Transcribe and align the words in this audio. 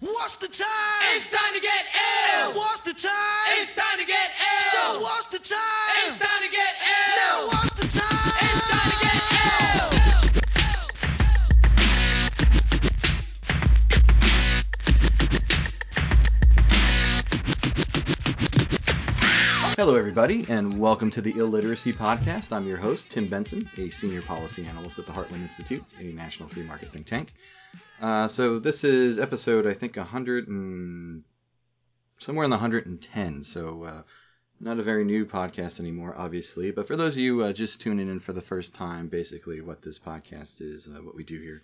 What's 0.00 0.36
the 0.36 0.48
time? 0.48 1.16
It's 1.16 1.30
time 1.30 1.54
to 1.54 1.60
get 1.60 1.75
Hello, 19.86 19.96
everybody, 19.96 20.44
and 20.48 20.80
welcome 20.80 21.12
to 21.12 21.20
the 21.20 21.34
Illiteracy 21.34 21.92
Podcast. 21.92 22.50
I'm 22.50 22.66
your 22.66 22.76
host, 22.76 23.08
Tim 23.12 23.28
Benson, 23.28 23.70
a 23.76 23.88
senior 23.88 24.20
policy 24.20 24.64
analyst 24.64 24.98
at 24.98 25.06
the 25.06 25.12
Heartland 25.12 25.42
Institute, 25.42 25.84
a 26.00 26.12
national 26.12 26.48
free 26.48 26.64
market 26.64 26.90
think 26.90 27.06
tank. 27.06 27.32
Uh, 28.02 28.26
so 28.26 28.58
this 28.58 28.82
is 28.82 29.16
episode, 29.20 29.64
I 29.64 29.74
think, 29.74 29.96
100 29.96 30.48
and 30.48 31.22
somewhere 32.18 32.42
in 32.42 32.50
the 32.50 32.56
110. 32.56 33.44
So 33.44 33.84
uh, 33.84 34.02
not 34.58 34.80
a 34.80 34.82
very 34.82 35.04
new 35.04 35.24
podcast 35.24 35.78
anymore, 35.78 36.16
obviously. 36.18 36.72
But 36.72 36.88
for 36.88 36.96
those 36.96 37.14
of 37.14 37.20
you 37.20 37.44
uh, 37.44 37.52
just 37.52 37.80
tuning 37.80 38.10
in 38.10 38.18
for 38.18 38.32
the 38.32 38.40
first 38.40 38.74
time, 38.74 39.06
basically 39.06 39.60
what 39.60 39.82
this 39.82 40.00
podcast 40.00 40.62
is, 40.62 40.88
uh, 40.88 41.00
what 41.00 41.14
we 41.14 41.22
do 41.22 41.40
here, 41.40 41.62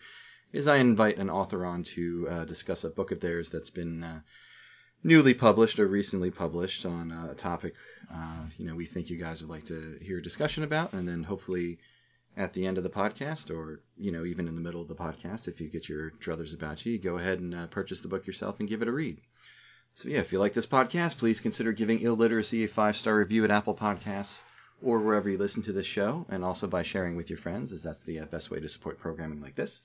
is 0.52 0.68
I 0.68 0.76
invite 0.76 1.18
an 1.18 1.28
author 1.28 1.66
on 1.66 1.82
to 1.96 2.28
uh, 2.30 2.44
discuss 2.44 2.84
a 2.84 2.90
book 2.90 3.10
of 3.10 3.18
theirs 3.18 3.50
that's 3.50 3.70
been 3.70 4.04
uh, 4.04 4.20
newly 5.04 5.34
published 5.34 5.78
or 5.78 5.86
recently 5.86 6.30
published 6.30 6.86
on 6.86 7.12
uh, 7.12 7.28
a 7.30 7.34
topic 7.34 7.74
uh, 8.12 8.44
you 8.58 8.66
know 8.66 8.74
we 8.74 8.86
think 8.86 9.10
you 9.10 9.16
guys 9.16 9.40
would 9.42 9.50
like 9.50 9.64
to 9.64 9.98
hear 10.02 10.18
a 10.18 10.22
discussion 10.22 10.64
about, 10.64 10.92
and 10.92 11.08
then 11.08 11.22
hopefully 11.22 11.78
at 12.36 12.52
the 12.52 12.66
end 12.66 12.78
of 12.78 12.84
the 12.84 12.90
podcast, 12.90 13.50
or 13.50 13.80
you 13.96 14.10
know 14.10 14.24
even 14.24 14.48
in 14.48 14.54
the 14.54 14.60
middle 14.60 14.82
of 14.82 14.88
the 14.88 14.94
podcast, 14.94 15.48
if 15.48 15.60
you 15.60 15.68
get 15.68 15.88
your 15.88 16.10
druthers 16.12 16.54
about 16.54 16.84
you, 16.84 16.98
go 16.98 17.16
ahead 17.16 17.40
and 17.40 17.54
uh, 17.54 17.66
purchase 17.68 18.00
the 18.00 18.08
book 18.08 18.26
yourself 18.26 18.60
and 18.60 18.68
give 18.68 18.82
it 18.82 18.88
a 18.88 18.92
read. 18.92 19.20
So 19.94 20.08
yeah, 20.08 20.18
if 20.18 20.32
you 20.32 20.38
like 20.38 20.54
this 20.54 20.66
podcast, 20.66 21.18
please 21.18 21.40
consider 21.40 21.72
giving 21.72 22.00
Illiteracy 22.00 22.64
a 22.64 22.68
five 22.68 22.96
star 22.96 23.16
review 23.16 23.44
at 23.44 23.50
Apple 23.50 23.74
Podcasts 23.74 24.38
or 24.82 24.98
wherever 24.98 25.30
you 25.30 25.38
listen 25.38 25.62
to 25.62 25.72
this 25.72 25.86
show, 25.86 26.26
and 26.28 26.44
also 26.44 26.66
by 26.66 26.82
sharing 26.82 27.14
with 27.14 27.30
your 27.30 27.38
friends, 27.38 27.72
as 27.72 27.82
that's 27.82 28.02
the 28.04 28.20
uh, 28.20 28.24
best 28.26 28.50
way 28.50 28.58
to 28.58 28.68
support 28.68 28.98
programming 28.98 29.40
like 29.40 29.54
this. 29.54 29.80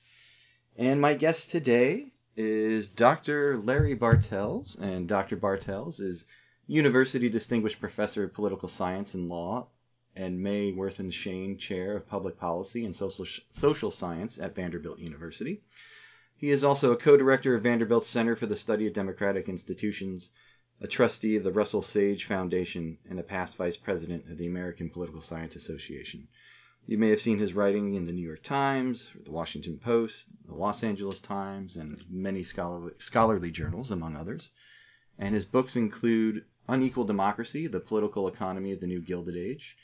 And 0.76 1.00
my 1.00 1.14
guest 1.14 1.50
today 1.50 2.12
is 2.36 2.88
Dr. 2.88 3.58
Larry 3.58 3.94
Bartels, 3.94 4.76
and 4.76 5.08
Dr. 5.08 5.36
Bartels 5.36 6.00
is 6.00 6.24
University 6.66 7.28
Distinguished 7.28 7.80
Professor 7.80 8.24
of 8.24 8.34
Political 8.34 8.68
Science 8.68 9.14
and 9.14 9.28
Law 9.28 9.68
and 10.14 10.42
May 10.42 10.72
Werthan 10.72 11.12
Shayne 11.12 11.56
Chair 11.56 11.96
of 11.96 12.06
Public 12.06 12.36
Policy 12.36 12.84
and 12.84 12.94
Social, 12.94 13.26
Social 13.50 13.90
Science 13.90 14.38
at 14.38 14.54
Vanderbilt 14.54 14.98
University. 14.98 15.62
He 16.36 16.50
is 16.50 16.64
also 16.64 16.92
a 16.92 16.96
co-director 16.96 17.54
of 17.54 17.62
Vanderbilt's 17.62 18.06
Center 18.06 18.36
for 18.36 18.46
the 18.46 18.56
Study 18.56 18.86
of 18.86 18.92
Democratic 18.92 19.48
Institutions, 19.48 20.30
a 20.80 20.86
trustee 20.86 21.36
of 21.36 21.42
the 21.42 21.52
Russell 21.52 21.82
Sage 21.82 22.24
Foundation, 22.24 22.98
and 23.08 23.18
a 23.18 23.22
past 23.22 23.56
vice 23.56 23.76
president 23.76 24.28
of 24.30 24.38
the 24.38 24.46
American 24.46 24.90
Political 24.90 25.20
Science 25.20 25.56
Association. 25.56 26.28
You 26.88 26.96
may 26.96 27.10
have 27.10 27.20
seen 27.20 27.36
his 27.36 27.52
writing 27.52 27.96
in 27.96 28.06
the 28.06 28.14
New 28.14 28.26
York 28.26 28.42
Times, 28.42 29.12
the 29.22 29.30
Washington 29.30 29.78
Post, 29.78 30.28
the 30.46 30.54
Los 30.54 30.82
Angeles 30.82 31.20
Times, 31.20 31.76
and 31.76 32.02
many 32.08 32.42
scholarly, 32.42 32.94
scholarly 32.96 33.50
journals, 33.50 33.90
among 33.90 34.16
others. 34.16 34.48
And 35.18 35.34
his 35.34 35.44
books 35.44 35.76
include 35.76 36.46
Unequal 36.66 37.04
Democracy, 37.04 37.66
The 37.66 37.78
Political 37.78 38.28
Economy 38.28 38.72
of 38.72 38.80
the 38.80 38.86
New 38.86 39.02
Gilded 39.02 39.36
Age, 39.36 39.76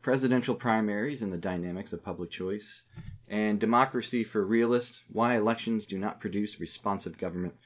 Presidential 0.00 0.54
Primaries 0.54 1.20
and 1.20 1.30
the 1.30 1.36
Dynamics 1.36 1.92
of 1.92 2.02
Public 2.02 2.30
Choice, 2.30 2.80
and 3.28 3.60
Democracy 3.60 4.24
for 4.24 4.42
Realists, 4.42 5.04
Why 5.12 5.36
Elections 5.36 5.84
Do 5.84 5.98
Not 5.98 6.18
Produce 6.18 6.58
Responsive 6.58 7.18
Government, 7.18 7.56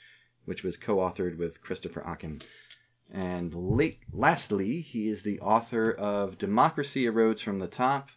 which 0.45 0.65
was 0.65 0.77
co-authored 0.77 1.37
with 1.37 1.63
Christopher 1.63 2.03
Achen. 2.05 2.43
And 3.13 3.55
late, 3.55 4.01
lastly, 4.13 4.81
he 4.81 5.09
is 5.09 5.23
the 5.23 5.39
author 5.39 5.93
of 5.93 6.37
Democracy 6.37 7.05
Erodes 7.05 7.45
from 7.45 7.61
the 7.61 7.69
Top, 7.69 8.11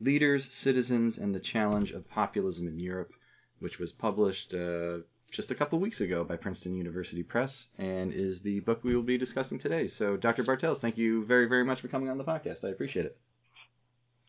Leaders, 0.00 0.52
Citizens, 0.52 1.18
and 1.18 1.34
the 1.34 1.40
Challenge 1.40 1.92
of 1.92 2.08
Populism 2.08 2.66
in 2.68 2.80
Europe, 2.80 3.12
which 3.58 3.78
was 3.78 3.92
published 3.92 4.54
uh, 4.54 4.98
just 5.30 5.50
a 5.50 5.54
couple 5.54 5.78
weeks 5.78 6.00
ago 6.00 6.24
by 6.24 6.36
Princeton 6.36 6.74
University 6.74 7.22
Press 7.22 7.68
and 7.78 8.12
is 8.12 8.40
the 8.40 8.60
book 8.60 8.82
we 8.82 8.94
will 8.94 9.02
be 9.02 9.18
discussing 9.18 9.58
today. 9.58 9.86
So, 9.86 10.16
Dr. 10.16 10.42
Bartels, 10.42 10.80
thank 10.80 10.98
you 10.98 11.22
very, 11.22 11.46
very 11.46 11.64
much 11.64 11.80
for 11.80 11.88
coming 11.88 12.08
on 12.08 12.18
the 12.18 12.24
podcast. 12.24 12.64
I 12.64 12.68
appreciate 12.68 13.06
it. 13.06 13.16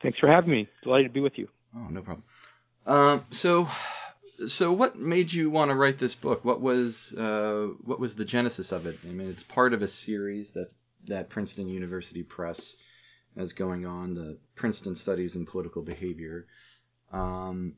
Thanks 0.02 0.20
for 0.20 0.28
having 0.28 0.52
me. 0.52 0.68
Delighted 0.84 1.08
to 1.08 1.14
be 1.14 1.20
with 1.20 1.38
you. 1.38 1.48
Oh, 1.76 1.88
no 1.90 2.02
problem. 2.02 2.24
Um, 2.86 3.26
so, 3.32 3.68
so 4.48 4.74
what 4.74 4.98
made 4.98 5.32
you 5.32 5.50
want 5.50 5.70
to 5.70 5.76
write 5.76 5.98
this 5.98 6.16
book? 6.16 6.44
What 6.44 6.62
was 6.62 7.14
uh, 7.14 7.70
what 7.84 8.00
was 8.00 8.16
the 8.16 8.26
genesis 8.26 8.72
of 8.72 8.88
it? 8.88 8.98
I 9.08 9.12
mean, 9.12 9.30
it's 9.30 9.44
part 9.44 9.74
of 9.74 9.82
a 9.82 9.88
series 9.88 10.52
that 10.52 10.72
that 11.08 11.30
Princeton 11.30 11.68
University 11.68 12.24
Press 12.24 12.76
has 13.38 13.54
going 13.54 13.86
on, 13.86 14.14
the 14.14 14.38
Princeton 14.56 14.96
Studies 14.96 15.36
in 15.36 15.46
Political 15.46 15.84
Behavior. 15.84 16.48
Um, 17.12 17.76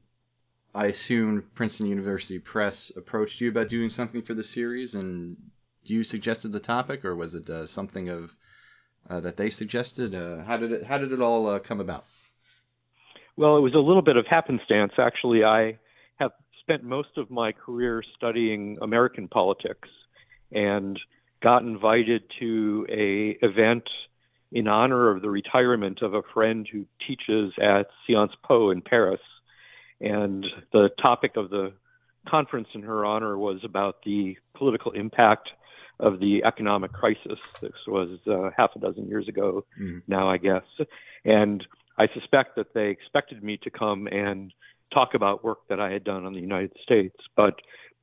I 0.75 0.87
assume 0.87 1.49
Princeton 1.53 1.87
University 1.87 2.39
Press 2.39 2.91
approached 2.95 3.39
you 3.41 3.49
about 3.49 3.67
doing 3.67 3.89
something 3.89 4.23
for 4.23 4.33
the 4.33 4.43
series, 4.43 4.95
and 4.95 5.37
you 5.83 6.03
suggested 6.03 6.51
the 6.51 6.59
topic, 6.59 7.05
or 7.05 7.15
was 7.15 7.35
it 7.35 7.49
uh, 7.49 7.65
something 7.65 8.09
of 8.09 8.33
uh, 9.09 9.19
that 9.19 9.37
they 9.37 9.49
suggested? 9.49 10.15
Uh, 10.15 10.43
how 10.43 10.57
did 10.57 10.71
it 10.71 10.83
How 10.83 10.97
did 10.97 11.11
it 11.11 11.21
all 11.21 11.47
uh, 11.47 11.59
come 11.59 11.79
about? 11.79 12.05
Well, 13.35 13.57
it 13.57 13.61
was 13.61 13.73
a 13.73 13.79
little 13.79 14.01
bit 14.01 14.17
of 14.17 14.25
happenstance. 14.27 14.93
Actually, 14.97 15.43
I 15.43 15.77
have 16.15 16.31
spent 16.61 16.83
most 16.83 17.17
of 17.17 17.29
my 17.29 17.51
career 17.51 18.03
studying 18.15 18.77
American 18.81 19.27
politics, 19.27 19.89
and 20.51 20.99
got 21.41 21.61
invited 21.61 22.23
to 22.39 22.87
a 22.89 23.37
event 23.45 23.83
in 24.53 24.67
honor 24.67 25.09
of 25.09 25.21
the 25.21 25.29
retirement 25.29 26.01
of 26.01 26.13
a 26.13 26.21
friend 26.33 26.67
who 26.71 26.85
teaches 27.05 27.51
at 27.59 27.87
Sciences 28.07 28.37
Po 28.43 28.69
in 28.69 28.81
Paris 28.81 29.19
and 29.99 30.45
the 30.71 30.89
topic 31.03 31.35
of 31.35 31.49
the 31.49 31.73
conference 32.27 32.67
in 32.73 32.83
her 32.83 33.03
honor 33.03 33.37
was 33.37 33.59
about 33.63 33.97
the 34.05 34.37
political 34.55 34.91
impact 34.91 35.49
of 35.99 36.19
the 36.19 36.43
economic 36.45 36.93
crisis. 36.93 37.39
This 37.61 37.71
was 37.87 38.19
uh, 38.27 38.51
half 38.55 38.71
a 38.75 38.79
dozen 38.79 39.07
years 39.07 39.27
ago 39.27 39.65
Mhm. 39.79 40.03
now, 40.07 40.29
I 40.29 40.37
guess. 40.37 40.63
And 41.25 41.65
I 41.97 42.07
suspect 42.07 42.55
that 42.55 42.73
they 42.73 42.89
expected 42.89 43.43
me 43.43 43.57
to 43.57 43.69
come 43.69 44.07
and 44.07 44.53
talk 44.93 45.13
about 45.15 45.43
work 45.43 45.67
that 45.69 45.79
I 45.79 45.91
had 45.91 46.03
done 46.03 46.25
on 46.25 46.33
the 46.33 46.39
United 46.39 46.75
States. 46.83 47.15
But 47.35 47.59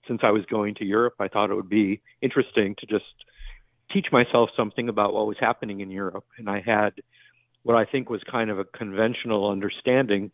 since 0.09 0.21
I 0.23 0.31
was 0.31 0.45
going 0.47 0.75
to 0.77 0.85
Europe, 0.85 1.15
I 1.21 1.29
thought 1.29 1.51
it 1.51 1.55
would 1.55 1.69
be 1.69 2.01
interesting 2.23 2.75
to 2.77 2.87
just 2.87 3.05
teach 3.93 4.07
myself 4.13 4.51
something 4.57 4.89
about 4.89 5.13
what 5.13 5.27
was 5.27 5.37
happening 5.41 5.81
in 5.81 5.91
Europe. 5.91 6.27
And 6.39 6.49
I 6.49 6.61
had 6.61 6.95
what 7.63 7.77
I 7.77 7.85
think 7.85 8.09
was 8.09 8.23
kind 8.31 8.51
of 8.51 8.59
a 8.59 8.65
conventional 8.65 9.51
understanding 9.51 10.31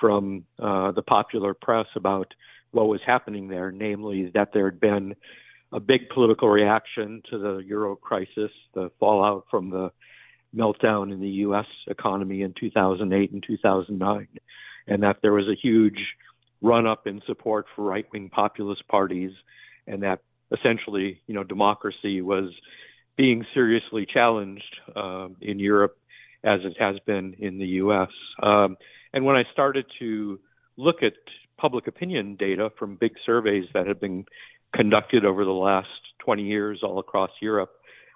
from 0.00 0.44
uh, 0.58 0.92
the 0.92 1.02
popular 1.02 1.54
press 1.54 1.86
about 1.94 2.34
what 2.72 2.88
was 2.88 3.00
happening 3.06 3.48
there, 3.48 3.70
namely 3.70 4.30
that 4.34 4.52
there 4.52 4.64
had 4.64 4.80
been 4.80 5.14
a 5.72 5.80
big 5.80 6.08
political 6.08 6.48
reaction 6.48 7.22
to 7.30 7.38
the 7.38 7.58
euro 7.58 7.96
crisis, 7.96 8.50
the 8.74 8.90
fallout 8.98 9.46
from 9.50 9.70
the 9.70 9.90
meltdown 10.54 11.12
in 11.12 11.20
the 11.20 11.28
U.S. 11.28 11.66
economy 11.88 12.42
in 12.42 12.54
2008 12.58 13.32
and 13.32 13.44
2009, 13.46 14.28
and 14.86 15.02
that 15.02 15.16
there 15.22 15.32
was 15.32 15.48
a 15.48 15.54
huge 15.60 15.98
run 16.62 16.86
up 16.86 17.06
in 17.06 17.20
support 17.26 17.66
for 17.74 17.84
right 17.84 18.06
wing 18.12 18.28
populist 18.28 18.86
parties, 18.88 19.32
and 19.86 20.02
that 20.02 20.20
essentially, 20.52 21.20
you 21.26 21.34
know, 21.34 21.44
democracy 21.44 22.20
was 22.20 22.52
being 23.16 23.44
seriously 23.54 24.06
challenged 24.06 24.76
uh, 24.94 25.28
in 25.40 25.58
Europe 25.58 25.96
as 26.42 26.60
it 26.64 26.76
has 26.78 26.96
been 27.06 27.34
in 27.38 27.58
the 27.58 27.66
U.S. 27.66 28.10
Um, 28.42 28.76
and 29.12 29.24
when 29.24 29.36
I 29.36 29.44
started 29.52 29.86
to 30.00 30.40
look 30.76 31.02
at 31.02 31.14
public 31.56 31.86
opinion 31.86 32.36
data 32.36 32.70
from 32.78 32.96
big 32.96 33.12
surveys 33.24 33.64
that 33.72 33.86
had 33.86 34.00
been 34.00 34.26
conducted 34.74 35.24
over 35.24 35.44
the 35.44 35.52
last 35.52 35.88
20 36.18 36.42
years 36.42 36.80
all 36.82 36.98
across 36.98 37.30
Europe, 37.40 37.70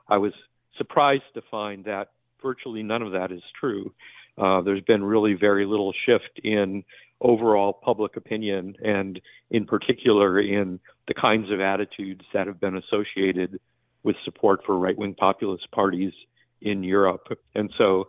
I 0.09 0.19
was 0.19 0.33
surprised 0.77 1.23
to 1.35 1.43
find 1.51 1.85
that 1.85 2.11
virtually 2.43 2.83
none 2.83 3.03
of 3.03 3.13
that 3.13 3.33
is 3.33 3.43
true. 3.59 3.93
Uh, 4.37 4.61
there's 4.61 4.83
been 4.83 5.03
really 5.03 5.35
very 5.35 5.67
little 5.67 5.93
shift 6.07 6.41
in 6.45 6.85
overall 7.21 7.73
public 7.73 8.17
opinion, 8.17 8.77
and 8.85 9.21
in 9.51 9.67
particular 9.67 10.41
in 10.41 10.79
the 11.09 11.15
kinds 11.15 11.51
of 11.51 11.61
attitudes 11.61 12.25
that 12.33 12.47
have 12.47 12.61
been 12.61 12.77
associated 12.77 13.59
with 14.03 14.17
support 14.25 14.61
for 14.65 14.79
right 14.79 14.97
wing 14.97 15.15
populist 15.15 15.71
parties 15.71 16.13
in 16.61 16.83
Europe. 16.83 17.29
And 17.55 17.73
so, 17.79 18.09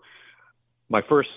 my 0.90 1.02
first 1.08 1.30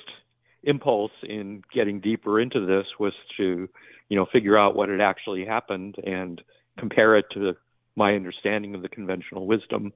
impulse 0.63 1.13
in 1.23 1.63
getting 1.73 2.01
deeper 2.01 2.41
into 2.41 2.65
this 2.65 2.87
was 2.99 3.13
to, 3.37 3.69
you 4.09 4.17
know, 4.17 4.27
figure 4.33 4.57
out 4.57 4.75
what 4.75 4.89
had 4.89 5.01
actually 5.01 5.45
happened 5.45 5.97
and 6.05 6.41
compare 6.79 7.17
it 7.17 7.27
to 7.33 7.55
my 7.97 8.15
understanding 8.15 8.75
of 8.75 8.83
the 8.83 8.89
conventional 8.89 9.47
wisdom. 9.47 9.93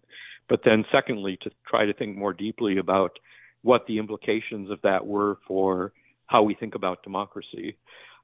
But 0.49 0.61
then, 0.65 0.85
secondly, 0.93 1.39
to 1.43 1.51
try 1.67 1.87
to 1.87 1.95
think 1.95 2.17
more 2.17 2.33
deeply 2.33 2.77
about 2.77 3.19
what 3.63 3.87
the 3.87 3.99
implications 3.99 4.71
of 4.71 4.81
that 4.83 5.07
were 5.07 5.39
for 5.47 5.93
how 6.27 6.43
we 6.43 6.55
think 6.55 6.75
about 6.75 7.03
democracy. 7.03 7.77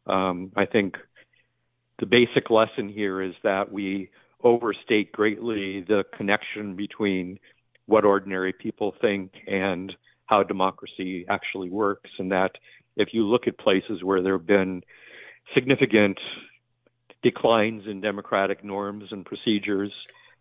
Um, 0.06 0.52
I 0.56 0.67
think 0.67 0.96
the 1.99 2.06
basic 2.06 2.50
lesson 2.50 2.88
here 2.88 3.23
is 3.23 3.34
that 3.43 3.73
we 3.73 4.11
overstate 4.42 5.12
greatly 5.12 5.82
the 5.82 6.04
connection 6.16 6.76
between 6.76 7.38
what 7.86 8.04
ordinary 8.04 8.52
people 8.52 8.94
think 9.00 9.32
and 9.46 9.92
how 10.26 10.42
democracy 10.42 11.26
actually 11.28 11.70
works, 11.70 12.10
and 12.18 12.32
that 12.32 12.52
if 12.96 13.08
you 13.12 13.24
look 13.24 13.46
at 13.46 13.58
places 13.58 14.02
where 14.02 14.22
there 14.22 14.36
have 14.38 14.46
been 14.46 14.82
significant 15.54 16.18
declines 17.22 17.84
in 17.86 18.00
democratic 18.00 18.64
norms 18.64 19.04
and 19.10 19.24
procedures, 19.24 19.92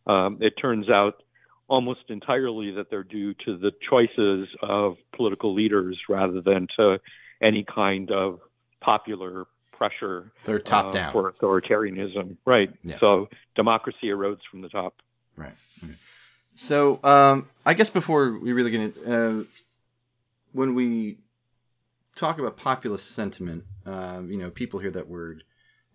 um, 0.07 0.37
it 0.41 0.53
turns 0.61 0.89
out 0.89 1.23
almost 1.67 2.01
entirely 2.09 2.71
that 2.71 2.89
they're 2.89 3.03
due 3.03 3.33
to 3.33 3.57
the 3.57 3.71
choices 3.89 4.47
of 4.61 4.97
political 5.15 5.53
leaders 5.53 5.97
rather 6.09 6.41
than 6.41 6.67
to 6.77 6.99
any 7.41 7.63
kind 7.63 8.11
of 8.11 8.39
popular 8.81 9.45
pressure 9.81 10.31
They're 10.45 10.59
top 10.59 10.87
uh, 10.87 10.91
down. 10.91 11.11
for 11.11 11.31
authoritarianism. 11.31 12.37
Right. 12.45 12.71
Yeah. 12.83 12.99
So 12.99 13.29
democracy 13.55 14.09
erodes 14.09 14.41
from 14.51 14.61
the 14.61 14.69
top. 14.69 14.93
Right. 15.35 15.55
Okay. 15.83 15.93
So, 16.53 16.99
um, 17.03 17.49
I 17.65 17.73
guess 17.73 17.89
before 17.89 18.37
we 18.37 18.53
really 18.53 18.69
get 18.69 18.81
into, 18.81 19.39
uh, 19.39 19.43
when 20.51 20.75
we 20.75 21.17
talk 22.15 22.37
about 22.37 22.57
populist 22.57 23.09
sentiment, 23.15 23.63
um, 23.87 24.29
you 24.29 24.37
know, 24.37 24.51
people 24.51 24.79
hear 24.79 24.91
that 24.91 25.07
word 25.07 25.43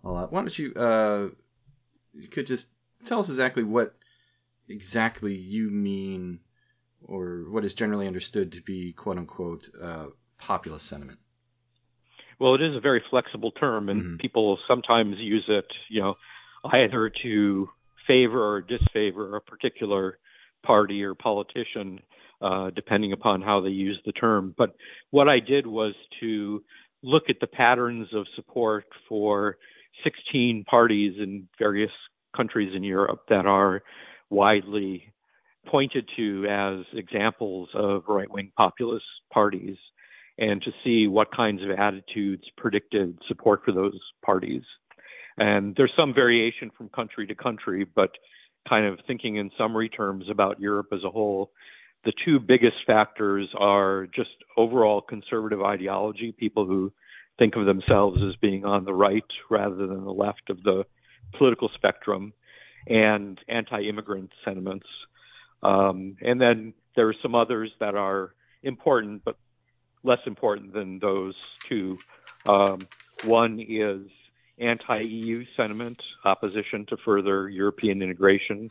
a 0.02 0.10
lot. 0.10 0.32
Why 0.32 0.40
don't 0.40 0.58
you, 0.58 0.74
uh, 0.74 1.28
you 2.12 2.26
could 2.26 2.48
just 2.48 2.68
tell 3.04 3.20
us 3.20 3.28
exactly 3.28 3.62
what 3.62 3.94
exactly 4.68 5.34
you 5.36 5.70
mean, 5.70 6.40
or 7.04 7.44
what 7.50 7.64
is 7.64 7.74
generally 7.74 8.08
understood 8.08 8.52
to 8.52 8.62
be 8.62 8.92
"quote 8.94 9.18
unquote" 9.18 9.68
uh, 9.80 10.06
populist 10.38 10.86
sentiment. 10.86 11.20
Well, 12.38 12.54
it 12.54 12.62
is 12.62 12.76
a 12.76 12.80
very 12.80 13.02
flexible 13.08 13.50
term, 13.52 13.88
and 13.88 14.02
Mhm. 14.02 14.20
people 14.20 14.58
sometimes 14.66 15.18
use 15.18 15.48
it, 15.48 15.72
you 15.88 16.00
know, 16.00 16.16
either 16.64 17.08
to 17.08 17.70
favor 18.06 18.42
or 18.42 18.60
disfavor 18.60 19.36
a 19.36 19.40
particular 19.40 20.18
party 20.62 21.02
or 21.02 21.14
politician, 21.14 22.00
uh, 22.40 22.70
depending 22.70 23.12
upon 23.12 23.40
how 23.40 23.60
they 23.60 23.70
use 23.70 24.00
the 24.04 24.12
term. 24.12 24.54
But 24.56 24.74
what 25.10 25.28
I 25.28 25.40
did 25.40 25.66
was 25.66 25.94
to 26.20 26.62
look 27.02 27.30
at 27.30 27.40
the 27.40 27.46
patterns 27.46 28.12
of 28.12 28.26
support 28.34 28.84
for 29.08 29.56
16 30.02 30.64
parties 30.64 31.18
in 31.18 31.48
various 31.58 31.92
countries 32.34 32.74
in 32.74 32.82
Europe 32.82 33.26
that 33.28 33.46
are 33.46 33.82
widely 34.28 35.12
pointed 35.66 36.08
to 36.16 36.46
as 36.46 36.84
examples 36.92 37.68
of 37.74 38.04
right 38.08 38.30
wing 38.30 38.52
populist 38.56 39.06
parties 39.32 39.78
and 40.38 40.62
to 40.62 40.72
see 40.84 41.06
what 41.06 41.34
kinds 41.34 41.62
of 41.62 41.70
attitudes 41.70 42.44
predicted 42.56 43.18
support 43.26 43.62
for 43.64 43.72
those 43.72 43.98
parties. 44.24 44.62
And 45.38 45.74
there's 45.76 45.92
some 45.98 46.14
variation 46.14 46.70
from 46.76 46.88
country 46.90 47.26
to 47.26 47.34
country, 47.34 47.84
but 47.84 48.10
kind 48.68 48.86
of 48.86 48.98
thinking 49.06 49.36
in 49.36 49.50
summary 49.56 49.88
terms 49.88 50.26
about 50.30 50.60
Europe 50.60 50.88
as 50.92 51.04
a 51.04 51.10
whole, 51.10 51.52
the 52.04 52.12
two 52.24 52.38
biggest 52.38 52.76
factors 52.86 53.48
are 53.58 54.06
just 54.14 54.30
overall 54.56 55.00
conservative 55.00 55.62
ideology, 55.62 56.32
people 56.32 56.66
who 56.66 56.92
think 57.38 57.56
of 57.56 57.66
themselves 57.66 58.22
as 58.22 58.36
being 58.36 58.64
on 58.64 58.84
the 58.84 58.94
right 58.94 59.24
rather 59.50 59.86
than 59.86 60.04
the 60.04 60.12
left 60.12 60.48
of 60.48 60.62
the 60.62 60.84
political 61.36 61.68
spectrum, 61.74 62.32
and 62.86 63.40
anti 63.48 63.82
immigrant 63.82 64.30
sentiments. 64.44 64.86
Um, 65.62 66.16
and 66.22 66.40
then 66.40 66.74
there 66.94 67.08
are 67.08 67.14
some 67.22 67.34
others 67.34 67.72
that 67.80 67.94
are 67.94 68.34
important, 68.62 69.22
but 69.24 69.36
less 70.02 70.20
important 70.26 70.72
than 70.72 70.98
those 70.98 71.34
two. 71.68 71.98
Um, 72.48 72.86
one 73.24 73.60
is 73.60 74.02
anti 74.58 75.02
EU 75.02 75.44
sentiment, 75.56 76.00
opposition 76.24 76.86
to 76.86 76.96
further 76.96 77.48
European 77.48 78.02
integration. 78.02 78.70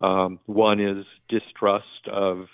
Um, 0.00 0.40
one 0.46 0.80
is 0.80 1.06
distrust 1.28 2.08
of 2.10 2.46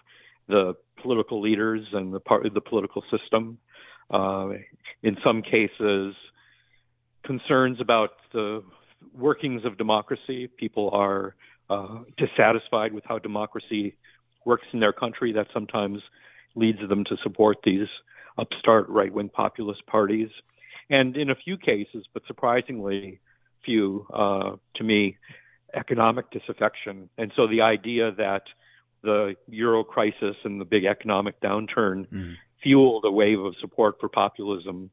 the 0.48 0.74
political 1.02 1.40
leaders 1.40 1.86
and 1.92 2.12
the 2.12 2.20
part 2.20 2.42
the 2.52 2.60
political 2.60 3.02
system. 3.10 3.58
Uh, 4.10 4.50
in 5.02 5.16
some 5.24 5.42
cases, 5.42 6.14
concerns 7.24 7.80
about 7.80 8.10
the 8.32 8.62
workings 9.14 9.64
of 9.64 9.78
democracy. 9.78 10.48
People 10.48 10.90
are 10.92 11.34
uh, 11.68 12.00
dissatisfied 12.16 12.92
with 12.92 13.04
how 13.04 13.18
democracy 13.18 13.96
works 14.44 14.66
in 14.72 14.80
their 14.80 14.92
country. 14.92 15.32
That 15.32 15.46
sometimes 15.52 16.00
leads 16.54 16.86
them 16.88 17.04
to 17.04 17.16
support 17.22 17.58
these 17.62 17.88
upstart 18.38 18.88
right 18.88 19.12
wing 19.12 19.28
populist 19.28 19.86
parties. 19.86 20.30
And 20.88 21.16
in 21.16 21.30
a 21.30 21.34
few 21.34 21.56
cases, 21.56 22.06
but 22.12 22.22
surprisingly 22.26 23.20
few 23.64 24.06
uh, 24.12 24.56
to 24.74 24.84
me, 24.84 25.16
economic 25.74 26.30
disaffection. 26.30 27.08
And 27.18 27.32
so 27.36 27.46
the 27.46 27.60
idea 27.60 28.12
that 28.12 28.44
the 29.02 29.36
euro 29.48 29.84
crisis 29.84 30.36
and 30.44 30.60
the 30.60 30.64
big 30.64 30.84
economic 30.84 31.40
downturn 31.40 32.06
Mhm. 32.08 32.36
fueled 32.62 33.04
a 33.04 33.10
wave 33.10 33.40
of 33.40 33.56
support 33.56 34.00
for 34.00 34.08
populism 34.08 34.90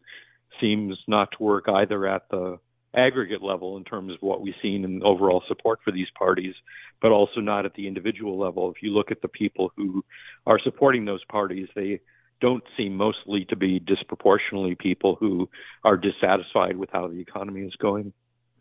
seems 0.59 0.97
not 1.07 1.31
to 1.31 1.43
work 1.43 1.67
either 1.67 2.05
at 2.07 2.29
the 2.29 2.59
aggregate 2.95 3.43
level 3.43 3.77
in 3.77 3.83
terms 3.83 4.13
of 4.13 4.21
what 4.21 4.41
we've 4.41 4.55
seen 4.61 4.83
in 4.83 5.03
overall 5.03 5.43
support 5.47 5.79
for 5.83 5.91
these 5.91 6.07
parties, 6.17 6.55
but 7.01 7.11
also 7.11 7.39
not 7.39 7.65
at 7.65 7.73
the 7.75 7.87
individual 7.87 8.37
level. 8.37 8.71
If 8.71 8.81
you 8.81 8.91
look 8.91 9.11
at 9.11 9.21
the 9.21 9.27
people 9.27 9.71
who 9.75 10.03
are 10.45 10.59
supporting 10.59 11.05
those 11.05 11.23
parties, 11.25 11.67
they 11.75 11.99
don't 12.39 12.63
seem 12.75 12.95
mostly 12.95 13.45
to 13.45 13.55
be 13.55 13.79
disproportionately 13.79 14.75
people 14.75 15.15
who 15.15 15.49
are 15.83 15.97
dissatisfied 15.97 16.77
with 16.77 16.89
how 16.91 17.07
the 17.07 17.19
economy 17.19 17.61
is 17.61 17.75
going. 17.75 18.13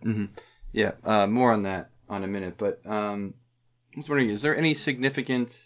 hmm 0.03 0.27
Yeah, 0.73 0.93
uh, 1.05 1.27
more 1.27 1.53
on 1.53 1.63
that 1.65 1.91
on 2.09 2.25
a 2.25 2.27
minute. 2.27 2.55
But 2.57 2.81
um, 2.87 3.35
I 3.95 3.99
was 3.99 4.09
wondering, 4.09 4.31
is 4.31 4.43
there 4.43 4.57
any 4.57 4.75
significant 4.75 5.63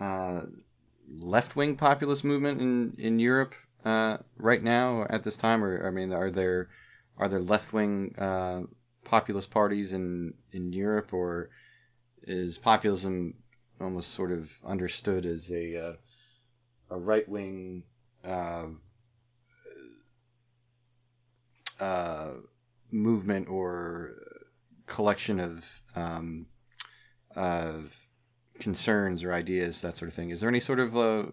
uh, 0.00 0.42
left-wing 1.20 1.76
populist 1.76 2.24
movement 2.24 2.60
in 2.60 2.94
in 2.98 3.18
Europe 3.18 3.54
uh, 3.84 4.18
right 4.36 4.62
now 4.62 5.06
at 5.08 5.24
this 5.24 5.36
time? 5.36 5.64
Or 5.64 5.86
I 5.86 5.90
mean, 5.90 6.12
are 6.12 6.30
there 6.30 6.68
are 7.18 7.28
there 7.28 7.40
left-wing 7.40 8.14
uh, 8.16 8.62
populist 9.04 9.50
parties 9.50 9.92
in 9.92 10.34
in 10.52 10.72
Europe, 10.72 11.12
or 11.12 11.50
is 12.22 12.58
populism 12.58 13.34
almost 13.80 14.12
sort 14.12 14.32
of 14.32 14.50
understood 14.64 15.26
as 15.26 15.50
a 15.50 15.88
uh, 15.88 15.92
a 16.90 16.98
right-wing 16.98 17.82
uh, 18.24 18.66
uh, 21.80 22.30
movement 22.90 23.48
or 23.48 24.14
collection 24.86 25.40
of 25.40 25.82
um, 25.94 26.46
of 27.36 27.94
concerns 28.58 29.22
or 29.24 29.32
ideas, 29.32 29.82
that 29.82 29.96
sort 29.96 30.08
of 30.08 30.14
thing. 30.14 30.30
Is 30.30 30.40
there 30.40 30.48
any 30.48 30.60
sort 30.60 30.80
of 30.80 30.96
uh, 30.96 31.24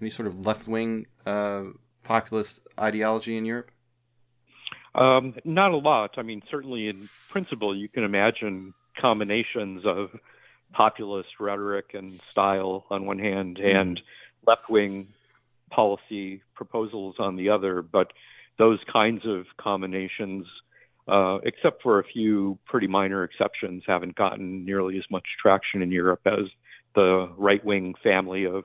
any 0.00 0.10
sort 0.10 0.28
of 0.28 0.46
left 0.46 0.68
wing 0.68 1.06
uh, 1.24 1.64
populist 2.04 2.60
ideology 2.78 3.36
in 3.36 3.44
Europe? 3.44 3.70
Um, 4.96 5.34
not 5.44 5.72
a 5.72 5.76
lot. 5.76 6.12
I 6.16 6.22
mean, 6.22 6.42
certainly 6.50 6.88
in 6.88 7.08
principle, 7.28 7.76
you 7.76 7.88
can 7.88 8.02
imagine 8.02 8.72
combinations 8.98 9.84
of 9.84 10.10
populist 10.72 11.38
rhetoric 11.38 11.92
and 11.92 12.20
style 12.30 12.86
on 12.90 13.04
one 13.04 13.18
hand 13.18 13.58
and 13.58 14.00
left 14.46 14.70
wing 14.70 15.08
policy 15.70 16.42
proposals 16.54 17.16
on 17.18 17.36
the 17.36 17.50
other. 17.50 17.82
But 17.82 18.12
those 18.58 18.78
kinds 18.90 19.26
of 19.26 19.44
combinations, 19.58 20.46
uh, 21.06 21.38
except 21.42 21.82
for 21.82 21.98
a 21.98 22.04
few 22.04 22.58
pretty 22.64 22.86
minor 22.86 23.22
exceptions, 23.22 23.82
haven't 23.86 24.16
gotten 24.16 24.64
nearly 24.64 24.96
as 24.96 25.04
much 25.10 25.24
traction 25.40 25.82
in 25.82 25.92
Europe 25.92 26.22
as 26.24 26.46
the 26.94 27.28
right 27.36 27.62
wing 27.62 27.94
family 28.02 28.46
of 28.46 28.64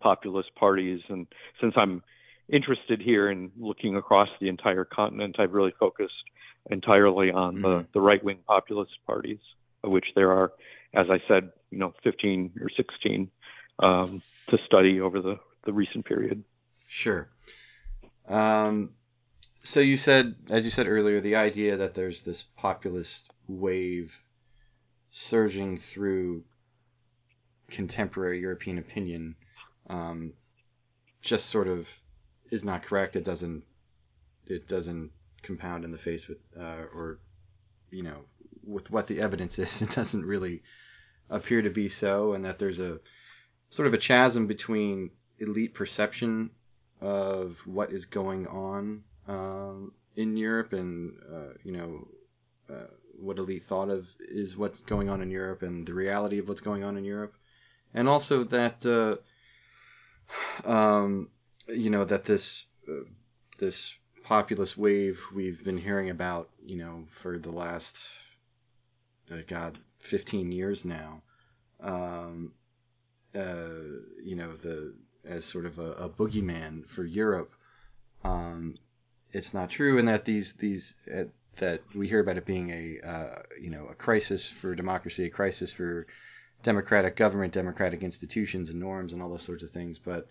populist 0.00 0.54
parties. 0.54 1.02
And 1.08 1.26
since 1.60 1.74
I'm 1.76 2.02
interested 2.48 3.00
here 3.00 3.30
in 3.30 3.50
looking 3.58 3.96
across 3.96 4.28
the 4.40 4.48
entire 4.48 4.84
continent, 4.84 5.36
I've 5.38 5.52
really 5.52 5.72
focused 5.78 6.14
entirely 6.70 7.30
on 7.30 7.60
the, 7.62 7.68
Mhm. 7.68 7.92
the 7.92 8.00
right 8.00 8.22
wing 8.22 8.38
populist 8.46 8.92
parties, 9.06 9.40
of 9.82 9.90
which 9.90 10.06
there 10.14 10.32
are, 10.32 10.52
as 10.94 11.10
I 11.10 11.20
said, 11.28 11.52
you 11.70 11.78
know, 11.78 11.94
15 12.02 12.52
or 12.60 12.68
16 12.70 13.30
um, 13.78 14.22
to 14.48 14.58
study 14.66 15.00
over 15.00 15.20
the, 15.20 15.38
the 15.64 15.72
recent 15.72 16.04
period. 16.06 16.42
Sure. 16.88 17.28
Um, 18.28 18.94
so 19.62 19.80
you 19.80 19.96
said, 19.96 20.34
as 20.48 20.64
you 20.64 20.70
said 20.70 20.86
earlier, 20.86 21.20
the 21.20 21.36
idea 21.36 21.76
that 21.76 21.94
there's 21.94 22.22
this 22.22 22.42
populist 22.42 23.30
wave 23.48 24.20
surging 25.10 25.76
through 25.76 26.44
contemporary 27.68 28.40
European 28.40 28.78
opinion 28.78 29.34
um, 29.88 30.32
just 31.20 31.46
sort 31.46 31.68
of 31.68 31.88
is 32.50 32.64
not 32.64 32.82
correct. 32.82 33.16
It 33.16 33.24
doesn't 33.24 33.64
it 34.46 34.68
doesn't 34.68 35.10
compound 35.42 35.84
in 35.84 35.90
the 35.90 35.98
face 35.98 36.28
with 36.28 36.38
uh, 36.58 36.84
or 36.94 37.18
you 37.90 38.02
know 38.02 38.24
with 38.64 38.90
what 38.90 39.06
the 39.06 39.20
evidence 39.20 39.58
is. 39.58 39.82
It 39.82 39.90
doesn't 39.90 40.24
really 40.24 40.62
appear 41.30 41.62
to 41.62 41.70
be 41.70 41.88
so, 41.88 42.34
and 42.34 42.44
that 42.44 42.58
there's 42.58 42.80
a 42.80 43.00
sort 43.70 43.88
of 43.88 43.94
a 43.94 43.98
chasm 43.98 44.46
between 44.46 45.10
elite 45.38 45.74
perception 45.74 46.50
of 47.00 47.58
what 47.66 47.92
is 47.92 48.06
going 48.06 48.46
on 48.46 49.02
um, 49.28 49.92
in 50.14 50.36
Europe 50.36 50.72
and 50.72 51.18
uh, 51.30 51.52
you 51.62 51.72
know 51.72 52.08
uh, 52.70 52.86
what 53.18 53.38
elite 53.38 53.64
thought 53.64 53.88
of 53.88 54.08
is 54.20 54.56
what's 54.56 54.82
going 54.82 55.08
on 55.08 55.22
in 55.22 55.30
Europe 55.30 55.62
and 55.62 55.86
the 55.86 55.94
reality 55.94 56.38
of 56.38 56.48
what's 56.48 56.60
going 56.60 56.84
on 56.84 56.96
in 56.96 57.04
Europe, 57.04 57.34
and 57.94 58.08
also 58.08 58.44
that 58.44 58.84
uh, 58.86 59.16
um, 60.68 61.28
you 61.68 61.90
know 61.90 62.04
that 62.04 62.24
this 62.24 62.66
uh, 62.88 63.04
this 63.58 63.94
populist 64.22 64.76
wave 64.76 65.20
we've 65.32 65.62
been 65.62 65.78
hearing 65.78 66.10
about, 66.10 66.50
you 66.64 66.76
know, 66.76 67.04
for 67.10 67.38
the 67.38 67.50
last 67.50 68.08
uh, 69.30 69.36
God 69.46 69.78
15 70.00 70.50
years 70.50 70.84
now, 70.84 71.22
um, 71.80 72.52
uh, 73.34 73.68
you 74.22 74.34
know, 74.34 74.52
the 74.56 74.94
as 75.24 75.44
sort 75.44 75.66
of 75.66 75.78
a, 75.78 75.92
a 75.92 76.08
boogeyman 76.08 76.86
for 76.88 77.04
Europe. 77.04 77.52
Um, 78.24 78.76
it's 79.32 79.52
not 79.54 79.70
true, 79.70 79.98
and 79.98 80.08
that 80.08 80.24
these 80.24 80.54
these 80.54 80.94
uh, 81.14 81.24
that 81.58 81.82
we 81.94 82.08
hear 82.08 82.20
about 82.20 82.36
it 82.36 82.46
being 82.46 82.70
a 82.70 83.06
uh, 83.06 83.42
you 83.60 83.70
know 83.70 83.86
a 83.86 83.94
crisis 83.94 84.46
for 84.48 84.74
democracy, 84.74 85.24
a 85.24 85.30
crisis 85.30 85.72
for 85.72 86.06
democratic 86.62 87.16
government, 87.16 87.52
democratic 87.52 88.02
institutions 88.02 88.70
and 88.70 88.80
norms, 88.80 89.12
and 89.12 89.22
all 89.22 89.28
those 89.30 89.42
sorts 89.42 89.62
of 89.62 89.70
things. 89.70 89.98
But 89.98 90.26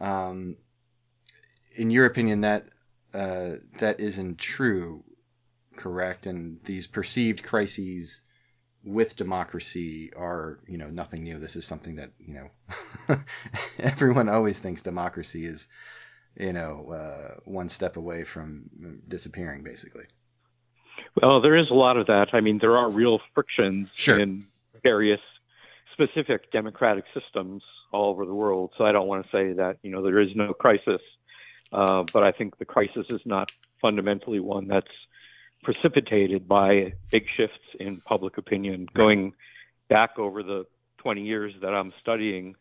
um, 0.00 0.56
in 1.76 1.90
your 1.90 2.06
opinion, 2.06 2.42
that 2.42 2.68
uh, 3.14 3.56
that 3.78 4.00
isn't 4.00 4.38
true, 4.38 5.04
correct? 5.76 6.26
And 6.26 6.58
these 6.64 6.86
perceived 6.86 7.42
crises 7.42 8.22
with 8.84 9.16
democracy 9.16 10.12
are, 10.16 10.58
you 10.66 10.78
know, 10.78 10.88
nothing 10.88 11.22
new. 11.22 11.38
This 11.38 11.56
is 11.56 11.66
something 11.66 11.96
that, 11.96 12.10
you 12.18 12.34
know, 12.34 13.16
everyone 13.78 14.28
always 14.28 14.58
thinks 14.58 14.82
democracy 14.82 15.44
is, 15.44 15.68
you 16.36 16.52
know, 16.52 16.90
uh, 16.92 17.40
one 17.44 17.68
step 17.68 17.96
away 17.96 18.24
from 18.24 19.00
disappearing, 19.06 19.62
basically. 19.62 20.04
Well, 21.20 21.40
there 21.40 21.56
is 21.56 21.70
a 21.70 21.74
lot 21.74 21.96
of 21.96 22.06
that. 22.06 22.28
I 22.32 22.40
mean, 22.40 22.58
there 22.58 22.76
are 22.76 22.90
real 22.90 23.20
frictions 23.34 23.90
Sure. 23.94 24.18
in 24.18 24.46
various 24.82 25.20
specific 25.92 26.50
democratic 26.50 27.04
systems 27.12 27.62
all 27.92 28.10
over 28.10 28.24
the 28.24 28.34
world. 28.34 28.72
So 28.78 28.84
I 28.84 28.92
don't 28.92 29.06
want 29.06 29.24
to 29.24 29.30
say 29.30 29.52
that, 29.54 29.76
you 29.82 29.90
know, 29.90 30.02
there 30.02 30.18
is 30.18 30.34
no 30.34 30.52
crisis. 30.52 31.00
Uh, 31.72 32.02
but 32.12 32.22
I 32.22 32.32
think 32.32 32.58
the 32.58 32.64
crisis 32.64 33.06
is 33.10 33.20
not 33.24 33.50
fundamentally 33.80 34.40
one 34.40 34.68
that's 34.68 34.86
precipitated 35.62 36.46
by 36.48 36.92
big 37.10 37.24
shifts 37.36 37.60
in 37.80 38.00
public 38.00 38.36
opinion. 38.38 38.88
Going 38.94 39.32
back 39.88 40.18
over 40.18 40.42
the 40.42 40.66
20 40.98 41.22
years 41.22 41.54
that 41.62 41.72
I'm 41.72 41.92
studying, 42.00 42.54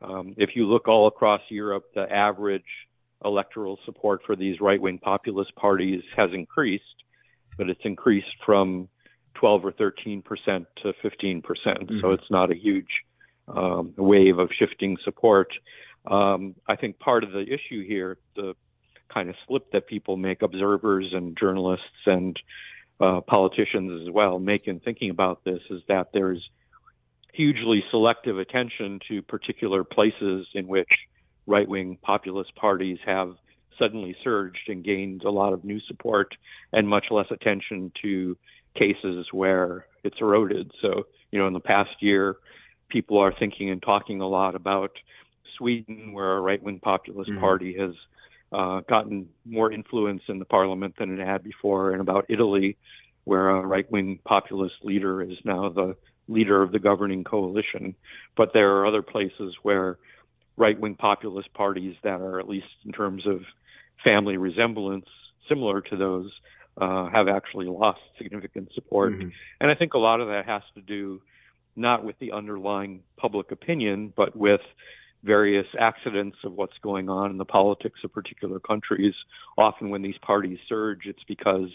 um, 0.00 0.34
if 0.36 0.50
you 0.54 0.66
look 0.66 0.88
all 0.88 1.06
across 1.06 1.40
Europe, 1.48 1.84
the 1.94 2.10
average 2.12 2.64
electoral 3.24 3.78
support 3.84 4.22
for 4.26 4.36
these 4.36 4.60
right 4.60 4.80
wing 4.80 4.98
populist 4.98 5.54
parties 5.56 6.02
has 6.16 6.30
increased, 6.32 7.04
but 7.56 7.70
it's 7.70 7.80
increased 7.84 8.34
from 8.44 8.88
12 9.34 9.64
or 9.64 9.72
13 9.72 10.22
percent 10.22 10.66
to 10.82 10.92
15 11.02 11.42
percent. 11.42 11.88
So 12.00 12.08
Mhm. 12.08 12.14
it's 12.14 12.30
not 12.30 12.50
a 12.50 12.54
huge 12.54 12.90
um, 13.48 13.94
wave 13.96 14.38
of 14.38 14.50
shifting 14.52 14.96
support. 15.04 15.52
Um, 16.06 16.56
I 16.66 16.76
think 16.76 16.98
part 16.98 17.24
of 17.24 17.32
the 17.32 17.42
issue 17.42 17.86
here, 17.86 18.18
the 18.34 18.54
kind 19.12 19.28
of 19.28 19.36
slip 19.46 19.70
that 19.72 19.86
people 19.86 20.16
make, 20.16 20.42
observers 20.42 21.12
and 21.12 21.36
journalists 21.38 21.86
and 22.06 22.36
uh, 23.00 23.20
politicians 23.20 24.02
as 24.06 24.12
well, 24.12 24.38
make 24.38 24.66
in 24.66 24.80
thinking 24.80 25.10
about 25.10 25.44
this, 25.44 25.60
is 25.70 25.82
that 25.88 26.08
there's 26.12 26.42
hugely 27.32 27.82
selective 27.90 28.38
attention 28.38 29.00
to 29.08 29.22
particular 29.22 29.84
places 29.84 30.46
in 30.54 30.66
which 30.66 30.88
right 31.46 31.68
wing 31.68 31.98
populist 32.02 32.54
parties 32.54 32.98
have 33.04 33.34
suddenly 33.78 34.14
surged 34.22 34.68
and 34.68 34.84
gained 34.84 35.22
a 35.24 35.30
lot 35.30 35.52
of 35.52 35.64
new 35.64 35.80
support 35.80 36.34
and 36.72 36.88
much 36.88 37.06
less 37.10 37.26
attention 37.30 37.90
to 38.02 38.36
cases 38.76 39.26
where 39.32 39.86
it's 40.04 40.16
eroded. 40.20 40.70
So, 40.80 41.06
you 41.30 41.38
know, 41.38 41.46
in 41.46 41.52
the 41.52 41.60
past 41.60 41.90
year, 42.00 42.36
people 42.88 43.18
are 43.18 43.34
thinking 43.36 43.70
and 43.70 43.82
talking 43.82 44.20
a 44.20 44.28
lot 44.28 44.54
about 44.54 44.92
Sweden, 45.62 46.12
where 46.12 46.36
a 46.36 46.40
right 46.40 46.62
wing 46.62 46.80
populist 46.80 47.30
Mhm. 47.30 47.40
party 47.40 47.74
has 47.74 47.94
uh, 48.50 48.80
gotten 48.80 49.30
more 49.46 49.72
influence 49.72 50.22
in 50.28 50.38
the 50.38 50.44
parliament 50.44 50.94
than 50.98 51.18
it 51.18 51.24
had 51.24 51.42
before, 51.42 51.92
and 51.92 52.02
about 52.02 52.26
Italy, 52.28 52.76
where 53.24 53.48
a 53.48 53.66
right 53.66 53.90
wing 53.90 54.18
populist 54.24 54.74
leader 54.84 55.22
is 55.22 55.38
now 55.44 55.70
the 55.70 55.96
leader 56.28 56.60
of 56.60 56.70
the 56.70 56.78
governing 56.78 57.24
coalition. 57.24 57.94
But 58.36 58.52
there 58.52 58.76
are 58.76 58.84
other 58.86 59.00
places 59.00 59.56
where 59.62 59.96
right 60.58 60.78
wing 60.78 60.96
populist 60.96 61.50
parties 61.54 61.96
that 62.02 62.20
are, 62.20 62.38
at 62.38 62.46
least 62.46 62.74
in 62.84 62.92
terms 62.92 63.26
of 63.26 63.40
family 64.04 64.36
resemblance, 64.36 65.08
similar 65.48 65.80
to 65.80 65.96
those, 65.96 66.30
uh, 66.76 67.06
have 67.08 67.28
actually 67.28 67.66
lost 67.66 68.00
significant 68.18 68.70
support. 68.74 69.14
Mhm. 69.14 69.32
And 69.60 69.70
I 69.70 69.74
think 69.74 69.94
a 69.94 69.98
lot 69.98 70.20
of 70.20 70.28
that 70.28 70.44
has 70.44 70.62
to 70.74 70.82
do 70.82 71.22
not 71.74 72.04
with 72.04 72.18
the 72.18 72.32
underlying 72.32 73.02
public 73.16 73.50
opinion, 73.50 74.12
but 74.14 74.36
with 74.36 74.60
various 75.22 75.66
accidents 75.78 76.36
of 76.44 76.52
what's 76.52 76.76
going 76.82 77.08
on 77.08 77.30
in 77.30 77.38
the 77.38 77.44
politics 77.44 78.00
of 78.04 78.12
particular 78.12 78.58
countries. 78.58 79.14
Often, 79.56 79.90
when 79.90 80.02
these 80.02 80.18
parties 80.18 80.58
surge, 80.68 81.06
it's 81.06 81.22
because 81.24 81.70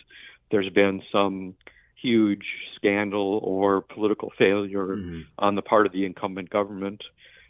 there's 0.51 0.69
been 0.69 1.01
some 1.11 1.55
huge 1.95 2.45
scandal 2.75 3.39
or 3.43 3.81
political 3.81 4.31
failure 4.37 4.97
Mhm. 4.97 5.25
on 5.39 5.55
the 5.55 5.61
part 5.61 5.85
of 5.85 5.91
the 5.91 6.05
incumbent 6.05 6.49
government. 6.49 7.03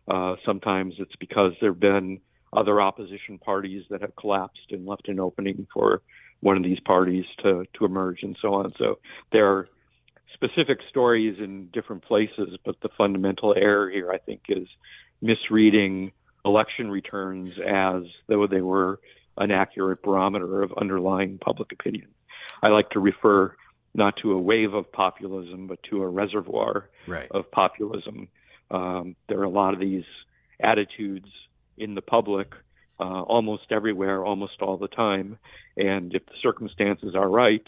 Uh, 0.08 0.36
sometimes 0.46 0.96
it's 1.00 1.16
because 1.18 1.54
there 1.60 1.72
have 1.72 1.80
been 1.80 2.22
other 2.54 2.80
opposition 2.80 3.38
parties 3.38 3.84
that 3.89 4.01
have 4.01 4.16
collapsed 4.16 4.72
and 4.72 4.86
left 4.86 5.10
an 5.10 5.20
opening 5.20 5.68
for 5.74 6.01
one 6.39 6.56
of 6.56 6.63
these 6.63 6.80
parties 6.80 7.25
to, 7.39 7.66
to 7.74 7.84
emerge 7.84 8.24
and 8.24 8.38
so 8.42 8.54
on. 8.54 8.72
So 8.77 9.00
there 9.32 9.48
are 9.48 9.68
specific 10.34 10.80
stories 10.89 11.39
in 11.39 11.68
different 11.68 12.04
places, 12.04 12.58
but 12.63 12.80
the 12.82 12.89
fundamental 12.89 13.54
error 13.56 13.89
here, 13.89 14.12
I 14.12 14.18
think, 14.18 14.42
is 14.48 14.68
misreading 15.21 16.12
election 16.45 16.89
returns 16.89 17.57
as 17.59 18.03
though 18.27 18.47
they 18.47 18.62
were 18.62 19.00
an 19.38 19.51
accurate 19.51 20.01
barometer 20.01 20.63
of 20.63 20.74
underlying 20.77 21.38
public 21.38 21.71
opinion. 21.71 22.07
I 22.63 22.69
like 22.69 22.89
to 22.91 23.00
refer 23.00 23.55
not 23.93 24.17
to 24.17 24.31
a 24.33 24.39
wave 24.39 24.74
of 24.74 24.91
populism, 24.91 25.67
but 25.67 25.81
to 25.83 26.01
a 26.03 26.07
reservoir 26.07 26.89
Right. 27.07 27.27
of 27.31 27.50
populism. 27.51 28.27
Um, 28.69 29.15
there 29.27 29.39
are 29.39 29.43
a 29.43 29.50
lot 29.50 29.74
of 29.74 29.79
these 29.79 30.03
attitudes 30.59 31.29
in 31.77 31.95
the 31.95 32.01
public 32.01 32.53
uh, 33.00 33.21
almost 33.21 33.71
everywhere, 33.71 34.25
almost 34.25 34.59
all 34.62 34.75
the 34.75 34.88
time. 34.88 35.38
And 35.77 36.15
if 36.15 36.25
the 36.25 36.33
circumstances 36.41 37.13
are 37.13 37.29
right, 37.29 37.63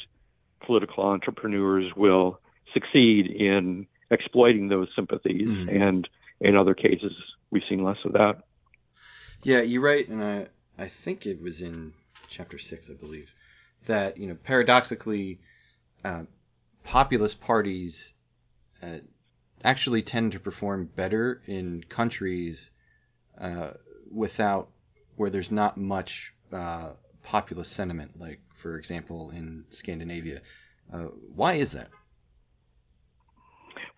political 0.61 1.03
entrepreneurs 1.03 1.95
will 1.95 2.39
succeed 2.73 3.27
in 3.27 3.85
exploiting 4.09 4.69
those 4.69 4.87
sympathies. 4.95 5.47
Mhm. 5.47 5.81
And 5.81 6.09
in 6.41 6.55
other 6.55 6.73
cases, 6.73 7.13
we've 7.51 7.63
seen 7.69 7.83
less 7.83 7.97
of 8.05 8.13
that. 8.13 8.43
Yeah, 9.43 9.61
you're 9.61 9.81
right, 9.81 10.07
and 10.07 10.23
I 10.23 10.47
I 10.77 10.87
think 10.87 11.25
it 11.25 11.41
was 11.41 11.61
in 11.61 11.93
chapter 12.27 12.57
six, 12.57 12.89
I 12.89 12.93
believe, 12.93 13.33
that 13.85 14.17
you 14.17 14.27
know 14.27 14.35
paradoxically, 14.35 15.39
uh, 16.03 16.23
populist 16.83 17.41
parties 17.41 18.13
uh, 18.81 18.97
actually 19.63 20.01
tend 20.01 20.33
to 20.33 20.39
perform 20.39 20.89
better 20.95 21.41
in 21.45 21.83
countries 21.83 22.71
uh, 23.39 23.71
without 24.11 24.69
where 25.15 25.29
there's 25.29 25.51
not 25.51 25.77
much 25.77 26.33
uh, 26.51 26.89
populist 27.23 27.73
sentiment, 27.73 28.19
like 28.19 28.41
for 28.55 28.77
example 28.77 29.31
in 29.31 29.65
Scandinavia. 29.69 30.41
Uh, 30.91 31.07
why 31.35 31.53
is 31.53 31.71
that? 31.73 31.89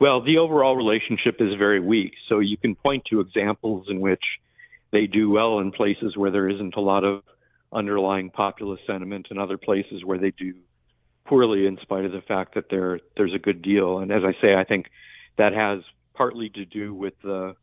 Well, 0.02 0.20
the 0.20 0.40
overall 0.40 0.76
relationship 0.76 1.36
is 1.40 1.54
very 1.60 1.80
weak. 1.80 2.14
So 2.28 2.40
you 2.40 2.58
can 2.58 2.74
point 2.74 3.06
to 3.12 3.20
examples 3.20 3.86
in 3.88 4.00
which 4.00 4.24
they 4.92 5.06
do 5.06 5.30
well 5.30 5.60
in 5.60 5.72
places 5.72 6.18
where 6.18 6.32
there 6.32 6.50
isn't 6.50 6.76
a 6.76 6.82
lot 6.82 7.04
of 7.04 7.22
underlying 7.72 8.32
populist 8.32 8.82
sentiment, 8.88 9.28
and 9.30 9.38
other 9.38 9.60
places 9.60 10.04
where 10.04 10.18
they 10.18 10.32
do 10.32 10.56
poorly 11.26 11.68
in 11.68 11.78
spite 11.84 12.04
of 12.04 12.14
the 12.14 12.22
fact 12.22 12.56
that 12.56 12.66
there 12.72 13.00
there's 13.16 13.36
a 13.36 13.38
good 13.38 13.62
deal. 13.62 14.00
And 14.00 14.12
as 14.12 14.24
I 14.26 14.34
say, 14.42 14.56
I 14.56 14.64
think 14.64 14.88
that 15.38 15.54
has 15.54 15.82
partly 16.16 16.50
to 16.50 16.66
do 16.66 16.96
with 16.96 17.14
the 17.22 17.56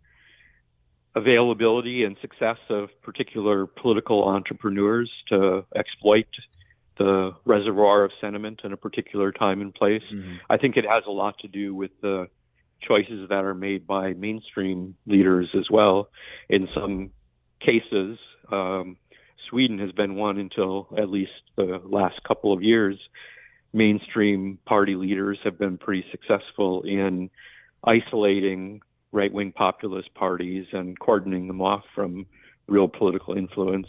availability 1.16 2.04
and 2.04 2.16
success 2.21 2.59
of 2.71 2.88
particular 3.02 3.66
political 3.66 4.23
entrepreneurs 4.28 5.11
to 5.30 5.64
exploit 5.75 6.28
the 6.99 7.33
reservoir 7.45 8.05
of 8.05 8.11
sentiment 8.21 8.61
in 8.64 8.73
a 8.73 8.76
particular 8.76 9.33
time 9.33 9.61
and 9.61 9.75
place. 9.75 10.02
I 10.50 10.57
think 10.57 10.76
it 10.76 10.85
has 10.85 11.05
a 11.07 11.11
lot 11.11 11.38
to 11.40 11.49
do 11.49 11.75
with 11.75 11.93
the 12.00 12.28
choices 12.81 13.28
that 13.28 13.45
are 13.45 13.55
made 13.55 13.87
by 13.87 14.12
mainstream 14.12 14.95
leaders 15.07 15.49
as 15.57 15.69
well. 15.71 16.09
In 16.49 16.69
some 16.75 17.11
cases, 17.61 18.19
um, 18.52 18.97
Sweden 19.49 19.78
has 19.78 19.93
been 19.93 20.14
one 20.14 20.38
until 20.38 20.88
at 20.97 21.09
least 21.09 21.33
the 21.57 21.81
last 21.85 22.23
couple 22.25 22.52
of 22.52 22.62
years. 22.62 22.99
Mainstream 23.73 24.59
party 24.64 24.95
leaders 24.95 25.38
have 25.45 25.59
been 25.59 25.78
pretty 25.78 26.05
successful 26.11 26.83
in 26.83 27.31
isolating 27.85 28.81
right 29.12 29.33
wing 29.33 29.52
populist 29.52 30.12
parties 30.14 30.67
and 30.73 30.99
cordoning 30.99 31.47
them 31.47 31.62
off 31.62 31.85
from 31.95 32.26
real 32.67 32.88
political 32.88 33.35
influence. 33.37 33.88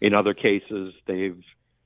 In 0.00 0.14
other 0.14 0.34
cases, 0.34 0.94
they've 1.06 1.42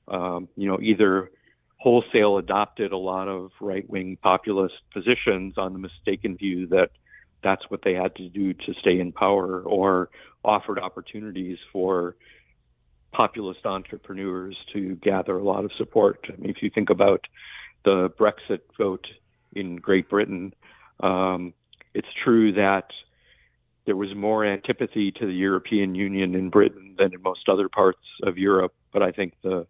um, 0.07 0.47
you 0.55 0.67
know, 0.67 0.79
either 0.81 1.31
wholesale 1.77 2.37
adopted 2.37 2.91
a 2.91 2.97
lot 2.97 3.27
of 3.27 3.51
right 3.61 3.87
wing 3.89 4.17
populist 4.21 4.75
positions 4.93 5.55
on 5.57 5.73
the 5.73 5.79
mistaken 5.79 6.35
view 6.35 6.67
that 6.67 6.89
that's 7.43 7.69
what 7.69 7.81
they 7.83 7.93
had 7.93 8.15
to 8.15 8.27
do 8.27 8.53
to 8.53 8.73
stay 8.79 8.99
in 8.99 9.11
power 9.11 9.61
or 9.61 10.09
offered 10.43 10.79
opportunities 10.79 11.59
for 11.71 12.15
populist 13.11 13.65
entrepreneurs 13.65 14.57
to 14.73 14.95
gather 14.95 15.37
a 15.37 15.43
lot 15.43 15.63
of 15.63 15.71
support. 15.77 16.25
I 16.27 16.35
mean, 16.37 16.49
if 16.49 16.61
you 16.61 16.69
think 16.69 16.89
about 16.89 17.25
the 17.83 18.09
Brexit 18.19 18.61
vote 18.77 19.05
in 19.53 19.77
Great 19.77 20.09
Britain, 20.09 20.53
um, 21.01 21.53
it's 21.93 22.07
true 22.23 22.51
that 22.53 22.89
there 23.85 23.95
was 23.95 24.13
more 24.15 24.43
antipathy 24.43 25.11
to 25.11 25.25
the 25.25 25.33
European 25.33 25.93
Union 25.93 26.35
in 26.35 26.49
Britain 26.49 26.95
than 26.97 27.13
in 27.13 27.21
most 27.21 27.47
other 27.47 27.69
parts 27.69 28.01
of 28.23 28.37
Europe. 28.37 28.73
But 28.91 29.03
I 29.03 29.11
think 29.11 29.33
the 29.43 29.67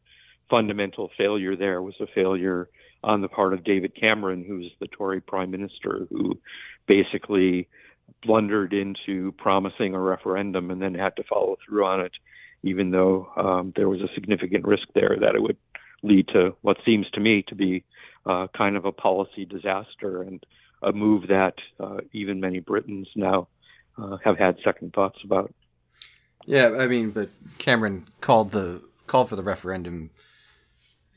fundamental 0.50 1.10
failure 1.18 1.56
there 1.56 1.82
was 1.82 1.96
a 2.00 2.08
failure 2.08 2.70
on 3.04 3.22
the 3.22 3.28
part 3.28 3.54
of 3.54 3.64
David 3.64 3.96
Cameron, 3.96 4.44
who's 4.48 4.72
the 4.80 4.88
Tory 4.88 5.22
prime 5.22 5.52
minister, 5.52 6.08
who 6.10 6.40
basically 6.88 7.68
blundered 8.24 8.74
into 8.74 9.32
promising 9.34 9.94
a 9.94 10.00
referendum 10.00 10.72
and 10.72 10.82
then 10.82 10.94
had 10.94 11.16
to 11.16 11.24
follow 11.24 11.58
through 11.66 11.86
on 11.86 12.02
it, 12.02 12.14
even 12.64 12.92
though 12.92 13.30
um, 13.38 13.74
there 13.76 13.90
was 13.90 14.02
a 14.02 14.14
significant 14.14 14.66
risk 14.66 14.88
there 14.94 15.18
that 15.20 15.36
it 15.36 15.42
would 15.42 15.58
lead 16.04 16.28
to 16.30 16.56
what 16.62 16.78
seems 16.86 17.10
to 17.12 17.20
me 17.20 17.44
to 17.48 17.56
be 17.56 17.84
uh, 18.26 18.48
kind 18.56 18.76
of 18.76 18.86
a 18.86 18.92
policy 18.92 19.46
disaster 19.46 20.22
and 20.22 20.46
a 20.82 20.92
move 20.92 21.28
that 21.28 21.56
uh, 21.80 21.98
even 22.12 22.40
many 22.40 22.60
Britons 22.60 23.08
now 23.16 23.48
uh, 23.98 24.18
have 24.24 24.38
had 24.38 24.58
second 24.64 24.94
thoughts 24.94 25.20
about. 25.24 25.54
Yeah, 26.46 26.76
I 26.80 26.88
mean, 26.88 27.12
but 27.12 27.30
Cameron 27.58 28.08
called 28.22 28.52
the 28.52 28.82
called 29.08 29.30
for 29.30 29.36
the 29.36 29.44
referendum 29.44 30.10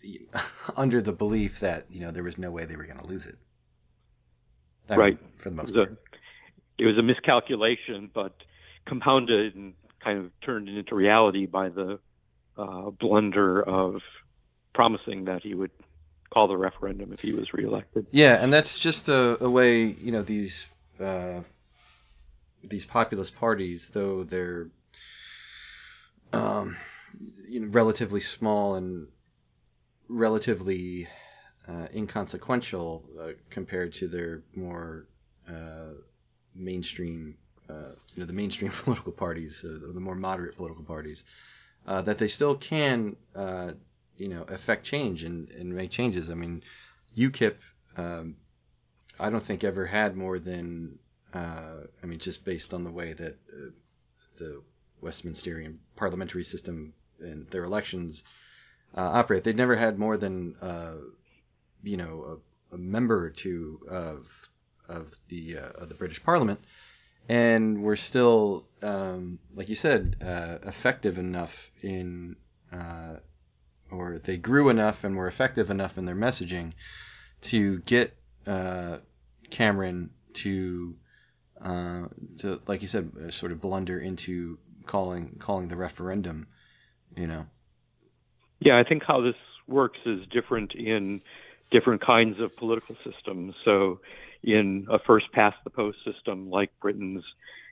under 0.76 1.00
the 1.00 1.12
belief 1.12 1.61
that 1.61 1.87
you 1.90 2.00
know 2.00 2.11
there 2.11 2.23
was 2.23 2.38
no 2.38 2.50
way 2.50 2.64
they 2.64 2.76
were 2.76 2.87
going 2.87 2.99
to 2.99 3.07
lose 3.07 3.26
it. 3.26 3.37
I 4.88 4.93
mean, 4.93 5.00
right. 5.00 5.19
for 5.37 5.50
the 5.50 5.57
most 5.57 5.71
It 5.71 5.75
part. 5.75 5.90
a, 5.90 6.83
it 6.83 6.87
was 6.87 6.99
a 6.99 7.02
miscalculation, 7.02 8.11
but 8.12 8.35
compounded 8.87 9.55
and 9.55 9.75
kind 10.02 10.19
of 10.19 10.40
turned 10.40 10.69
into 10.69 10.95
reality 10.95 11.47
by 11.47 11.69
the 11.69 11.99
uh, 12.57 12.90
blunder 12.90 13.62
of 13.62 14.00
promising 14.75 15.26
that 15.26 15.43
he 15.43 15.55
would 15.55 15.71
call 16.31 16.49
the 16.49 16.57
referendum 16.57 17.12
if 17.12 17.21
he 17.21 17.33
was 17.33 17.52
reelected. 17.52 18.07
Yeah, 18.11 18.35
and 18.40 18.52
that's 18.52 18.78
just 18.78 19.09
a, 19.09 19.43
a 19.43 19.50
way 19.50 19.85
you 19.85 20.12
know 20.12 20.23
these 20.23 20.67
uh, 21.00 21.40
these 22.62 22.85
populist 22.85 23.37
parties, 23.37 23.90
though 23.90 24.25
they're 24.25 24.69
um, 26.33 26.76
you 27.49 27.61
know 27.61 27.69
relatively 27.69 28.21
small 28.21 28.75
and 28.76 29.09
relatively 30.09 31.07
uh, 31.69 31.87
inconsequential 31.95 33.05
uh, 33.21 33.29
compared 33.50 33.93
to 33.93 34.09
their 34.09 34.43
more 34.55 35.07
uh, 35.49 35.93
mainstream, 36.55 37.37
uh, 37.69 37.93
you 38.15 38.21
know, 38.21 38.27
the 38.27 38.33
mainstream 38.33 38.71
political 38.85 39.12
parties, 39.12 39.65
uh, 39.65 39.79
the, 39.81 39.93
the 39.93 40.00
more 40.00 40.15
moderate 40.15 40.57
political 40.57 40.85
parties, 40.85 41.25
uh, 41.87 42.03
that 42.03 42.19
they 42.19 42.29
still 42.29 42.55
can, 42.55 43.17
you 44.17 44.29
know, 44.29 44.43
affect 44.49 44.85
change 44.85 45.25
and, 45.25 45.49
and 45.50 45.75
make 45.75 45.91
changes. 45.91 46.29
I 46.31 46.35
mean, 46.35 46.62
UKIP, 47.17 47.55
um, 47.97 48.37
I 49.21 49.31
don't 49.31 49.43
think 49.43 49.65
ever 49.65 49.87
had 49.87 50.17
more 50.17 50.38
than, 50.38 50.99
I 51.35 51.87
mean, 52.05 52.19
just 52.19 52.45
based 52.45 52.75
on 52.75 52.85
the 52.85 52.91
way 52.91 53.12
that 53.12 53.37
the 54.38 54.62
Westminsterian 55.03 55.77
parliamentary 55.97 56.45
system 56.45 56.93
and 57.21 57.49
their 57.50 57.65
elections 57.65 58.25
uh, 58.97 59.00
operate, 59.00 59.45
they'd 59.45 59.57
never 59.57 59.76
had 59.76 59.99
more 59.99 60.16
than, 60.16 60.54
uh, 60.61 60.95
you 61.83 61.97
know, 61.97 62.40
a, 62.73 62.75
a 62.75 62.78
member 62.78 63.25
or 63.25 63.30
two 63.30 63.80
of 63.88 64.49
of 64.88 65.14
the 65.28 65.59
uh, 65.59 65.83
of 65.83 65.88
the 65.88 65.95
British 65.95 66.23
Parliament, 66.23 66.61
and 67.28 67.83
we're 67.83 67.97
still, 67.97 68.66
um, 68.83 69.38
like 69.54 69.69
you 69.69 69.75
said, 69.75 70.17
uh, 70.25 70.58
effective 70.67 71.19
enough 71.19 71.71
in, 71.82 72.36
uh, 72.73 73.17
or 73.91 74.19
they 74.19 74.39
grew 74.39 74.71
enough 74.71 75.04
and 75.04 75.17
were 75.17 75.28
effective 75.28 75.71
enough 75.71 75.99
in 75.99 76.06
their 76.06 76.17
messaging 76.17 76.73
to 77.43 77.80
get 77.80 78.17
Cameron 79.50 80.10
to, 80.32 80.97
uh, 81.60 82.04
to 82.39 82.60
like 82.67 82.82
you 82.82 82.89
said, 82.89 83.13
sort 83.30 83.52
of 83.52 83.60
blunder 83.60 83.99
into 83.99 84.58
calling 84.86 85.36
calling 85.39 85.69
the 85.69 85.76
referendum, 85.76 86.47
you 87.15 87.26
know. 87.26 87.47
Yeah, 88.60 88.78
I 88.78 88.84
think 88.84 89.02
how 89.06 89.21
this 89.21 89.36
works 89.66 89.99
is 90.04 90.26
different 90.30 90.75
in 90.75 91.21
different 91.71 92.00
kinds 92.00 92.40
of 92.40 92.56
political 92.56 92.97
systems. 93.04 93.54
So, 93.64 94.00
in 94.42 94.86
a 94.88 94.99
first 94.99 95.32
past 95.32 95.56
the 95.64 95.71
post 95.71 95.99
system 96.04 96.49
like 96.49 96.71
Britain's, 96.80 97.25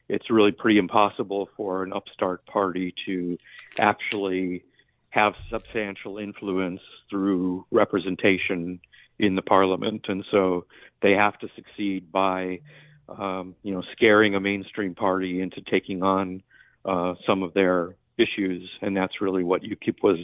it's 0.08 0.30
really 0.30 0.52
pretty 0.52 0.78
impossible 0.78 1.48
for 1.56 1.82
an 1.82 1.92
upstart 1.92 2.44
party 2.46 2.94
to 3.06 3.38
actually 3.78 4.64
have 5.10 5.34
substantial 5.50 6.18
influence 6.18 6.80
through 7.08 7.64
representation 7.70 8.80
in 9.18 9.34
the 9.34 9.42
parliament. 9.42 10.06
And 10.08 10.24
so 10.30 10.66
they 11.00 11.12
have 11.12 11.38
to 11.38 11.48
succeed 11.56 12.12
by, 12.12 12.60
um, 13.08 13.54
you 13.62 13.72
know, 13.72 13.82
scaring 13.92 14.34
a 14.34 14.40
mainstream 14.40 14.94
party 14.94 15.40
into 15.40 15.62
taking 15.62 16.02
on 16.02 16.42
uh, 16.84 17.14
some 17.26 17.42
of 17.42 17.54
their 17.54 17.96
issues. 18.18 18.68
And 18.82 18.96
that's 18.96 19.20
really 19.20 19.42
what 19.42 19.62
UKIP 19.62 20.02
was 20.02 20.18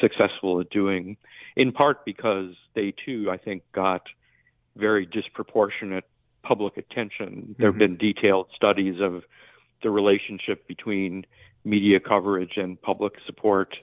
successful 0.00 0.60
at 0.60 0.70
doing, 0.70 1.16
in 1.56 1.72
part 1.72 2.04
because 2.04 2.54
they 2.74 2.94
too, 3.04 3.28
I 3.30 3.36
think, 3.36 3.62
got 3.72 4.02
very 4.76 5.06
disproportionate 5.06 6.04
public 6.42 6.76
attention. 6.76 7.54
There 7.58 7.68
have 7.68 7.76
Mhm. 7.76 7.78
been 7.78 7.96
detailed 7.98 8.48
studies 8.54 9.00
of 9.00 9.24
the 9.82 9.90
relationship 9.90 10.66
between 10.66 11.26
media 11.64 12.00
coverage 12.00 12.56
and 12.56 12.80
public 12.80 13.14
support 13.26 13.76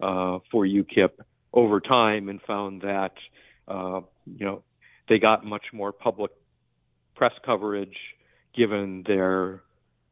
uh, 0.00 0.40
for 0.50 0.66
UKIP 0.66 1.12
over 1.52 1.80
time, 1.80 2.28
and 2.28 2.40
found 2.42 2.82
that 2.82 3.14
uh, 3.68 4.02
you 4.26 4.44
know 4.44 4.62
they 5.08 5.18
got 5.18 5.44
much 5.44 5.72
more 5.72 5.92
public 5.92 6.30
press 7.14 7.32
coverage 7.44 7.96
given 8.54 9.02
their 9.04 9.62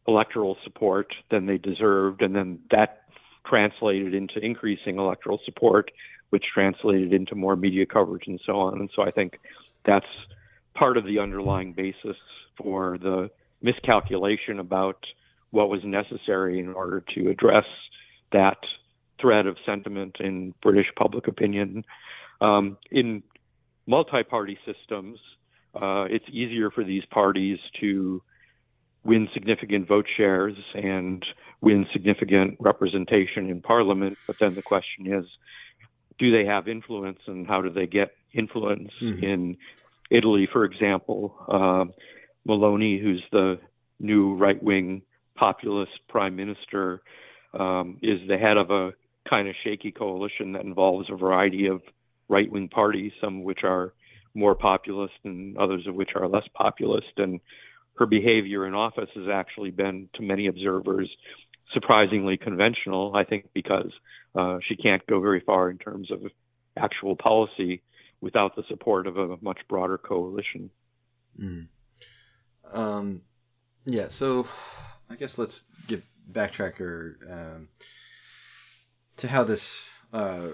electoral 0.08 0.56
support 0.64 1.14
than 1.30 1.46
they 1.46 1.58
deserved, 1.58 2.22
and 2.22 2.34
then 2.34 2.58
that 2.70 3.01
translated 3.46 4.14
into 4.14 4.38
increasing 4.38 4.98
electoral 4.98 5.40
support, 5.44 5.90
which 6.30 6.44
translated 6.52 7.12
into 7.12 7.34
more 7.34 7.56
media 7.56 7.86
coverage 7.86 8.26
and 8.26 8.40
so 8.46 8.58
on. 8.58 8.80
And 8.80 8.90
so 8.94 9.02
I 9.02 9.10
think 9.10 9.38
that's 9.84 10.06
part 10.74 10.96
of 10.96 11.04
the 11.04 11.18
underlying 11.18 11.72
basis 11.72 12.16
for 12.56 12.98
the 12.98 13.30
miscalculation 13.60 14.58
about 14.58 15.04
what 15.50 15.68
was 15.68 15.80
necessary 15.84 16.58
in 16.58 16.72
order 16.72 17.04
to 17.14 17.28
address 17.28 17.66
that 18.32 18.58
thread 19.20 19.46
of 19.46 19.56
sentiment 19.64 20.16
in 20.20 20.54
British 20.62 20.86
public 20.96 21.28
opinion. 21.28 21.84
Um, 22.40 22.76
in 22.90 23.22
multi 23.86 24.22
party 24.22 24.58
systems, 24.66 25.18
uh, 25.74 26.04
it's 26.10 26.24
easier 26.30 26.70
for 26.70 26.84
these 26.84 27.04
parties 27.10 27.58
to 27.80 28.22
win 29.04 29.28
significant 29.34 29.88
vote 29.88 30.06
shares 30.16 30.54
and 30.74 31.24
win 31.62 31.86
significant 31.92 32.56
representation 32.60 33.48
in 33.48 33.62
parliament. 33.62 34.18
But 34.26 34.38
then 34.38 34.54
the 34.54 34.62
question 34.62 35.10
is, 35.10 35.24
do 36.18 36.30
they 36.30 36.44
have 36.44 36.68
influence 36.68 37.20
and 37.26 37.46
how 37.46 37.62
do 37.62 37.70
they 37.70 37.86
get 37.86 38.14
influence? 38.34 38.90
Mhm. 39.00 39.22
In 39.22 39.56
Italy, 40.10 40.46
for 40.52 40.64
example, 40.64 41.34
uh, 41.48 41.86
Meloni, 42.46 43.00
who's 43.00 43.24
the 43.30 43.58
new 43.98 44.34
right 44.34 44.62
wing 44.62 45.02
populist 45.36 45.92
prime 46.08 46.36
minister, 46.36 47.02
um, 47.54 47.98
is 48.02 48.26
the 48.28 48.36
head 48.36 48.56
of 48.56 48.70
a 48.70 48.92
kind 49.24 49.48
of 49.48 49.54
shaky 49.62 49.92
coalition 49.92 50.52
that 50.52 50.64
involves 50.64 51.08
a 51.08 51.14
variety 51.14 51.66
of 51.66 51.80
right 52.28 52.50
wing 52.50 52.68
parties, 52.68 53.12
some 53.20 53.38
of 53.38 53.44
which 53.44 53.62
are 53.62 53.94
more 54.34 54.54
populist 54.54 55.14
and 55.24 55.56
others 55.58 55.86
of 55.86 55.94
which 55.94 56.10
are 56.16 56.26
less 56.26 56.48
populist. 56.54 57.18
And 57.18 57.40
her 57.98 58.06
behavior 58.06 58.66
in 58.66 58.74
office 58.74 59.10
has 59.14 59.28
actually 59.28 59.70
been, 59.70 60.08
to 60.14 60.22
many 60.22 60.46
observers, 60.46 61.08
surprisingly 61.72 62.36
conventional, 62.36 63.14
I 63.14 63.24
think, 63.24 63.48
because 63.52 63.90
uh, 64.34 64.58
she 64.66 64.76
can't 64.76 65.06
go 65.06 65.20
very 65.20 65.40
far 65.40 65.70
in 65.70 65.78
terms 65.78 66.10
of 66.10 66.22
actual 66.76 67.16
policy 67.16 67.82
without 68.20 68.56
the 68.56 68.62
support 68.68 69.06
of 69.06 69.16
a 69.18 69.36
much 69.40 69.58
broader 69.68 69.98
coalition. 69.98 70.70
Mm. 71.38 71.66
Um, 72.72 73.22
yeah, 73.84 74.08
so 74.08 74.46
I 75.10 75.16
guess 75.16 75.38
let's 75.38 75.66
get 75.86 76.02
backtrack 76.30 76.80
or 76.80 77.18
um, 77.28 77.68
to 79.18 79.28
how 79.28 79.44
this 79.44 79.84
uh, 80.12 80.48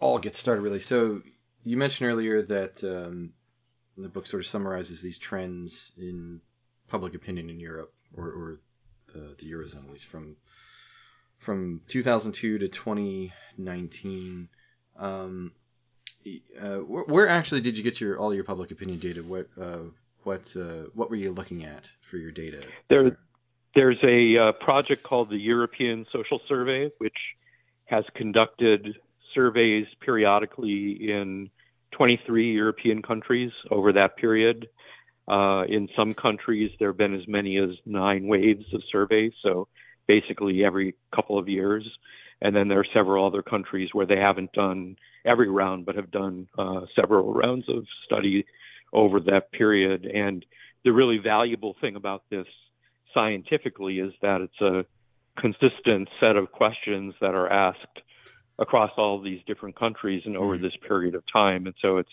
all 0.00 0.18
gets 0.18 0.38
started, 0.38 0.62
really. 0.62 0.80
So 0.80 1.22
you 1.64 1.76
mentioned 1.76 2.10
earlier 2.10 2.42
that 2.42 2.82
um, 2.84 3.32
the 3.96 4.08
book 4.08 4.26
sort 4.26 4.42
of 4.42 4.46
summarizes 4.46 5.02
these 5.02 5.18
trends 5.18 5.92
in 5.96 6.40
public 6.88 7.14
opinion 7.14 7.50
in 7.50 7.60
Europe, 7.60 7.92
or, 8.16 8.26
or 8.26 8.56
the, 9.12 9.34
the 9.38 9.50
eurozone, 9.50 9.84
at 9.84 9.92
least 9.92 10.06
from 10.06 10.36
from 11.38 11.80
2002 11.88 12.58
to 12.58 12.68
2019. 12.68 14.48
Um, 14.98 15.52
uh, 16.60 16.76
where, 16.76 17.04
where 17.04 17.28
actually 17.28 17.62
did 17.62 17.78
you 17.78 17.82
get 17.82 18.00
your 18.00 18.18
all 18.18 18.34
your 18.34 18.44
public 18.44 18.70
opinion 18.70 18.98
data? 18.98 19.22
What 19.22 19.48
uh, 19.60 19.78
what 20.24 20.54
uh, 20.56 20.88
what 20.94 21.10
were 21.10 21.16
you 21.16 21.32
looking 21.32 21.64
at 21.64 21.90
for 22.02 22.18
your 22.18 22.30
data? 22.30 22.62
There, 22.88 23.16
there's 23.74 23.98
a 24.02 24.36
uh, 24.36 24.52
project 24.52 25.02
called 25.02 25.30
the 25.30 25.38
European 25.38 26.06
Social 26.12 26.40
Survey, 26.48 26.90
which 26.98 27.16
has 27.86 28.04
conducted 28.14 28.98
surveys 29.34 29.86
periodically 30.00 31.10
in 31.10 31.50
23 31.92 32.52
European 32.52 33.02
countries 33.02 33.52
over 33.70 33.92
that 33.92 34.16
period. 34.16 34.68
Uh, 35.28 35.64
in 35.68 35.88
some 35.96 36.14
countries, 36.14 36.70
there 36.78 36.88
have 36.88 36.96
been 36.96 37.14
as 37.14 37.26
many 37.28 37.58
as 37.58 37.70
nine 37.86 38.26
waves 38.26 38.64
of 38.72 38.82
surveys, 38.90 39.32
so 39.42 39.68
basically 40.06 40.64
every 40.64 40.94
couple 41.14 41.38
of 41.38 41.48
years. 41.48 41.88
And 42.42 42.56
then 42.56 42.68
there 42.68 42.80
are 42.80 42.86
several 42.94 43.26
other 43.26 43.42
countries 43.42 43.90
where 43.92 44.06
they 44.06 44.16
haven't 44.16 44.52
done 44.52 44.96
every 45.24 45.48
round, 45.48 45.86
but 45.86 45.96
have 45.96 46.10
done 46.10 46.48
uh, 46.58 46.82
several 46.96 47.32
rounds 47.32 47.68
of 47.68 47.84
study 48.06 48.46
over 48.92 49.20
that 49.20 49.52
period. 49.52 50.06
And 50.06 50.44
the 50.84 50.92
really 50.92 51.18
valuable 51.18 51.76
thing 51.80 51.96
about 51.96 52.24
this 52.30 52.46
scientifically 53.12 53.98
is 53.98 54.12
that 54.22 54.40
it's 54.40 54.60
a 54.60 54.84
consistent 55.40 56.08
set 56.18 56.36
of 56.36 56.50
questions 56.50 57.14
that 57.20 57.34
are 57.34 57.48
asked 57.48 58.00
across 58.58 58.90
all 58.96 59.20
these 59.20 59.40
different 59.46 59.78
countries 59.78 60.22
and 60.26 60.36
over 60.36 60.58
this 60.58 60.76
period 60.86 61.14
of 61.14 61.22
time. 61.32 61.66
And 61.66 61.74
so 61.80 61.98
it's 61.98 62.10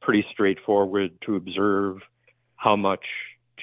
pretty 0.00 0.24
straightforward 0.32 1.12
to 1.26 1.36
observe 1.36 1.98
how 2.58 2.76
much 2.76 3.04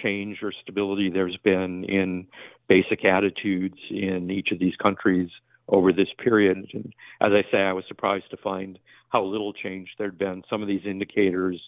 change 0.01 0.39
or 0.41 0.51
stability 0.63 1.10
there's 1.10 1.38
been 1.43 1.84
in 1.84 2.27
basic 2.67 3.05
attitudes 3.05 3.77
in 3.91 4.31
each 4.31 4.51
of 4.51 4.60
these 4.60 4.75
countries 4.77 5.29
over 5.67 5.93
this 5.93 6.08
period. 6.17 6.58
And 6.73 6.93
as 7.21 7.31
I 7.31 7.43
say, 7.51 7.60
I 7.60 7.73
was 7.73 7.86
surprised 7.88 8.29
to 8.31 8.38
find 8.38 8.79
how 9.10 9.23
little 9.23 9.53
change 9.53 9.89
there'd 9.97 10.17
been. 10.17 10.43
Some 10.49 10.62
of 10.62 10.67
these 10.67 10.86
indicators 10.86 11.62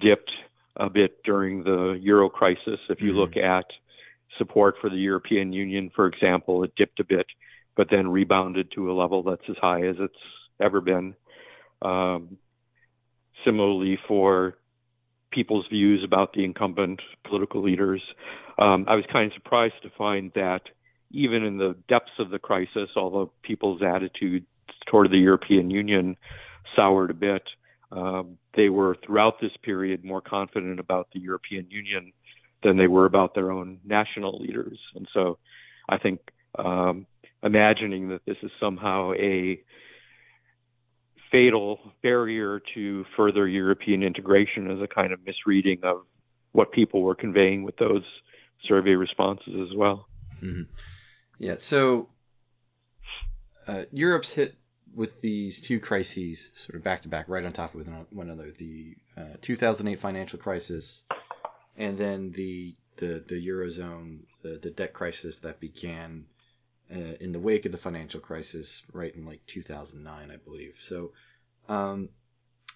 dipped 0.00 0.32
a 0.76 0.90
bit 0.90 1.22
during 1.22 1.62
the 1.62 1.98
euro 2.00 2.28
crisis. 2.28 2.80
If 2.88 3.00
you 3.00 3.12
Mhm. 3.12 3.16
look 3.16 3.36
at 3.36 3.66
support 4.38 4.78
for 4.80 4.88
the 4.88 4.96
European 4.96 5.52
Union, 5.52 5.90
for 5.90 6.06
example, 6.06 6.64
it 6.64 6.74
dipped 6.74 7.00
a 7.00 7.04
bit, 7.04 7.26
but 7.76 7.90
then 7.90 8.08
rebounded 8.08 8.70
to 8.72 8.90
a 8.90 8.94
level 8.94 9.22
that's 9.22 9.48
as 9.48 9.56
high 9.58 9.82
as 9.82 9.96
it's 10.00 10.18
ever 10.60 10.80
been. 10.80 11.14
Um, 11.82 12.38
similarly, 13.44 13.96
for 14.08 14.56
people's 15.32 15.66
views 15.70 16.02
about 16.04 16.32
the 16.32 16.44
incumbent 16.44 17.00
political 17.24 17.62
leaders, 17.62 18.02
um, 18.58 18.84
I 18.88 18.94
was 18.94 19.04
kind 19.12 19.26
of 19.26 19.32
surprised 19.34 19.74
to 19.82 19.90
find 19.96 20.30
that 20.34 20.62
even 21.10 21.44
in 21.44 21.58
the 21.58 21.76
depths 21.88 22.12
of 22.18 22.30
the 22.30 22.38
crisis, 22.38 22.88
although 22.96 23.32
people's 23.42 23.82
attitude 23.82 24.44
toward 24.86 25.10
the 25.10 25.18
European 25.18 25.70
Union 25.70 26.16
soured 26.76 27.10
a 27.10 27.14
bit, 27.14 27.42
um, 27.90 28.38
they 28.54 28.68
were 28.68 28.96
throughout 29.04 29.40
this 29.40 29.52
period 29.62 30.04
more 30.04 30.20
confident 30.20 30.80
about 30.80 31.08
the 31.12 31.20
European 31.20 31.70
Union 31.70 32.12
than 32.62 32.76
they 32.76 32.86
were 32.86 33.06
about 33.06 33.34
their 33.34 33.50
own 33.50 33.78
national 33.84 34.38
leaders. 34.38 34.78
And 34.94 35.06
so 35.12 35.38
I 35.88 35.98
think 35.98 36.20
um, 36.58 37.06
imagining 37.42 38.08
that 38.08 38.24
this 38.26 38.36
is 38.42 38.50
somehow 38.60 39.12
a 39.14 39.60
fatal 41.32 41.80
barrier 42.02 42.60
to 42.74 43.04
further 43.16 43.48
European 43.48 44.04
integration 44.04 44.70
is 44.70 44.80
a 44.80 44.86
kind 44.86 45.12
of 45.12 45.18
misreading 45.26 45.80
of 45.82 46.02
what 46.52 46.70
people 46.70 47.02
were 47.02 47.14
conveying 47.14 47.64
with 47.64 47.76
those 47.78 48.04
survey 48.68 48.92
responses 48.92 49.54
as 49.68 49.76
well. 49.76 50.06
Mhm. 50.40 50.68
Yeah. 51.38 51.56
So 51.56 52.10
uh, 53.66 53.84
Europe's 53.90 54.30
hit 54.30 54.54
with 54.94 55.20
these 55.22 55.60
two 55.60 55.80
crises 55.80 56.50
sort 56.54 56.76
of 56.76 56.84
back 56.84 57.02
to 57.02 57.08
back, 57.08 57.28
right 57.28 57.44
on 57.44 57.52
top 57.52 57.74
of 57.74 57.88
one 58.10 58.28
another. 58.28 58.50
The 58.50 58.94
uh, 59.16 59.36
2008 59.40 59.98
financial 59.98 60.38
crisis, 60.38 61.04
and 61.76 61.96
then 61.96 62.32
the 62.32 62.76
the, 62.96 63.24
the 63.26 63.46
eurozone, 63.48 64.20
the, 64.42 64.58
the 64.62 64.70
debt 64.70 64.92
crisis 64.92 65.38
that 65.40 65.60
began 65.60 66.26
uh, 66.92 67.16
in 67.20 67.32
the 67.32 67.40
wake 67.40 67.64
of 67.64 67.72
the 67.72 67.78
financial 67.78 68.20
crisis, 68.20 68.82
right 68.92 69.14
in 69.14 69.24
like 69.24 69.44
2009, 69.46 70.30
I 70.30 70.36
believe. 70.36 70.78
So, 70.80 71.12
um, 71.68 72.10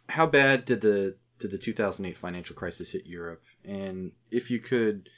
how 0.08 0.26
bad 0.26 0.64
did 0.64 0.80
the 0.80 1.16
did 1.38 1.50
the 1.50 1.58
2008 1.58 2.16
financial 2.16 2.56
crisis 2.56 2.92
hit 2.92 3.06
Europe? 3.06 3.42
And 3.64 4.12
if 4.30 4.50
you 4.50 4.58
could 4.58 5.10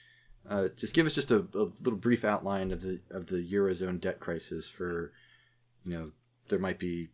uh, 0.49 0.69
just 0.77 0.95
give 0.95 1.07
us 1.07 1.15
just 1.15 1.31
a, 1.31 1.39
a, 1.55 1.67
little 1.83 1.99
brief 1.99 2.25
outline 2.25 2.73
of 2.73 2.81
the 2.81 3.01
of 3.11 3.27
the 3.27 3.37
eurozone 3.37 4.01
debt 4.01 4.19
crisis 4.19 4.69
for, 4.69 5.13
you 5.85 5.93
know, 5.93 6.11
there 6.49 6.59
might 6.59 6.79
be 6.79 7.09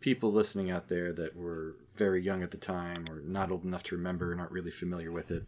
people 0.00 0.32
listening 0.32 0.70
out 0.70 0.88
there 0.88 1.12
that 1.12 1.34
were 1.34 1.76
very 1.96 2.22
young 2.22 2.42
at 2.42 2.50
the 2.50 2.56
time 2.56 3.06
or 3.10 3.20
not 3.20 3.50
old 3.50 3.64
enough 3.64 3.82
to 3.82 3.96
remember, 3.96 4.34
not 4.34 4.52
really 4.52 4.70
familiar 4.70 5.10
with 5.10 5.30
it, 5.30 5.44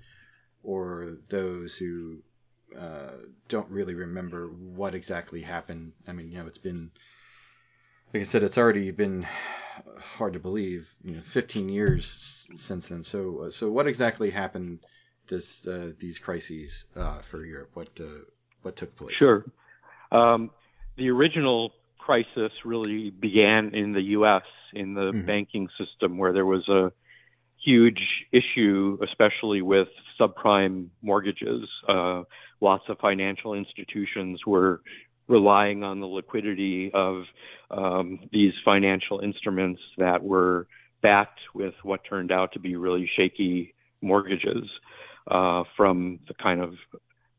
or 0.62 1.18
those 1.28 1.76
who 1.76 2.18
uh, 2.76 3.12
don't 3.48 3.70
really 3.70 3.94
remember 3.94 4.46
what 4.46 4.94
exactly 4.94 5.42
happened. 5.42 5.92
I 6.06 6.12
mean, 6.12 6.30
you 6.30 6.38
know, 6.38 6.46
it's 6.46 6.58
been, 6.58 6.90
like 8.12 8.20
I 8.20 8.24
said, 8.24 8.42
it's 8.42 8.58
already 8.58 8.90
been 8.90 9.26
hard 9.98 10.34
to 10.34 10.38
believe, 10.38 10.92
you 11.02 11.16
know, 11.16 11.20
15 11.20 11.68
years 11.68 12.48
since 12.56 12.88
then. 12.88 13.02
So, 13.02 13.44
uh, 13.44 13.50
so 13.50 13.70
what 13.70 13.86
exactly 13.86 14.30
happened? 14.30 14.80
This 15.28 15.66
uh, 15.66 15.92
these 15.98 16.18
crises 16.18 16.86
uh, 16.96 17.18
for 17.18 17.44
Europe. 17.44 17.70
What 17.74 17.88
uh, 18.00 18.24
what 18.62 18.76
took 18.76 18.96
place? 18.96 19.14
Sure. 19.16 19.44
Um, 20.10 20.50
the 20.96 21.10
original 21.10 21.72
crisis 21.98 22.50
really 22.64 23.10
began 23.10 23.74
in 23.74 23.92
the 23.92 24.00
U.S. 24.16 24.42
in 24.72 24.94
the 24.94 25.12
mm-hmm. 25.12 25.26
banking 25.26 25.68
system, 25.76 26.16
where 26.16 26.32
there 26.32 26.46
was 26.46 26.66
a 26.68 26.92
huge 27.64 28.00
issue, 28.32 28.98
especially 29.02 29.62
with 29.62 29.88
subprime 30.20 30.88
mortgages. 31.02 31.68
Uh, 31.88 32.22
lots 32.60 32.84
of 32.88 32.98
financial 32.98 33.54
institutions 33.54 34.40
were 34.46 34.80
relying 35.28 35.84
on 35.84 36.00
the 36.00 36.06
liquidity 36.06 36.90
of 36.94 37.24
um, 37.70 38.20
these 38.32 38.52
financial 38.64 39.20
instruments 39.20 39.80
that 39.98 40.22
were 40.22 40.66
backed 41.02 41.40
with 41.54 41.74
what 41.82 42.00
turned 42.08 42.32
out 42.32 42.52
to 42.52 42.58
be 42.58 42.76
really 42.76 43.08
shaky 43.16 43.74
mortgages 44.00 44.64
uh, 45.30 45.62
from 45.76 46.18
the 46.28 46.34
kind 46.34 46.60
of 46.60 46.74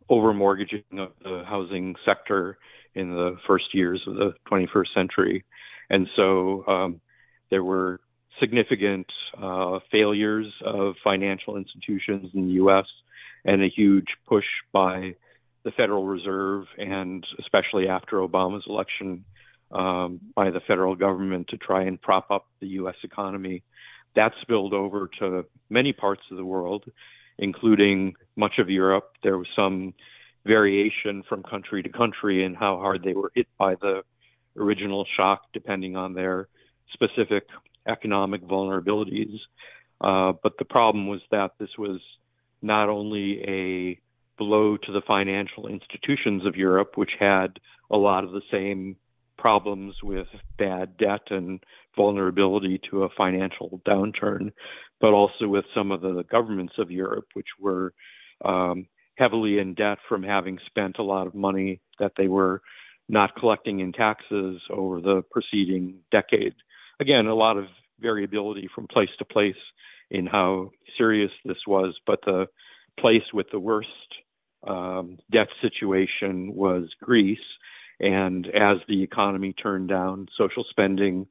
over 0.09 0.33
mortgaging 0.33 0.83
of 0.97 1.11
the 1.23 1.43
housing 1.45 1.95
sector 2.05 2.57
in 2.95 3.11
the 3.11 3.37
first 3.47 3.73
years 3.73 4.01
of 4.07 4.15
the 4.15 4.33
21st 4.51 4.93
century. 4.93 5.43
And 5.89 6.07
so 6.15 6.65
um, 6.67 7.01
there 7.49 7.63
were 7.63 7.99
significant 8.39 9.07
uh, 9.41 9.79
failures 9.91 10.47
of 10.63 10.95
financial 11.03 11.57
institutions 11.57 12.31
in 12.33 12.47
the 12.47 12.53
U.S. 12.53 12.85
and 13.45 13.63
a 13.63 13.69
huge 13.69 14.07
push 14.27 14.45
by 14.71 15.15
the 15.63 15.71
Federal 15.71 16.05
Reserve 16.05 16.65
and 16.77 17.25
especially 17.39 17.87
after 17.87 18.17
Obama's 18.17 18.63
election 18.67 19.25
um, 19.71 20.19
by 20.35 20.49
the 20.49 20.61
federal 20.61 20.95
government 20.95 21.47
to 21.49 21.57
try 21.57 21.83
and 21.83 22.01
prop 22.01 22.31
up 22.31 22.47
the 22.59 22.67
U.S. 22.67 22.95
economy. 23.03 23.63
That 24.15 24.31
spilled 24.41 24.73
over 24.73 25.09
to 25.19 25.45
many 25.69 25.93
parts 25.93 26.23
of 26.31 26.37
the 26.37 26.45
world, 26.45 26.85
including 27.37 28.15
much 28.35 28.57
of 28.57 28.69
Europe. 28.69 29.11
There 29.23 29.37
was 29.37 29.47
some 29.55 29.93
variation 30.45 31.23
from 31.27 31.43
country 31.43 31.83
to 31.83 31.89
country 31.89 32.43
in 32.43 32.55
how 32.55 32.77
hard 32.77 33.03
they 33.03 33.13
were 33.13 33.31
hit 33.35 33.47
by 33.57 33.75
the 33.75 34.01
original 34.57 35.05
shock, 35.15 35.43
depending 35.53 35.95
on 35.95 36.13
their 36.13 36.47
specific 36.93 37.45
economic 37.89 38.41
vulnerabilities. 38.43 39.39
Uh, 40.01 40.33
but 40.41 40.53
the 40.57 40.65
problem 40.65 41.07
was 41.07 41.21
that 41.31 41.51
this 41.59 41.77
was 41.77 41.99
not 42.61 42.89
only 42.89 43.41
a 43.43 43.99
blow 44.37 44.77
to 44.77 44.91
the 44.91 45.01
financial 45.05 45.67
institutions 45.67 46.45
of 46.45 46.55
Europe, 46.55 46.91
which 46.95 47.11
had 47.19 47.59
a 47.91 47.97
lot 47.97 48.23
of 48.23 48.31
the 48.31 48.41
same 48.51 48.95
problems 49.37 49.95
with 50.03 50.27
bad 50.57 50.97
debt 50.97 51.21
and 51.29 51.63
vulnerability 51.95 52.79
to 52.89 53.03
a 53.03 53.09
financial 53.17 53.81
downturn, 53.85 54.51
but 55.01 55.13
also 55.13 55.47
with 55.47 55.65
some 55.73 55.91
of 55.91 56.01
the 56.01 56.23
governments 56.29 56.73
of 56.77 56.91
Europe, 56.91 57.25
which 57.33 57.47
were 57.59 57.93
um, 58.43 58.85
heavily 59.15 59.59
in 59.59 59.73
debt 59.73 59.97
from 60.07 60.23
having 60.23 60.57
spent 60.65 60.97
a 60.99 61.03
lot 61.03 61.27
of 61.27 61.35
money 61.35 61.81
that 61.99 62.13
they 62.17 62.27
were 62.27 62.61
not 63.09 63.35
collecting 63.35 63.79
in 63.79 63.91
taxes 63.91 64.61
over 64.69 65.01
the 65.01 65.23
preceding 65.31 65.95
decade. 66.11 66.53
Again, 66.99 67.27
a 67.27 67.35
lot 67.35 67.57
of 67.57 67.65
variability 68.01 68.69
from 68.73 68.87
place 68.87 69.09
to 69.19 69.25
place 69.25 69.55
in 70.11 70.25
how 70.25 70.71
serious 70.97 71.31
this 71.45 71.57
was, 71.67 71.95
but 72.05 72.19
the 72.25 72.47
place 72.99 73.23
with 73.33 73.47
the 73.51 73.59
worst 73.59 73.89
um, 74.67 75.17
debt 75.31 75.47
situation 75.61 76.53
was 76.53 76.89
Greece. 77.01 77.37
And 77.99 78.47
as 78.47 78.77
the 78.87 79.03
economy 79.03 79.53
turned 79.53 79.89
down, 79.89 80.27
social 80.37 80.65
spending 80.69 81.27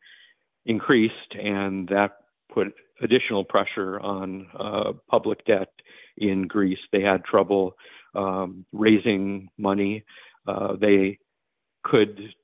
increased, 0.66 1.34
and 1.34 1.88
that 1.88 2.12
put 2.52 2.74
additional 3.00 3.44
pressure 3.44 4.00
on 4.00 4.46
uh, 4.58 4.92
public 5.08 5.44
debt 5.46 5.68
in 6.16 6.46
Greece. 6.46 6.78
They 6.92 7.02
had 7.02 7.24
trouble 7.24 7.74
um, 8.14 8.64
raising 8.72 9.48
money. 9.56 10.04
Uh, 10.46 10.76
they 10.80 11.18
could 11.84 12.34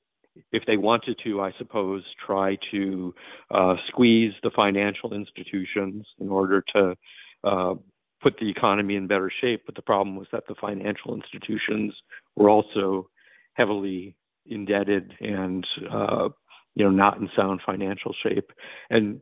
if 0.51 0.63
they 0.65 0.77
wanted 0.77 1.19
to, 1.23 1.41
I 1.41 1.51
suppose, 1.57 2.03
try 2.25 2.57
to 2.71 3.13
uh, 3.51 3.75
squeeze 3.87 4.33
the 4.43 4.51
financial 4.51 5.13
institutions 5.13 6.05
in 6.19 6.29
order 6.29 6.63
to 6.75 6.95
uh, 7.43 7.75
put 8.21 8.37
the 8.39 8.49
economy 8.49 8.95
in 8.95 9.07
better 9.07 9.31
shape. 9.41 9.63
But 9.65 9.75
the 9.75 9.81
problem 9.81 10.15
was 10.15 10.27
that 10.31 10.47
the 10.47 10.55
financial 10.55 11.15
institutions 11.15 11.93
were 12.35 12.49
also 12.49 13.09
heavily 13.53 14.15
indebted 14.45 15.13
and 15.19 15.65
uh, 15.91 16.29
you 16.75 16.83
know 16.83 16.91
not 16.91 17.17
in 17.17 17.29
sound 17.35 17.61
financial 17.65 18.13
shape. 18.23 18.51
And 18.89 19.21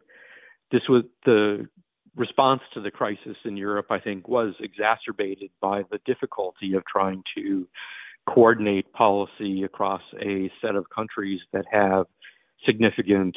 this 0.71 0.81
was 0.89 1.03
the 1.25 1.67
response 2.15 2.61
to 2.73 2.81
the 2.81 2.91
crisis 2.91 3.37
in 3.45 3.57
Europe. 3.57 3.87
I 3.89 3.99
think 3.99 4.27
was 4.27 4.53
exacerbated 4.59 5.51
by 5.61 5.83
the 5.91 5.99
difficulty 6.05 6.73
of 6.73 6.83
trying 6.85 7.23
to 7.35 7.67
coordinate 8.27 8.91
policy 8.93 9.63
across 9.63 10.01
a 10.21 10.51
set 10.61 10.75
of 10.75 10.89
countries 10.89 11.41
that 11.51 11.65
have 11.71 12.05
significant 12.65 13.35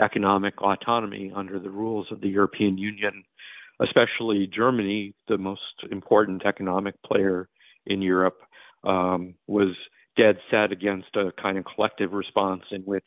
economic 0.00 0.60
autonomy 0.62 1.32
under 1.34 1.58
the 1.58 1.70
rules 1.70 2.06
of 2.10 2.20
the 2.20 2.28
European 2.28 2.78
Union, 2.78 3.24
especially 3.80 4.46
Germany, 4.46 5.14
the 5.28 5.38
most 5.38 5.62
important 5.90 6.44
economic 6.44 6.94
player 7.02 7.48
in 7.86 8.02
Europe, 8.02 8.38
um, 8.84 9.34
was 9.46 9.74
dead 10.16 10.36
set 10.50 10.72
against 10.72 11.14
a 11.16 11.32
kind 11.40 11.58
of 11.58 11.64
collective 11.74 12.12
response 12.12 12.62
in 12.70 12.82
which 12.82 13.06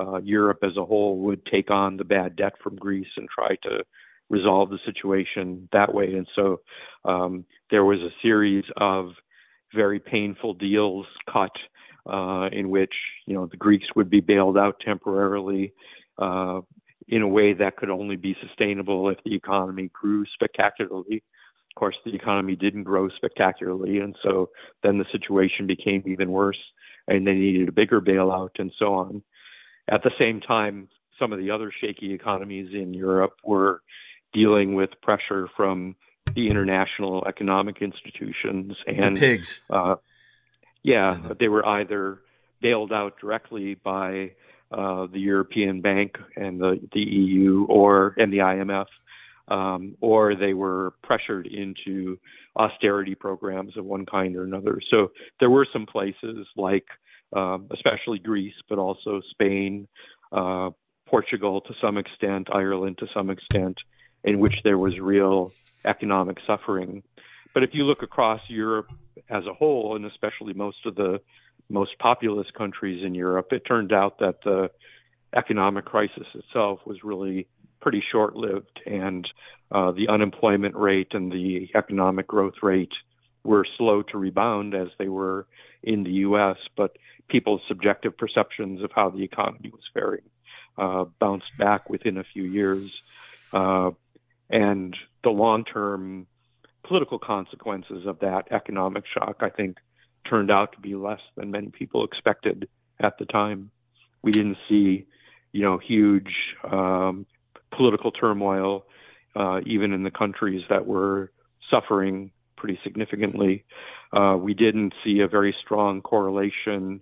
uh, 0.00 0.18
Europe 0.18 0.58
as 0.62 0.76
a 0.76 0.84
whole 0.84 1.18
would 1.18 1.44
take 1.46 1.70
on 1.70 1.96
the 1.96 2.04
bad 2.04 2.36
debt 2.36 2.54
from 2.62 2.76
Greece 2.76 3.08
and 3.16 3.28
try 3.28 3.56
to 3.62 3.84
resolve 4.30 4.70
the 4.70 4.78
situation 4.86 5.68
that 5.72 5.92
way. 5.92 6.14
And 6.14 6.26
so 6.34 6.60
um, 7.04 7.44
there 7.70 7.84
was 7.84 7.98
a 8.00 8.14
series 8.22 8.64
of 8.78 9.10
very 9.74 9.98
painful 9.98 10.54
deals 10.54 11.06
cut 11.32 11.52
uh, 12.06 12.48
in 12.52 12.70
which 12.70 12.94
you 13.26 13.34
know 13.34 13.46
the 13.46 13.56
Greeks 13.56 13.86
would 13.94 14.10
be 14.10 14.20
bailed 14.20 14.58
out 14.58 14.80
temporarily 14.84 15.72
uh, 16.18 16.60
in 17.08 17.22
a 17.22 17.28
way 17.28 17.52
that 17.52 17.76
could 17.76 17.90
only 17.90 18.16
be 18.16 18.36
sustainable 18.46 19.08
if 19.08 19.18
the 19.24 19.34
economy 19.34 19.90
grew 19.92 20.24
spectacularly. 20.34 21.22
Of 21.70 21.74
course, 21.76 21.96
the 22.04 22.14
economy 22.14 22.54
didn't 22.54 22.84
grow 22.84 23.08
spectacularly, 23.10 24.00
and 24.00 24.14
so 24.22 24.50
then 24.82 24.98
the 24.98 25.06
situation 25.10 25.66
became 25.66 26.02
even 26.06 26.30
worse, 26.30 26.58
and 27.08 27.26
they 27.26 27.32
needed 27.32 27.68
a 27.68 27.72
bigger 27.72 28.00
bailout 28.00 28.50
and 28.58 28.72
so 28.78 28.94
on. 28.94 29.22
At 29.88 30.02
the 30.02 30.10
same 30.18 30.40
time, 30.40 30.88
some 31.18 31.32
of 31.32 31.38
the 31.38 31.50
other 31.50 31.72
shaky 31.80 32.12
economies 32.12 32.68
in 32.74 32.92
Europe 32.92 33.36
were 33.44 33.82
dealing 34.32 34.74
with 34.74 34.90
pressure 35.02 35.48
from 35.56 35.94
the 36.34 36.48
international 36.48 37.24
economic 37.26 37.82
institutions 37.82 38.76
and 38.86 39.16
the 39.16 39.20
pigs. 39.20 39.60
Uh, 39.68 39.96
yeah, 40.82 41.18
but 41.26 41.38
they 41.38 41.48
were 41.48 41.66
either 41.66 42.20
bailed 42.60 42.92
out 42.92 43.18
directly 43.20 43.74
by 43.74 44.32
uh, 44.72 45.06
the 45.06 45.20
European 45.20 45.80
Bank 45.80 46.16
and 46.36 46.60
the, 46.60 46.80
the 46.92 47.00
EU 47.00 47.66
or 47.68 48.14
and 48.16 48.32
the 48.32 48.38
IMF, 48.38 48.86
um, 49.48 49.96
or 50.00 50.34
they 50.34 50.54
were 50.54 50.94
pressured 51.02 51.46
into 51.46 52.18
austerity 52.56 53.14
programs 53.14 53.76
of 53.76 53.84
one 53.84 54.06
kind 54.06 54.36
or 54.36 54.44
another. 54.44 54.80
So 54.90 55.12
there 55.40 55.50
were 55.50 55.66
some 55.72 55.86
places 55.86 56.46
like, 56.56 56.86
um, 57.34 57.66
especially 57.70 58.18
Greece, 58.18 58.54
but 58.68 58.78
also 58.78 59.20
Spain, 59.30 59.88
uh, 60.32 60.70
Portugal 61.06 61.60
to 61.62 61.74
some 61.80 61.98
extent, 61.98 62.48
Ireland 62.52 62.98
to 62.98 63.06
some 63.12 63.30
extent, 63.30 63.76
in 64.24 64.38
which 64.38 64.54
there 64.64 64.78
was 64.78 64.98
real 64.98 65.52
economic 65.84 66.38
suffering. 66.46 67.02
But 67.54 67.62
if 67.62 67.70
you 67.72 67.84
look 67.84 68.02
across 68.02 68.40
Europe 68.48 68.88
as 69.28 69.44
a 69.46 69.54
whole, 69.54 69.96
and 69.96 70.04
especially 70.06 70.52
most 70.54 70.86
of 70.86 70.94
the 70.94 71.20
most 71.68 71.98
populous 71.98 72.46
countries 72.56 73.04
in 73.04 73.14
Europe, 73.14 73.52
it 73.52 73.64
turned 73.66 73.92
out 73.92 74.18
that 74.18 74.42
the 74.44 74.70
economic 75.34 75.84
crisis 75.84 76.26
itself 76.34 76.80
was 76.86 77.02
really 77.02 77.46
pretty 77.80 78.02
short 78.12 78.36
lived, 78.36 78.80
and 78.86 79.28
uh, 79.70 79.90
the 79.92 80.08
unemployment 80.08 80.76
rate 80.76 81.08
and 81.12 81.32
the 81.32 81.68
economic 81.74 82.26
growth 82.26 82.62
rate 82.62 82.92
were 83.44 83.66
slow 83.76 84.02
to 84.02 84.18
rebound 84.18 84.74
as 84.74 84.88
they 84.98 85.08
were 85.08 85.46
in 85.82 86.04
the 86.04 86.12
U.S., 86.12 86.56
but 86.76 86.96
people's 87.28 87.62
subjective 87.66 88.16
perceptions 88.16 88.82
of 88.82 88.92
how 88.94 89.10
the 89.10 89.24
economy 89.24 89.70
was 89.72 89.82
faring 89.92 90.22
uh, 90.78 91.04
bounced 91.18 91.56
back 91.58 91.90
within 91.90 92.18
a 92.18 92.24
few 92.24 92.44
years. 92.44 93.02
Uh, 93.52 93.90
and 94.52 94.94
the 95.24 95.30
long 95.30 95.64
term 95.64 96.26
political 96.86 97.18
consequences 97.18 98.06
of 98.06 98.20
that 98.20 98.52
economic 98.52 99.04
shock, 99.12 99.36
I 99.40 99.48
think, 99.48 99.78
turned 100.28 100.50
out 100.50 100.72
to 100.72 100.80
be 100.80 100.94
less 100.94 101.20
than 101.36 101.50
many 101.50 101.68
people 101.68 102.04
expected 102.04 102.68
at 103.00 103.18
the 103.18 103.24
time. 103.24 103.70
We 104.22 104.32
didn't 104.32 104.58
see, 104.68 105.06
you 105.52 105.62
know, 105.62 105.78
huge 105.78 106.32
um, 106.70 107.26
political 107.76 108.12
turmoil, 108.12 108.84
uh, 109.34 109.60
even 109.66 109.92
in 109.92 110.02
the 110.02 110.10
countries 110.10 110.62
that 110.68 110.86
were 110.86 111.32
suffering 111.70 112.30
pretty 112.56 112.78
significantly. 112.84 113.64
Uh, 114.12 114.36
we 114.38 114.54
didn't 114.54 114.92
see 115.02 115.20
a 115.20 115.28
very 115.28 115.54
strong 115.64 116.02
correlation 116.02 117.00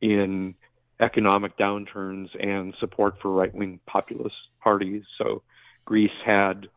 in 0.00 0.54
economic 1.00 1.58
downturns 1.58 2.28
and 2.40 2.74
support 2.80 3.16
for 3.20 3.30
right 3.32 3.54
wing 3.54 3.80
populist 3.86 4.36
parties. 4.62 5.02
So 5.18 5.42
Greece 5.84 6.10
had 6.24 6.68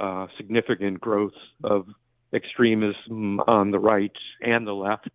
uh, 0.00 0.26
significant 0.36 1.00
growth 1.00 1.32
of 1.64 1.86
extremism 2.32 3.40
on 3.40 3.70
the 3.70 3.78
right 3.78 4.12
and 4.40 4.66
the 4.66 4.72
left, 4.72 5.10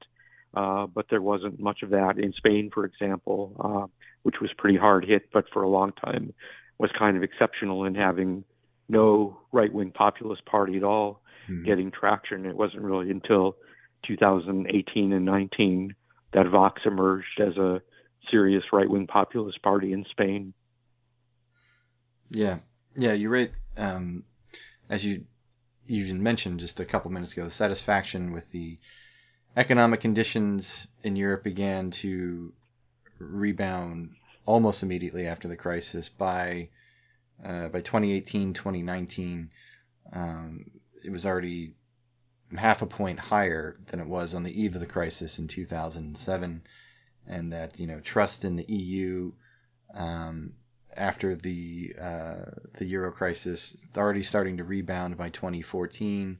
uh, 0.55 0.85
but 0.87 1.05
there 1.09 1.21
wasn't 1.21 1.59
much 1.59 1.83
of 1.83 1.91
that 1.91 2.17
in 2.17 2.33
Spain, 2.33 2.69
for 2.73 2.85
example, 2.85 3.55
uh, 3.59 3.87
which 4.23 4.35
was 4.41 4.51
pretty 4.57 4.77
hard 4.77 5.05
hit, 5.05 5.29
but 5.31 5.45
for 5.53 5.63
a 5.63 5.69
long 5.69 5.91
time 5.93 6.33
was 6.77 6.89
kind 6.97 7.15
of 7.15 7.23
exceptional 7.23 7.85
in 7.85 7.95
having 7.95 8.43
no 8.89 9.37
right-wing 9.51 9.91
populist 9.91 10.45
party 10.45 10.77
at 10.77 10.83
all 10.83 11.21
Hmm. 11.47 11.63
getting 11.63 11.91
traction. 11.91 12.45
It 12.45 12.55
wasn't 12.55 12.83
really 12.83 13.11
until 13.11 13.57
2018 14.07 15.11
and 15.11 15.25
19 15.25 15.93
that 16.31 16.47
Vox 16.47 16.81
emerged 16.85 17.39
as 17.39 17.57
a 17.57 17.81
serious 18.31 18.63
right-wing 18.71 19.07
populist 19.07 19.61
party 19.61 19.91
in 19.91 20.05
Spain. 20.09 20.53
Yeah, 22.29 22.59
yeah, 22.95 23.13
you're 23.13 23.31
right. 23.31 23.51
Um, 23.77 24.23
as 24.89 25.03
you 25.03 25.25
you 25.85 26.13
mentioned 26.15 26.59
just 26.59 26.79
a 26.79 26.85
couple 26.85 27.11
minutes 27.11 27.33
ago, 27.33 27.43
the 27.43 27.51
satisfaction 27.51 28.31
with 28.31 28.49
the 28.51 28.77
economic 29.55 29.99
conditions 29.99 30.87
in 31.03 31.15
Europe 31.15 31.43
began 31.43 31.91
to 31.91 32.53
rebound 33.19 34.15
almost 34.45 34.83
immediately 34.83 35.27
after 35.27 35.47
the 35.47 35.55
crisis. 35.55 36.09
By 36.09 36.69
uh, 37.43 37.67
by 37.67 37.81
2018, 37.81 38.53
2019, 38.53 39.49
um, 40.13 40.65
it 41.03 41.11
was 41.11 41.25
already 41.25 41.73
half 42.55 42.81
a 42.81 42.85
point 42.85 43.19
higher 43.19 43.77
than 43.87 43.99
it 43.99 44.07
was 44.07 44.33
on 44.33 44.43
the 44.43 44.61
eve 44.61 44.75
of 44.75 44.81
the 44.81 44.87
crisis 44.87 45.39
in 45.39 45.47
2007, 45.47 46.61
and 47.27 47.53
that 47.53 47.79
you 47.79 47.87
know 47.87 47.99
trust 47.99 48.45
in 48.45 48.55
the 48.55 48.65
EU 48.71 49.31
um, 49.93 50.53
after 50.95 51.35
the 51.35 51.95
uh, 51.99 52.45
the 52.77 52.85
euro 52.85 53.11
crisis. 53.11 53.75
It's 53.87 53.97
already 53.97 54.23
starting 54.23 54.57
to 54.57 54.63
rebound 54.63 55.17
by 55.17 55.29
2014, 55.29 56.39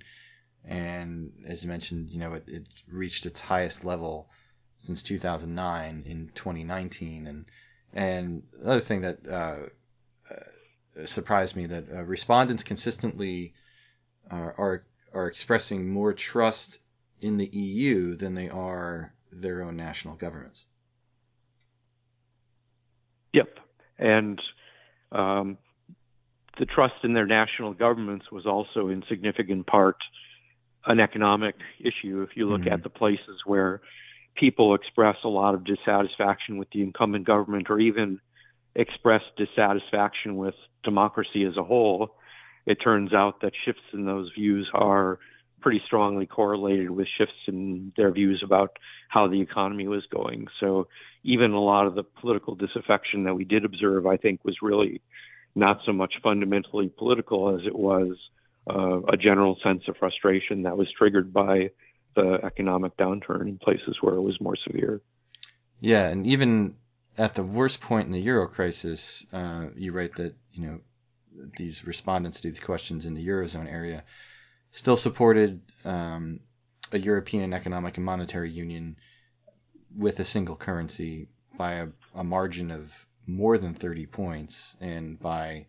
and 0.66 1.32
as 1.48 1.66
mentioned, 1.66 2.10
you 2.10 2.20
know 2.20 2.34
it, 2.34 2.44
it 2.48 2.68
reached 2.88 3.26
its 3.26 3.40
highest 3.40 3.84
level 3.86 4.30
since 4.78 5.04
2009 5.04 6.04
in 6.06 6.32
2019. 6.36 7.28
And 7.28 7.46
and 7.94 8.44
another 8.62 8.80
thing 8.80 9.02
that 9.02 9.20
uh, 9.28 9.56
uh, 10.30 11.06
surprised 11.06 11.56
me 11.56 11.68
that 11.68 11.86
uh, 11.92 12.04
respondents 12.04 12.64
consistently 12.64 13.54
are, 14.30 14.56
are 14.58 14.86
are 15.14 15.28
expressing 15.28 15.90
more 15.90 16.14
trust 16.14 16.80
in 17.22 17.38
the 17.38 17.46
EU 17.46 18.16
than 18.16 18.34
they 18.34 18.50
are 18.50 19.14
their 19.32 19.64
own 19.64 19.78
national 19.78 20.16
governments. 20.16 20.66
Yep. 23.34 23.60
And 24.04 24.42
um, 25.14 25.58
the 26.60 26.66
trust 26.66 26.96
in 27.04 27.14
their 27.14 27.26
national 27.26 27.74
governments 27.74 28.32
was 28.32 28.46
also 28.46 28.90
in 28.90 29.04
significant 29.08 29.66
part 29.66 29.96
an 30.86 31.00
economic 31.00 31.56
issue. 31.80 32.22
If 32.22 32.36
you 32.36 32.50
look 32.50 32.64
Mhm. 32.64 32.74
at 32.74 32.84
the 32.84 32.90
places 32.90 33.46
where 33.46 33.82
people 34.36 34.76
express 34.76 35.16
a 35.24 35.30
lot 35.30 35.56
of 35.56 35.64
dissatisfaction 35.64 36.58
with 36.58 36.70
the 36.72 36.82
incumbent 36.82 37.26
government 37.26 37.70
or 37.70 37.80
even 37.80 38.20
express 38.76 39.24
dissatisfaction 39.38 40.36
with 40.36 40.56
democracy 40.84 41.46
as 41.46 41.56
a 41.56 41.64
whole, 41.64 42.18
it 42.66 42.82
turns 42.82 43.14
out 43.14 43.40
that 43.42 43.54
shifts 43.56 43.94
in 43.94 44.06
those 44.06 44.30
views 44.34 44.70
are 44.74 45.20
pretty 45.64 45.82
strongly 45.86 46.26
correlated 46.26 46.90
with 46.90 47.08
shifts 47.18 47.48
in 47.48 47.94
their 47.96 48.12
views 48.12 48.44
about 48.44 48.78
how 49.08 49.28
the 49.28 49.40
economy 49.40 49.88
was 49.88 50.06
going. 50.12 50.48
So 50.60 50.90
even 51.24 51.52
a 51.52 51.60
lot 51.60 51.88
of 51.88 51.96
the 51.96 52.04
political 52.04 52.54
disaffection 52.54 53.24
that 53.24 53.34
we 53.34 53.46
did 53.46 53.64
observe, 53.64 54.06
I 54.06 54.18
think, 54.18 54.44
was 54.44 54.58
really 54.62 55.02
not 55.56 55.80
so 55.86 55.94
much 55.94 56.16
fundamentally 56.22 56.90
political 56.90 57.58
as 57.58 57.66
it 57.66 57.76
was 57.76 58.18
uh, 58.70 59.02
a 59.04 59.16
general 59.16 59.58
sense 59.64 59.84
of 59.88 59.96
frustration 59.98 60.64
that 60.64 60.78
was 60.78 60.88
triggered 60.98 61.32
by 61.32 61.70
the 62.16 62.40
economic 62.44 62.96
downturn 62.98 63.48
in 63.48 63.58
places 63.58 63.98
where 64.02 64.16
it 64.16 64.22
was 64.22 64.40
more 64.42 64.58
severe. 64.68 65.02
Yeah, 65.80 66.10
and 66.10 66.28
even 66.28 66.76
at 67.18 67.36
the 67.36 67.44
worst 67.44 67.80
point 67.80 68.08
in 68.08 68.12
the 68.12 68.20
euro 68.20 68.48
crisis, 68.48 69.26
uh, 69.32 69.68
you 69.76 69.94
write 69.94 70.16
that 70.16 70.36
you 70.52 70.66
know 70.66 70.80
these 71.58 71.86
respondents 71.86 72.42
to 72.42 72.50
these 72.50 72.60
questions 72.60 73.06
in 73.06 73.14
the 73.14 73.28
eurozone 73.28 73.72
area 73.72 74.04
still 74.74 74.98
supported 74.98 75.62
um, 75.86 76.42
a 76.92 77.00
European 77.00 77.54
economic 77.54 77.96
and 77.98 78.06
monetary 78.06 78.52
union 78.52 78.98
with 79.96 80.20
a 80.20 80.26
single 80.26 80.56
currency 80.56 81.28
by 81.58 81.74
a, 81.74 81.88
a 82.16 82.24
margin 82.24 82.72
of 82.72 82.92
more 83.26 83.58
than 83.58 83.74
30 83.74 84.08
points, 84.08 84.76
and 84.82 85.20
by 85.20 85.68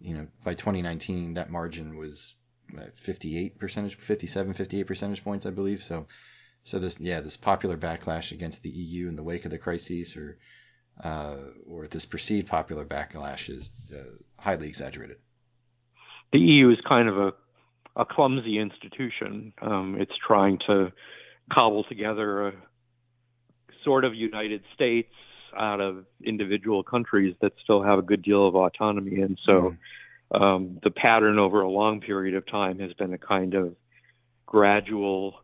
you 0.00 0.14
know 0.14 0.26
by 0.44 0.54
2019 0.54 1.34
that 1.34 1.50
margin 1.50 1.96
was 1.96 2.34
uh, 2.78 2.84
58 2.94 3.58
percentage, 3.58 3.96
57, 3.96 4.52
58 4.52 4.82
percentage 4.84 5.24
points, 5.24 5.46
I 5.46 5.50
believe. 5.50 5.82
So, 5.82 6.06
so 6.62 6.78
this 6.78 7.00
yeah 7.00 7.20
this 7.20 7.36
popular 7.36 7.76
backlash 7.76 8.30
against 8.30 8.62
the 8.62 8.70
EU 8.70 9.08
in 9.08 9.16
the 9.16 9.22
wake 9.24 9.46
of 9.46 9.50
the 9.50 9.58
crisis, 9.58 10.16
or 10.16 10.36
uh, 11.02 11.36
or 11.66 11.88
this 11.88 12.04
perceived 12.04 12.48
popular 12.48 12.84
backlash 12.84 13.48
is 13.48 13.70
uh, 13.92 14.02
highly 14.38 14.68
exaggerated. 14.68 15.16
The 16.32 16.40
EU 16.40 16.70
is 16.70 16.78
kind 16.86 17.08
of 17.08 17.16
a 17.16 17.32
a 17.96 18.04
clumsy 18.04 18.58
institution. 18.58 19.52
Um, 19.62 19.96
it's 19.98 20.12
trying 20.26 20.58
to 20.66 20.92
cobble 21.52 21.84
together 21.84 22.48
a 22.48 22.52
sort 23.84 24.04
of 24.04 24.14
United 24.14 24.62
States 24.74 25.12
out 25.56 25.80
of 25.80 26.04
individual 26.24 26.82
countries 26.82 27.36
that 27.40 27.52
still 27.62 27.82
have 27.82 27.98
a 27.98 28.02
good 28.02 28.22
deal 28.22 28.46
of 28.48 28.56
autonomy. 28.56 29.20
And 29.20 29.38
so 29.44 29.76
Mm. 30.32 30.40
um, 30.40 30.78
the 30.82 30.90
pattern 30.90 31.38
over 31.38 31.60
a 31.60 31.70
long 31.70 32.00
period 32.00 32.34
of 32.34 32.46
time 32.46 32.78
has 32.80 32.92
been 32.94 33.12
a 33.12 33.18
kind 33.18 33.54
of 33.54 33.76
gradual 34.46 35.40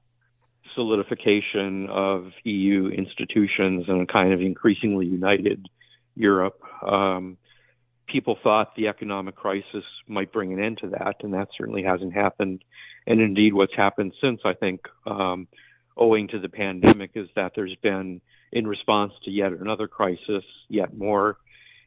solidification 0.74 1.88
of 1.90 2.32
EU 2.44 2.88
institutions 2.88 3.84
and 3.88 4.02
a 4.02 4.06
kind 4.06 4.32
of 4.32 4.40
increasingly 4.40 5.06
united 5.06 5.68
Europe. 6.16 6.60
Um, 6.82 7.36
people 8.10 8.38
thought 8.42 8.74
the 8.74 8.88
economic 8.88 9.36
crisis 9.36 9.84
might 10.06 10.32
bring 10.32 10.52
an 10.52 10.62
end 10.62 10.78
to 10.78 10.88
that, 10.88 11.16
and 11.22 11.34
that 11.34 11.48
certainly 11.56 11.82
hasn't 11.82 12.12
happened. 12.12 12.64
And 13.06 13.20
indeed, 13.20 13.54
what's 13.54 13.74
happened 13.74 14.12
since, 14.20 14.40
I 14.44 14.54
think, 14.54 14.80
um, 15.06 15.48
owing 15.96 16.28
to 16.28 16.38
the 16.38 16.48
pandemic, 16.48 17.12
is 17.14 17.28
that 17.36 17.52
there's 17.54 17.76
been, 17.76 18.20
in 18.52 18.66
response 18.66 19.12
to 19.24 19.30
yet 19.30 19.52
another 19.52 19.88
crisis, 19.88 20.44
yet 20.68 20.96
more 20.96 21.38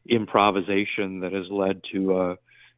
improvisation 0.08 1.20
that 1.20 1.32
has 1.32 1.48
led 1.50 1.82
to 1.92 2.20
a 2.20 2.36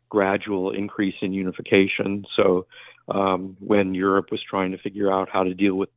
gradual 0.09 0.71
increase 0.71 1.17
in 1.23 1.33
unification. 1.33 2.25
So, 2.37 2.67
um, 3.09 3.57
when 3.61 3.95
Europe 3.95 4.31
was 4.31 4.43
trying 4.43 4.73
to 4.73 4.79
figure 4.79 5.13
out 5.13 5.29
how 5.31 5.45
to 5.45 5.55
deal 5.55 5.75
with 5.75 5.91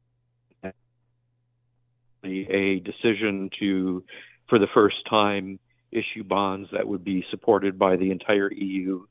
a 2.24 2.80
decision 2.80 3.50
to, 3.60 4.04
for 4.48 4.60
the 4.60 4.68
first 4.74 4.98
time, 5.10 5.60
issue 5.92 6.24
bonds 6.24 6.70
that 6.72 6.88
would 6.88 7.04
be 7.04 7.26
supported 7.32 7.78
by 7.80 7.96
the 7.96 8.12
entire 8.12 8.52
EU 8.52 9.06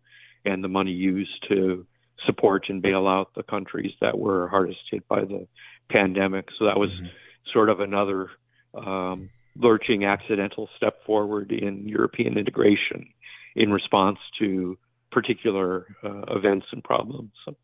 and 0.45 0.63
the 0.63 0.69
money 0.69 0.93
used 0.93 1.45
to 1.49 1.87
support 2.27 2.65
and 2.69 2.83
bail 2.83 3.07
out 3.07 3.35
the 3.35 3.43
countries 3.43 3.93
that 4.01 4.19
were 4.19 4.49
hardest 4.49 4.81
hit 4.91 5.07
by 5.09 5.21
the 5.21 5.47
pandemic. 5.91 6.49
So 6.59 6.65
that 6.67 6.79
was 6.79 6.91
Mhm. 6.91 7.11
sort 7.53 7.69
of 7.69 7.81
another 7.81 8.31
um, 8.75 9.31
lurching 9.57 10.05
accidental 10.05 10.69
step 10.77 11.03
forward 11.05 11.51
in 11.53 11.89
European 11.89 12.37
integration 12.39 13.09
in 13.57 13.73
response 13.73 14.19
to 14.39 14.79
particular 15.11 15.87
uh, 16.05 16.23
events 16.37 16.67
and 16.71 16.85
problems. 16.85 17.33
So, 17.45 17.57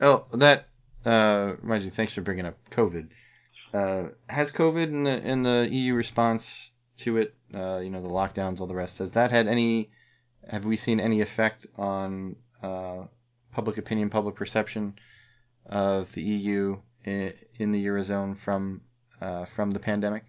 Oh, 0.00 0.24
that 0.32 0.68
uh, 1.04 1.54
reminds 1.60 1.84
me. 1.84 1.90
Thanks 1.90 2.14
for 2.14 2.22
bringing 2.22 2.46
up 2.46 2.56
COVID. 2.70 3.10
Uh, 3.72 4.08
has 4.28 4.50
COVID 4.50 4.84
and 4.84 5.06
the 5.06 5.22
in 5.30 5.42
the 5.42 5.68
EU 5.70 5.94
response 5.94 6.70
to 6.98 7.18
it, 7.18 7.34
uh, 7.52 7.78
you 7.78 7.90
know, 7.90 8.00
the 8.00 8.08
lockdowns, 8.08 8.60
all 8.60 8.66
the 8.66 8.74
rest, 8.74 8.98
has 8.98 9.12
that 9.12 9.30
had 9.30 9.46
any? 9.46 9.90
Have 10.48 10.64
we 10.64 10.76
seen 10.76 11.00
any 11.00 11.22
effect 11.22 11.66
on 11.76 12.36
uh, 12.62 13.04
public 13.52 13.78
opinion, 13.78 14.10
public 14.10 14.34
perception 14.34 14.94
of 15.66 16.12
the 16.12 16.22
EU 16.22 16.78
in, 17.04 17.32
in 17.56 17.72
the 17.72 17.84
eurozone 17.86 18.36
from 18.36 18.82
uh, 19.20 19.46
from 19.46 19.70
the 19.70 19.80
pandemic? 19.80 20.24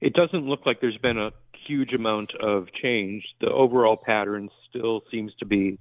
it 0.00 0.14
doesn't 0.14 0.46
look 0.46 0.66
like 0.66 0.80
there's 0.80 0.96
been 0.98 1.18
a 1.18 1.30
huge 1.66 1.92
amount 1.92 2.32
of 2.40 2.68
change. 2.72 3.24
The 3.40 3.50
overall 3.50 3.96
pattern 3.96 4.48
still 4.68 5.02
seems 5.10 5.32
to 5.40 5.46
be 5.46 5.78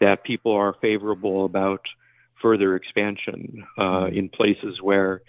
that 0.00 0.24
people 0.24 0.52
are 0.52 0.74
favorable 0.80 1.44
about 1.44 1.80
further 2.40 2.76
expansion 2.76 3.64
uh, 3.78 4.08
in 4.12 4.28
places 4.28 4.80
where 4.82 5.22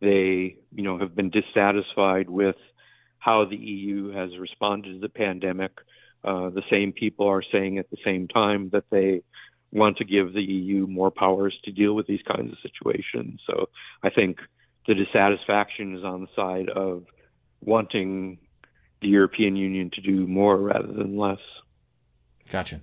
they, 0.00 0.56
you 0.74 0.82
know, 0.82 0.98
have 0.98 1.14
been 1.14 1.30
dissatisfied 1.30 2.30
with 2.30 2.56
how 3.20 3.44
the 3.44 3.56
EU 3.56 4.10
has 4.10 4.36
responded 4.38 4.94
to 4.94 4.98
the 4.98 5.08
pandemic. 5.08 5.72
Uh, 6.24 6.50
the 6.50 6.62
same 6.70 6.92
people 6.92 7.28
are 7.28 7.42
saying 7.52 7.78
at 7.78 7.88
the 7.90 7.96
same 8.04 8.26
time 8.26 8.70
that 8.70 8.84
they 8.90 9.22
want 9.72 9.98
to 9.98 10.04
give 10.04 10.32
the 10.32 10.42
EU 10.42 10.86
more 10.86 11.10
powers 11.10 11.56
to 11.64 11.70
deal 11.70 11.94
with 11.94 12.06
these 12.06 12.22
kinds 12.26 12.50
of 12.50 12.58
situations. 12.62 13.40
So 13.46 13.68
I 14.02 14.10
think 14.10 14.38
the 14.86 14.94
dissatisfaction 14.94 15.96
is 15.96 16.04
on 16.04 16.22
the 16.22 16.28
side 16.34 16.68
of 16.68 17.04
wanting 17.60 18.38
the 19.00 19.08
European 19.08 19.54
Union 19.54 19.90
to 19.90 20.00
do 20.00 20.26
more 20.26 20.56
rather 20.56 20.92
than 20.92 21.16
less. 21.16 21.38
Gotcha. 22.50 22.80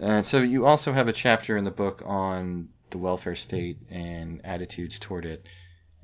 Uh, 0.00 0.22
so 0.22 0.38
you 0.38 0.66
also 0.66 0.92
have 0.92 1.08
a 1.08 1.12
chapter 1.12 1.56
in 1.56 1.64
the 1.64 1.70
book 1.70 2.02
on 2.04 2.68
the 2.90 2.98
welfare 2.98 3.36
state 3.36 3.78
and 3.90 4.44
attitudes 4.44 4.98
toward 4.98 5.24
it, 5.24 5.46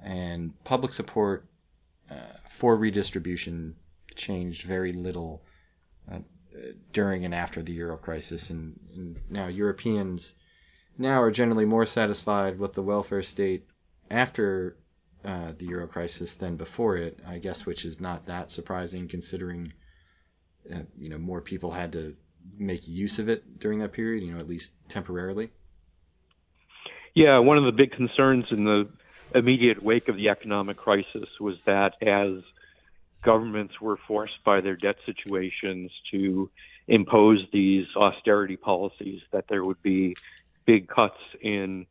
and 0.02 0.52
public 0.64 0.92
support 0.92 1.44
for 2.48 2.76
redistribution 2.76 3.74
changed 4.14 4.62
very 4.62 4.92
little 4.92 5.42
uh, 6.10 6.18
during 6.92 7.24
and 7.24 7.34
after 7.34 7.62
the 7.62 7.72
euro 7.72 7.96
crisis, 7.96 8.50
and, 8.50 8.78
and 8.94 9.16
now 9.30 9.46
Europeans 9.46 10.34
now 10.98 11.22
are 11.22 11.30
generally 11.30 11.64
more 11.64 11.86
satisfied 11.86 12.58
with 12.58 12.74
the 12.74 12.82
welfare 12.82 13.22
state 13.22 13.66
after 14.10 14.76
uh, 15.24 15.52
the 15.58 15.66
euro 15.66 15.86
crisis 15.86 16.34
than 16.34 16.56
before 16.56 16.96
it, 16.96 17.18
I 17.26 17.38
guess, 17.38 17.64
which 17.64 17.84
is 17.84 18.00
not 18.00 18.26
that 18.26 18.50
surprising 18.50 19.08
considering 19.08 19.72
uh, 20.74 20.80
you 20.98 21.08
know 21.08 21.18
more 21.18 21.40
people 21.40 21.70
had 21.70 21.92
to 21.92 22.16
make 22.58 22.86
use 22.88 23.18
of 23.18 23.28
it 23.28 23.58
during 23.58 23.78
that 23.80 23.92
period, 23.92 24.22
you 24.22 24.32
know, 24.32 24.40
at 24.40 24.48
least 24.48 24.72
temporarily. 24.88 25.50
Yeah, 27.14 27.38
one 27.38 27.58
of 27.58 27.64
the 27.64 27.72
big 27.72 27.92
concerns 27.92 28.46
in 28.50 28.64
the 28.64 28.88
immediate 29.34 29.82
wake 29.82 30.08
of 30.08 30.16
the 30.16 30.28
economic 30.28 30.76
crisis 30.76 31.28
was 31.40 31.56
that 31.66 31.94
as 32.02 32.42
governments 33.22 33.80
were 33.80 33.98
forced 34.08 34.42
by 34.44 34.60
their 34.60 34.76
debt 34.76 34.96
situations 35.06 35.90
to 36.10 36.50
impose 36.88 37.44
these 37.52 37.86
austerity 37.96 38.56
policies, 38.56 39.20
that 39.32 39.44
there 39.48 39.64
would 39.64 39.80
be 39.82 40.16
big 40.66 40.88
cuts 40.88 41.18
in 41.40 41.86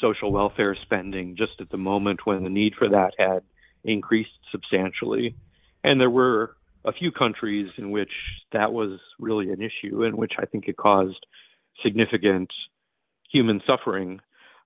social 0.00 0.32
welfare 0.32 0.74
spending 0.74 1.36
just 1.36 1.60
at 1.60 1.70
the 1.70 1.76
moment 1.76 2.24
when 2.24 2.44
the 2.44 2.50
need 2.50 2.74
for 2.74 2.88
that 2.88 3.12
had 3.18 3.42
increased 3.84 4.30
substantially. 4.50 5.34
And 5.84 6.00
there 6.00 6.10
were 6.10 6.56
a 6.84 6.92
few 6.92 7.10
countries 7.10 7.70
in 7.76 7.90
which 7.90 8.12
that 8.52 8.72
was 8.72 9.00
really 9.18 9.50
an 9.50 9.60
issue, 9.60 10.04
in 10.04 10.16
which 10.16 10.34
I 10.38 10.46
think 10.46 10.68
it 10.68 10.76
caused 10.76 11.26
significant 11.82 12.50
human 13.30 13.60
suffering. 13.66 14.20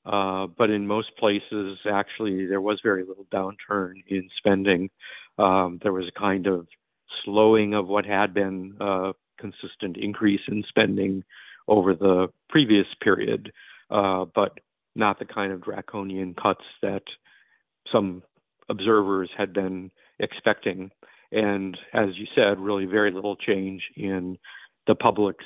Uh, 0.05 0.47
but 0.47 0.71
in 0.71 0.87
most 0.87 1.17
places, 1.17 1.79
actually, 1.91 2.47
there 2.47 2.61
was 2.61 2.81
very 2.83 3.05
little 3.05 3.27
downturn 3.33 4.03
in 4.09 4.29
spending. 4.37 4.91
Um, 5.39 5.79
there 5.83 5.93
was 5.93 6.09
a 6.09 6.19
kind 6.19 6.47
of 6.47 6.67
slowing 7.25 7.75
of 7.75 7.87
what 7.87 8.05
had 8.05 8.35
been 8.35 8.77
a 8.81 9.13
consistent 9.39 9.97
increase 9.97 10.41
in 10.49 10.65
spending 10.69 11.25
over 11.69 11.95
the 11.95 12.29
previous 12.49 12.87
period, 13.01 13.53
uh, 13.91 14.25
but 14.35 14.59
not 14.95 15.19
the 15.19 15.25
kind 15.25 15.53
of 15.53 15.63
draconian 15.63 16.35
cuts 16.35 16.65
that 16.83 17.03
some 17.91 18.23
observers 18.69 19.31
had 19.37 19.53
been 19.53 19.91
expecting. 20.19 20.91
And 21.31 21.79
as 21.93 22.11
you 22.17 22.27
said, 22.35 22.59
really 22.59 22.85
very 22.85 23.11
little 23.11 23.37
change 23.37 23.83
in 23.97 24.37
the 24.87 24.95
public's 24.95 25.45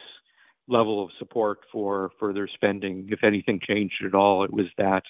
level 0.68 1.02
of 1.04 1.10
support 1.18 1.60
for 1.70 2.10
further 2.18 2.48
spending. 2.52 3.08
If 3.10 3.22
anything 3.22 3.60
changed 3.66 4.04
at 4.04 4.14
all, 4.14 4.44
it 4.44 4.52
was 4.52 4.66
that 4.78 5.02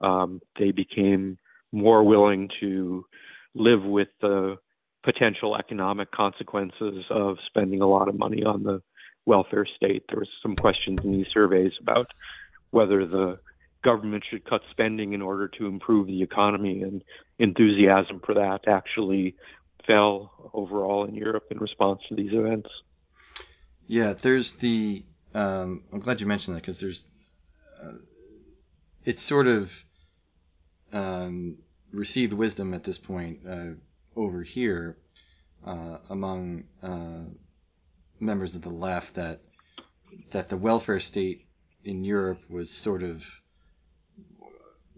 um, 0.00 0.40
they 0.58 0.72
became 0.72 1.38
more 1.72 2.02
willing 2.04 2.48
to 2.60 3.04
live 3.54 3.82
with 3.82 4.08
the 4.20 4.56
potential 5.04 5.56
economic 5.56 6.10
consequences 6.10 7.04
of 7.10 7.36
spending 7.46 7.80
a 7.80 7.86
lot 7.86 8.08
of 8.08 8.18
money 8.18 8.42
on 8.42 8.62
the 8.62 8.82
welfare 9.26 9.66
state. 9.76 10.04
There 10.08 10.18
was 10.18 10.28
some 10.42 10.56
questions 10.56 10.98
in 11.04 11.12
these 11.12 11.28
surveys 11.32 11.72
about 11.80 12.06
whether 12.70 13.06
the 13.06 13.38
government 13.84 14.24
should 14.28 14.48
cut 14.48 14.62
spending 14.70 15.12
in 15.12 15.22
order 15.22 15.46
to 15.46 15.66
improve 15.66 16.06
the 16.06 16.22
economy, 16.22 16.82
and 16.82 17.04
enthusiasm 17.38 18.20
for 18.24 18.34
that 18.34 18.62
actually 18.66 19.36
fell 19.86 20.50
overall 20.54 21.04
in 21.04 21.14
Europe 21.14 21.44
in 21.50 21.58
response 21.58 22.00
to 22.08 22.14
these 22.14 22.32
events. 22.32 22.68
Yeah, 23.86 24.14
there's 24.14 24.52
the. 24.54 25.04
Um, 25.34 25.82
I'm 25.92 26.00
glad 26.00 26.20
you 26.20 26.26
mentioned 26.26 26.56
that 26.56 26.62
because 26.62 26.80
there's. 26.80 27.04
Uh, 27.82 27.92
it's 29.04 29.22
sort 29.22 29.46
of 29.46 29.84
um, 30.92 31.58
received 31.92 32.32
wisdom 32.32 32.72
at 32.72 32.84
this 32.84 32.98
point 32.98 33.40
uh, 33.48 33.72
over 34.16 34.42
here 34.42 34.96
uh, 35.66 35.98
among 36.08 36.64
uh, 36.82 37.28
members 38.20 38.54
of 38.54 38.62
the 38.62 38.70
left 38.70 39.14
that 39.14 39.40
that 40.32 40.48
the 40.48 40.56
welfare 40.56 41.00
state 41.00 41.46
in 41.84 42.04
Europe 42.04 42.40
was 42.48 42.70
sort 42.70 43.02
of 43.02 43.26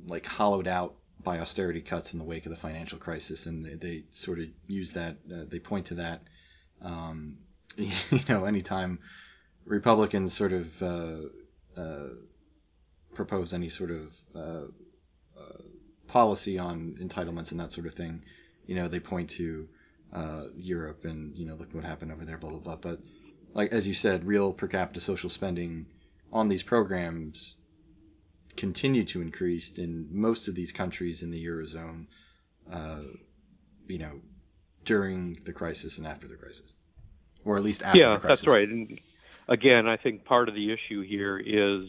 like 0.06 0.26
hollowed 0.26 0.68
out 0.68 0.94
by 1.22 1.40
austerity 1.40 1.80
cuts 1.80 2.12
in 2.12 2.18
the 2.18 2.24
wake 2.24 2.46
of 2.46 2.50
the 2.50 2.56
financial 2.56 2.98
crisis, 2.98 3.46
and 3.46 3.64
they, 3.64 3.74
they 3.74 4.04
sort 4.12 4.38
of 4.38 4.46
use 4.68 4.92
that. 4.92 5.16
Uh, 5.32 5.42
they 5.48 5.58
point 5.58 5.86
to 5.86 5.94
that. 5.94 6.22
Um, 6.82 7.38
you 8.10 8.20
know, 8.28 8.44
anytime 8.46 8.98
Republicans 9.66 10.32
sort 10.32 10.52
of 10.52 10.82
uh, 10.82 11.16
uh, 11.76 12.08
propose 13.14 13.52
any 13.52 13.68
sort 13.68 13.90
of 13.90 14.12
uh, 14.34 14.66
uh, 15.38 15.62
policy 16.06 16.58
on 16.58 16.96
entitlements 17.00 17.50
and 17.50 17.60
that 17.60 17.72
sort 17.72 17.86
of 17.86 17.94
thing, 17.94 18.22
you 18.66 18.74
know, 18.74 18.88
they 18.88 19.00
point 19.00 19.28
to 19.30 19.68
uh, 20.12 20.44
Europe 20.56 21.04
and 21.04 21.36
you 21.36 21.46
know, 21.46 21.54
look 21.54 21.74
what 21.74 21.84
happened 21.84 22.12
over 22.12 22.24
there, 22.24 22.38
blah 22.38 22.50
blah 22.50 22.60
blah. 22.60 22.76
But 22.76 23.00
like 23.52 23.72
as 23.72 23.86
you 23.86 23.94
said, 23.94 24.26
real 24.26 24.52
per 24.52 24.68
capita 24.68 25.00
social 25.00 25.28
spending 25.28 25.86
on 26.32 26.48
these 26.48 26.62
programs 26.62 27.56
continue 28.56 29.04
to 29.04 29.20
increase 29.20 29.76
in 29.76 30.08
most 30.10 30.48
of 30.48 30.54
these 30.54 30.72
countries 30.72 31.22
in 31.22 31.30
the 31.30 31.44
eurozone. 31.44 32.06
Uh, 32.72 33.02
you 33.86 33.98
know, 33.98 34.20
during 34.84 35.34
the 35.44 35.52
crisis 35.52 35.98
and 35.98 36.06
after 36.06 36.26
the 36.26 36.34
crisis, 36.34 36.72
or 37.46 37.56
at 37.56 37.62
least 37.62 37.82
after 37.82 37.98
yeah, 37.98 38.10
the 38.14 38.18
crisis. 38.18 38.40
that's 38.42 38.52
right. 38.52 38.68
And 38.68 38.98
again, 39.48 39.86
I 39.86 39.96
think 39.96 40.24
part 40.24 40.48
of 40.48 40.54
the 40.54 40.72
issue 40.72 41.00
here 41.02 41.38
is 41.38 41.88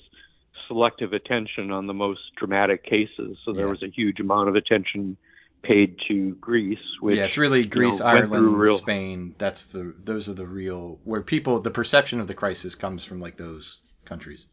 selective 0.67 1.13
attention 1.13 1.71
on 1.71 1.87
the 1.87 1.93
most 1.93 2.21
dramatic 2.35 2.83
cases. 2.83 3.37
So 3.43 3.53
there 3.53 3.65
Yeah. 3.65 3.71
was 3.71 3.83
a 3.83 3.87
huge 3.89 4.19
amount 4.19 4.49
of 4.49 4.55
attention 4.55 5.17
paid 5.63 5.97
to 6.07 6.35
Greece, 6.35 6.77
which 7.01 7.17
yeah, 7.17 7.25
it's 7.25 7.37
really 7.37 7.65
Greece, 7.65 7.99
went 7.99 8.27
through 8.27 8.37
Ireland, 8.37 8.59
real- 8.59 8.77
Spain. 8.77 9.35
That's 9.37 9.65
the 9.65 9.93
those 10.03 10.29
are 10.29 10.33
the 10.33 10.45
real 10.45 10.99
where 11.03 11.21
people 11.21 11.59
the 11.59 11.71
perception 11.71 12.19
of 12.19 12.27
the 12.27 12.35
crisis 12.35 12.75
comes 12.75 13.03
from 13.03 13.19
like 13.19 13.37
those 13.37 13.79
countries 14.05 14.45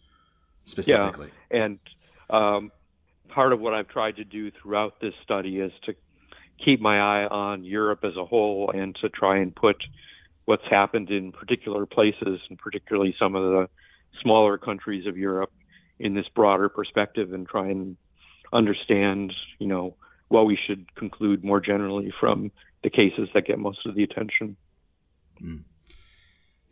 specifically. 0.64 1.28
Yeah, 1.50 1.64
And 1.64 1.78
um, 2.30 2.72
part 3.28 3.52
of 3.52 3.60
what 3.60 3.74
I've 3.74 3.88
tried 3.88 4.16
to 4.16 4.24
do 4.24 4.50
throughout 4.50 4.98
this 5.00 5.14
study 5.22 5.60
is 5.60 5.72
to 5.84 5.94
keep 6.64 6.80
my 6.80 6.98
eye 6.98 7.26
on 7.26 7.64
Europe 7.64 8.00
as 8.04 8.16
a 8.16 8.24
whole 8.24 8.70
and 8.74 8.96
to 9.02 9.08
try 9.10 9.38
and 9.38 9.54
put 9.54 9.76
what's 10.44 10.66
happened 10.68 11.10
in 11.10 11.32
particular 11.32 11.86
places, 11.86 12.40
and 12.48 12.58
particularly 12.58 13.14
some 13.18 13.34
of 13.34 13.42
the 13.42 13.68
smaller 14.22 14.58
countries 14.58 15.06
of 15.06 15.16
Europe, 15.16 15.52
in 15.98 16.14
this 16.14 16.26
broader 16.34 16.68
perspective 16.68 17.32
and 17.32 17.48
try 17.48 17.68
and 17.68 17.96
understand, 18.52 19.32
you 19.58 19.66
know, 19.66 19.96
what 20.28 20.46
we 20.46 20.58
should 20.66 20.92
conclude 20.94 21.44
more 21.44 21.60
generally 21.60 22.12
from 22.18 22.50
the 22.82 22.90
cases 22.90 23.28
that 23.34 23.46
get 23.46 23.58
most 23.58 23.86
of 23.86 23.94
the 23.94 24.02
attention. 24.02 24.56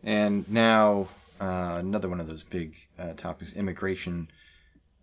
And 0.02 0.50
now 0.50 1.08
uh, 1.40 1.76
another 1.78 2.08
one 2.08 2.20
of 2.20 2.26
those 2.26 2.44
big 2.44 2.76
uh, 2.98 3.14
topics, 3.14 3.54
immigration. 3.54 4.28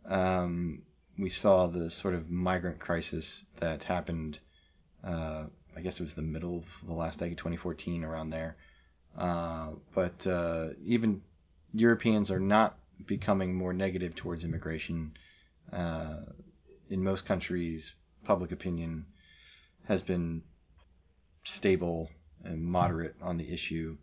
Um, 0.05 0.83
we 1.17 1.29
saw 1.29 1.67
the 1.67 1.89
sort 1.89 2.13
of 2.13 2.29
migrant 2.29 2.79
crisis 2.79 3.43
that 3.57 3.83
happened. 3.83 4.39
Uh, 5.03 5.45
I 5.75 5.81
guess 5.81 5.99
it 5.99 6.03
was 6.03 6.13
the 6.13 6.21
middle 6.21 6.57
of 6.57 6.65
the 6.85 6.93
last 6.93 7.19
decade, 7.19 7.37
2014, 7.37 8.03
around 8.03 8.29
there. 8.29 8.55
Uh, 9.17 9.69
but 9.93 10.25
uh, 10.27 10.69
even 10.83 11.21
Europeans 11.73 12.31
are 12.31 12.39
not 12.39 12.77
becoming 13.05 13.53
more 13.53 13.73
negative 13.73 14.15
towards 14.15 14.43
immigration. 14.43 15.13
Uh, 15.71 16.17
in 16.89 17.03
most 17.03 17.25
countries, 17.25 17.93
public 18.23 18.51
opinion 18.51 19.05
has 19.87 20.01
been 20.01 20.41
stable 21.43 22.09
and 22.43 22.63
moderate 22.63 23.15
on 23.21 23.37
the 23.37 23.51
issue. 23.51 23.97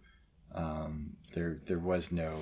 Um, 0.55 1.17
there 1.33 1.59
there 1.67 1.79
was 1.79 2.13
no 2.13 2.39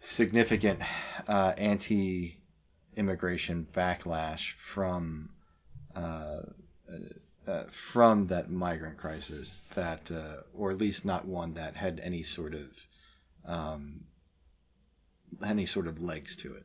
significant 0.00 0.80
uh, 1.28 1.52
anti-immigration 1.56 3.66
backlash 3.72 4.54
from 4.54 5.30
uh, 7.46 7.64
from 7.64 8.26
that 8.28 8.50
migrant 8.50 8.96
crisis 8.96 9.60
that 9.74 10.10
uh, 10.10 10.42
or 10.54 10.70
at 10.70 10.78
least 10.78 11.04
not 11.04 11.26
one 11.26 11.54
that 11.54 11.76
had 11.76 12.00
any 12.02 12.22
sort 12.22 12.54
of 12.54 12.68
um, 13.46 14.04
any 15.44 15.66
sort 15.66 15.86
of 15.86 16.00
legs 16.00 16.36
to 16.36 16.54
it. 16.54 16.64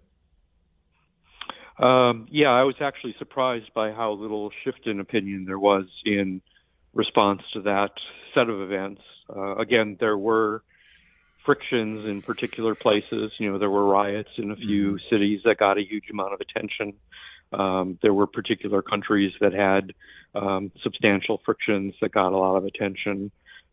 Um, 1.84 2.28
yeah, 2.32 2.49
I 2.49 2.63
was 2.63 2.75
actually 2.82 3.15
surprised 3.19 3.73
by 3.73 3.91
how 3.91 4.11
little 4.13 4.51
shift 4.63 4.88
in 4.88 4.99
opinion 4.99 5.45
there 5.45 5.59
was 5.59 5.86
in 6.05 6.41
response 6.93 7.43
to 7.53 7.61
that 7.61 7.91
set 8.34 8.49
of 8.49 8.61
events. 8.61 9.01
Uh, 9.30 9.55
again, 9.55 9.97
there 9.99 10.17
were 10.17 10.63
frictions 11.45 12.05
in 12.05 12.21
particular 12.21 12.75
places. 12.75 13.32
You 13.38 13.51
know, 13.51 13.57
there 13.57 13.69
were 13.69 13.86
riots 13.86 14.32
in 14.38 14.51
a 14.51 14.55
few 14.55 14.97
cities 15.09 15.41
that 15.45 15.57
got 15.57 15.78
a 15.78 15.82
huge 15.84 16.09
amount 16.09 16.34
of 16.34 16.41
attention. 16.41 16.93
Um, 17.53 17.97
there 18.01 18.13
were 18.13 18.27
particular 18.27 18.81
countries 18.81 19.33
that 19.39 19.53
had 19.53 19.93
um, 20.35 20.71
substantial 20.83 21.41
frictions 21.45 21.93
that 22.01 22.11
got 22.11 22.33
a 22.33 22.37
lot 22.37 22.57
of 22.57 22.65
attention. 22.65 23.31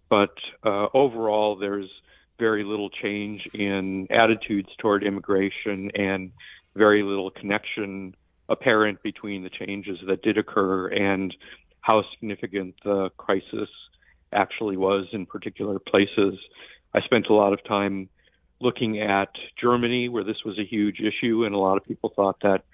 But 0.08 0.34
uh, 0.62 0.88
overall, 0.94 1.56
there's 1.56 1.90
very 2.38 2.64
little 2.64 2.90
change 2.90 3.46
in 3.52 4.06
attitudes 4.10 4.68
toward 4.78 5.04
immigration 5.04 5.90
and 5.94 6.32
very 6.74 7.02
little 7.02 7.30
connection 7.30 8.14
apparent 8.48 9.02
between 9.02 9.42
the 9.42 9.50
changes 9.50 9.98
that 10.06 10.22
did 10.22 10.36
occur 10.36 10.88
and 10.88 11.34
how 11.80 12.04
significant 12.12 12.74
the 12.84 13.10
crisis 13.16 13.68
actually 14.32 14.76
was 14.76 15.06
in 15.12 15.26
particular 15.26 15.78
places. 15.78 16.34
I 16.92 17.00
spent 17.02 17.28
a 17.28 17.34
lot 17.34 17.52
of 17.52 17.62
time 17.64 18.08
looking 18.60 19.00
at 19.00 19.30
Germany, 19.60 20.08
where 20.08 20.24
this 20.24 20.44
was 20.44 20.58
a 20.58 20.64
huge 20.64 21.00
issue, 21.00 21.44
and 21.44 21.54
a 21.54 21.58
lot 21.58 21.76
of 21.76 21.84
people 21.84 22.12
thought 22.14 22.40
that 22.42 22.64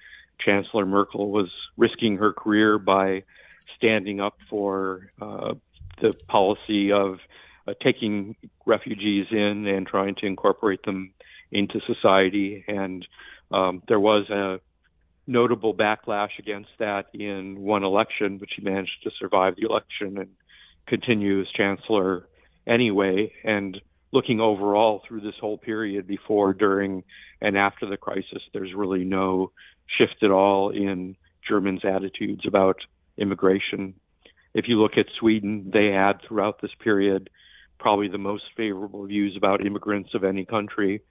Chancellor 0.45 0.87
Merkel 0.87 1.31
was 1.31 1.51
risking 1.77 2.17
her 2.17 2.33
career 2.33 2.79
by 2.79 3.25
standing 3.77 4.21
up 4.21 4.37
for 4.49 5.09
uh, 5.21 5.55
the 6.01 6.15
policy 6.29 6.93
of 6.93 7.19
uh, 7.67 7.75
taking 7.83 8.37
refugees 8.67 9.27
in 9.31 9.67
and 9.67 9.87
trying 9.87 10.15
to 10.17 10.27
incorporate 10.27 10.83
them 10.85 11.13
into 11.51 11.81
society. 11.87 12.65
And 12.69 13.07
um, 13.51 13.83
there 13.89 14.01
was 14.01 14.29
a 14.31 14.61
notable 15.27 15.75
backlash 15.75 16.39
against 16.39 16.71
that 16.79 17.07
in 17.15 17.61
one 17.61 17.85
election, 17.85 18.39
but 18.39 18.49
she 18.55 18.63
managed 18.63 19.03
to 19.05 19.11
survive 19.19 19.57
the 19.57 19.67
election 19.67 20.19
and 20.19 20.31
continue 20.87 21.41
as 21.41 21.49
chancellor 21.51 22.27
anyway. 22.67 23.33
And 23.45 23.81
looking 24.13 24.41
overall 24.41 25.03
through 25.07 25.21
this 25.21 25.37
whole 25.41 25.59
period 25.59 26.07
before, 26.07 26.53
during, 26.53 27.05
and 27.41 27.57
after 27.57 27.87
the 27.87 27.97
crisis, 27.97 28.43
there's 28.53 28.75
really 28.75 29.05
no 29.05 29.53
shift 29.97 30.23
at 30.23 30.31
all 30.31 30.71
in 30.71 31.17
Germans' 31.47 31.85
attitudes 31.85 32.47
about 32.47 32.79
immigration. 33.17 33.95
If 34.55 34.69
you 34.69 34.81
look 34.81 34.97
at 34.97 35.07
Sweden, 35.19 35.71
they 35.73 35.87
had 35.87 36.21
throughout 36.23 36.61
this 36.61 36.75
period 36.79 37.31
probably 37.79 38.09
the 38.09 38.19
most 38.19 38.45
favorable 38.57 39.07
views 39.07 39.37
about 39.37 39.65
immigrants 39.65 40.15
of 40.15 40.25
any 40.25 40.45
country. 40.45 41.03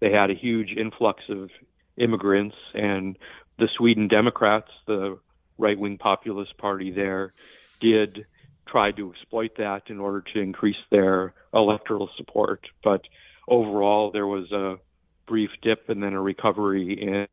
They 0.00 0.12
had 0.12 0.30
a 0.30 0.34
huge 0.34 0.72
influx 0.72 1.22
of 1.28 1.50
immigrants, 1.96 2.56
and 2.74 3.18
the 3.58 3.68
Sweden 3.76 4.08
Democrats, 4.08 4.70
the 4.86 5.18
right 5.56 5.78
wing 5.78 5.98
populist 5.98 6.56
party 6.58 6.90
there, 6.90 7.32
did 7.80 8.26
try 8.66 8.92
to 8.92 9.10
exploit 9.10 9.56
that 9.56 9.88
in 9.88 9.98
order 9.98 10.20
to 10.20 10.40
increase 10.40 10.76
their 10.90 11.32
electoral 11.54 12.10
support. 12.16 12.66
But 12.84 13.02
overall, 13.48 14.10
there 14.10 14.26
was 14.26 14.52
a 14.52 14.78
brief 15.26 15.50
dip 15.62 15.88
and 15.88 16.02
then 16.02 16.12
a 16.12 16.20
recovery 16.20 16.92
in 16.92 17.26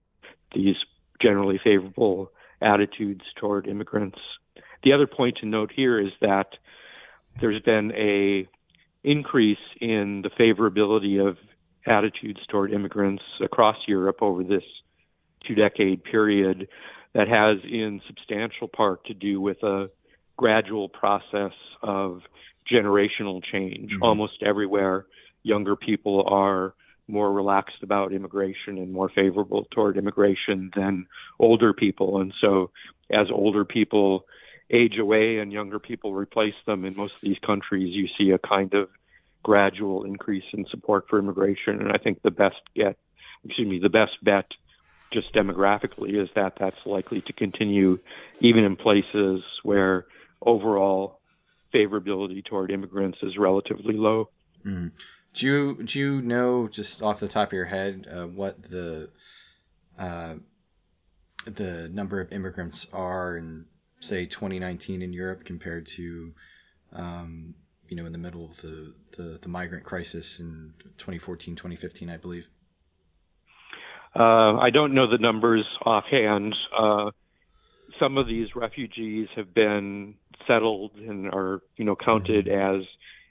these 0.54 0.78
generally 1.22 1.60
favorable 1.64 2.32
attitudes 2.62 3.24
toward 3.36 3.68
immigrants. 3.68 4.20
The 4.84 4.94
other 4.94 5.08
point 5.08 5.38
to 5.42 5.46
note 5.46 5.72
here 5.76 6.00
is 6.00 6.12
that 6.22 6.48
there's 7.42 7.62
been 7.62 7.92
a 7.94 8.48
increase 9.04 9.58
in 9.80 10.24
the 10.24 10.30
favorability 10.30 11.26
of 11.26 11.38
attitudes 11.86 12.40
toward 12.50 12.74
immigrants 12.74 13.24
across 13.42 13.78
Europe 13.88 14.18
over 14.22 14.44
this 14.44 14.64
two 15.46 15.56
decade 15.56 16.04
period 16.04 16.68
that 17.14 17.28
has 17.28 17.58
in 17.64 18.02
substantial 18.08 18.68
part 18.68 19.06
to 19.06 19.14
do 19.14 19.40
with 19.40 19.62
a 19.64 19.90
gradual 20.38 20.90
process 20.90 21.54
of 21.82 22.22
generational 22.70 23.44
change. 23.44 23.92
Mhm. 23.92 24.00
Almost 24.02 24.42
everywhere, 24.42 25.06
younger 25.44 25.76
people 25.76 26.24
are 26.28 26.74
more 27.08 27.32
relaxed 27.32 27.84
about 27.84 28.14
immigration 28.14 28.78
and 28.78 28.92
more 28.92 29.10
favorable 29.10 29.68
toward 29.72 29.98
immigration 29.98 30.72
than 30.76 31.06
older 31.40 31.74
people. 31.74 32.22
And 32.22 32.34
so, 32.42 32.72
as 33.12 33.28
older 33.32 33.66
people 33.66 34.26
age 34.72 34.98
away 34.98 35.38
and 35.38 35.52
younger 35.52 35.80
people 35.80 36.14
replace 36.14 36.56
them 36.66 36.86
in 36.86 36.96
most 36.96 37.16
of 37.16 37.22
these 37.22 37.38
countries, 37.46 37.94
you 37.94 38.08
see 38.18 38.32
a 38.32 38.40
kind 38.40 38.74
of 38.74 38.90
gradual 39.44 40.04
increase 40.04 40.46
in 40.54 40.66
support 40.72 41.06
for 41.08 41.20
immigration. 41.20 41.80
And 41.80 41.92
I 41.92 41.98
think 41.98 42.24
the 42.24 42.32
best 42.32 42.56
get, 42.76 42.98
excuse 43.44 43.68
me, 43.68 43.80
the 43.80 43.90
best 43.90 44.14
bet 44.24 44.48
just 45.14 45.34
demographically 45.34 46.20
is 46.22 46.30
that 46.36 46.54
that's 46.60 46.84
likely 46.86 47.22
to 47.22 47.34
continue 47.34 48.00
even 48.40 48.64
in 48.64 48.76
places 48.76 49.44
where 49.62 50.06
overall 50.42 51.20
favorability 51.74 52.44
toward 52.44 52.72
immigrants 52.72 53.20
is 53.22 53.38
relatively 53.38 53.96
low. 53.96 54.30
Mm. 54.66 54.92
Do 55.36 55.48
you 55.48 55.84
do 55.84 56.00
you 56.00 56.22
know 56.22 56.68
just 56.70 57.02
off 57.04 57.20
the 57.20 57.28
top 57.28 57.50
of 57.50 57.54
your 57.54 57.66
head 57.66 58.08
uh, 58.10 58.26
what 58.26 58.62
the 58.64 59.10
uh, 60.00 60.36
the 61.46 61.90
number 61.90 62.22
of 62.22 62.32
immigrants 62.32 62.88
are 62.94 63.36
in 63.38 63.66
say 64.00 64.26
2019 64.26 65.02
in 65.02 65.14
Europe 65.14 65.44
compared 65.44 65.88
to 65.88 66.34
um, 66.94 67.54
you 67.90 67.98
know 67.98 68.06
in 68.06 68.14
the 68.14 68.18
middle 68.18 68.46
of 68.46 68.56
the, 68.62 68.94
the, 69.18 69.40
the 69.42 69.50
migrant 69.50 69.84
crisis 69.84 70.40
in 70.40 70.74
2014 70.98 71.56
2015 71.56 72.10
I 72.10 72.18
believe. 72.18 72.48
Uh, 74.18 74.58
I 74.58 74.70
don't 74.70 74.94
know 74.94 75.08
the 75.08 75.18
numbers 75.18 75.66
offhand. 75.86 76.58
Uh, 76.76 77.12
some 78.00 78.18
of 78.18 78.28
these 78.28 78.56
refugees 78.56 79.28
have 79.36 79.54
been 79.54 80.16
settled 80.48 80.92
and 80.96 81.28
are, 81.28 81.62
you 81.76 81.84
know, 81.86 81.96
counted 81.96 82.46
Mm-hmm. 82.46 82.80
as 82.80 82.86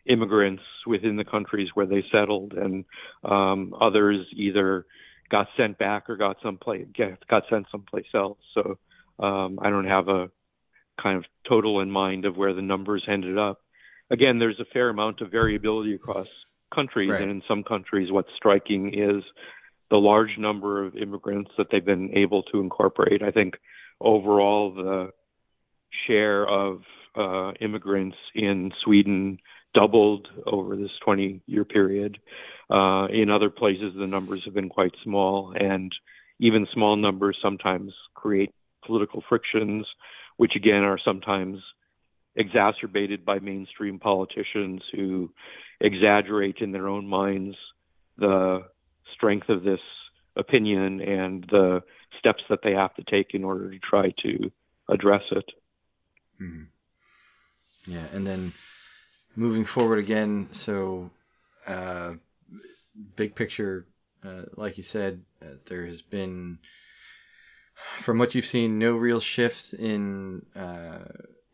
immigrants 0.07 0.63
within 0.87 1.17
the 1.17 1.25
countries 1.25 1.69
where 1.75 1.87
they 1.87 2.05
settled, 2.13 2.53
and 2.53 2.85
um, 3.25 3.75
others 3.81 4.27
either 4.35 4.87
got 5.31 5.49
sent 5.57 5.79
back 5.79 6.09
or 6.11 6.17
got 6.17 6.37
someplace 6.43 6.87
got 7.29 7.45
sent 7.49 7.67
someplace 7.71 8.07
else. 8.15 8.39
So 8.55 8.79
um, 9.19 9.59
I 9.63 9.71
don't 9.71 9.87
have 9.87 10.09
a 10.09 10.31
kind 11.03 11.17
of 11.19 11.25
total 11.49 11.81
in 11.81 11.91
mind 11.91 12.25
of 12.25 12.37
where 12.37 12.53
the 12.53 12.63
numbers 12.63 13.05
ended 13.09 13.39
up. 13.39 13.61
Again, 14.11 14.39
there's 14.39 14.61
a 14.61 14.67
fair 14.73 14.91
amount 14.91 15.23
of 15.23 15.31
variability 15.31 15.95
across 15.95 16.27
countries, 16.75 17.09
Right. 17.09 17.23
and 17.23 17.31
in 17.31 17.43
some 17.49 17.65
countries, 17.65 18.13
what's 18.13 18.29
striking 18.37 18.93
is 18.95 19.23
the 19.91 19.97
large 19.97 20.39
number 20.39 20.85
of 20.85 20.97
immigrants 20.97 21.51
that 21.57 21.69
they've 21.71 21.85
been 21.85 22.17
able 22.17 22.43
to 22.45 22.61
incorporate. 22.61 23.23
I 23.23 23.31
think 23.31 23.55
overall 24.01 24.75
the 24.75 25.11
share 26.07 26.47
of 26.47 26.83
uh, 27.17 27.53
immigrants 27.61 28.17
in 28.35 28.73
Sweden 28.83 29.39
doubled 29.75 30.29
over 30.47 30.77
this 30.77 30.91
20 31.05 31.43
year 31.47 31.65
period. 31.65 32.19
Uh, 32.71 33.07
in 33.11 33.31
other 33.31 33.51
places, 33.51 33.93
the 33.97 34.07
numbers 34.07 34.43
have 34.45 34.55
been 34.55 34.69
quite 34.69 34.95
small, 35.03 35.53
and 35.59 35.93
even 36.41 36.67
small 36.73 36.97
numbers 36.97 37.37
sometimes 37.43 37.93
create 38.15 38.51
political 38.87 39.23
frictions, 39.29 39.87
which 40.37 40.53
again 40.57 40.83
are 40.83 40.99
sometimes 41.05 41.59
exacerbated 42.37 43.25
by 43.25 43.39
mainstream 43.39 43.99
politicians 43.99 44.83
who 44.93 45.31
exaggerate 45.81 46.57
in 46.61 46.73
their 46.73 46.89
own 46.89 47.07
minds 47.07 47.57
the 48.19 48.61
strength 49.15 49.49
of 49.49 49.63
this 49.63 49.81
opinion 50.37 51.01
and 51.01 51.45
the 51.51 51.83
steps 52.19 52.43
that 52.49 52.61
they 52.63 52.73
have 52.73 52.95
to 52.95 53.05
take 53.05 53.35
in 53.35 53.45
order 53.45 53.71
to 53.71 53.79
try 53.79 54.11
to 54.23 54.51
address 54.89 55.23
it. 55.31 55.51
Mhm. 56.41 56.67
Yeah, 57.87 58.07
and 58.13 58.27
then 58.27 58.53
moving 59.37 59.65
forward 59.65 59.99
again, 59.99 60.49
so 60.53 61.11
uh, 61.67 62.15
big 63.17 63.35
picture, 63.35 63.87
uh, 64.25 64.43
like 64.57 64.77
you 64.77 64.83
said, 64.83 65.23
uh, 65.43 65.57
there 65.67 65.87
has 65.87 66.03
been, 66.03 66.59
from 67.99 68.19
what 68.19 68.35
you've 68.35 68.47
seen, 68.47 68.79
no 68.79 68.93
real 68.93 69.21
shift 69.21 69.75
in 69.75 70.45
uh, 70.55 71.05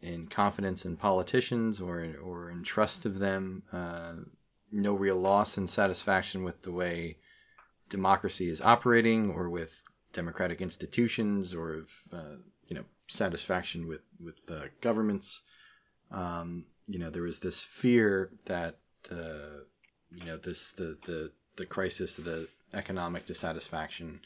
in 0.03 0.26
confidence 0.26 0.87
in 0.87 0.97
politicians 0.97 1.81
or 1.81 2.14
or 2.22 2.51
in 2.51 2.62
trust 2.62 3.07
of 3.07 3.18
them. 3.18 3.62
Uh, 3.72 4.14
no 4.72 4.95
real 4.95 5.16
loss 5.16 5.59
in 5.59 5.66
satisfaction 5.66 6.45
with 6.45 6.62
the 6.62 6.70
way 6.70 7.16
democracy 7.89 8.49
is 8.49 8.62
operating 8.62 9.31
or 9.31 9.51
with 9.51 9.74
democratic 10.12 10.61
institutions 10.61 11.55
or 11.55 11.74
of 11.74 11.89
uh, 12.12 12.37
you 12.68 12.76
know 12.76 12.85
satisfaction 13.09 13.89
with 13.89 14.03
with 14.22 14.41
governments. 14.81 15.43
Um, 16.11 16.64
you 16.91 16.99
know 16.99 17.09
there 17.09 17.22
was 17.22 17.38
this 17.38 17.62
fear 17.62 18.30
that 18.47 18.76
uh, 19.12 19.62
you 20.11 20.24
know 20.24 20.36
this 20.36 20.72
the 20.72 20.99
the 21.07 21.30
the 21.57 21.64
crisis, 21.64 22.16
the 22.16 22.49
economic 22.74 23.26
dissatisfaction, 23.26 24.20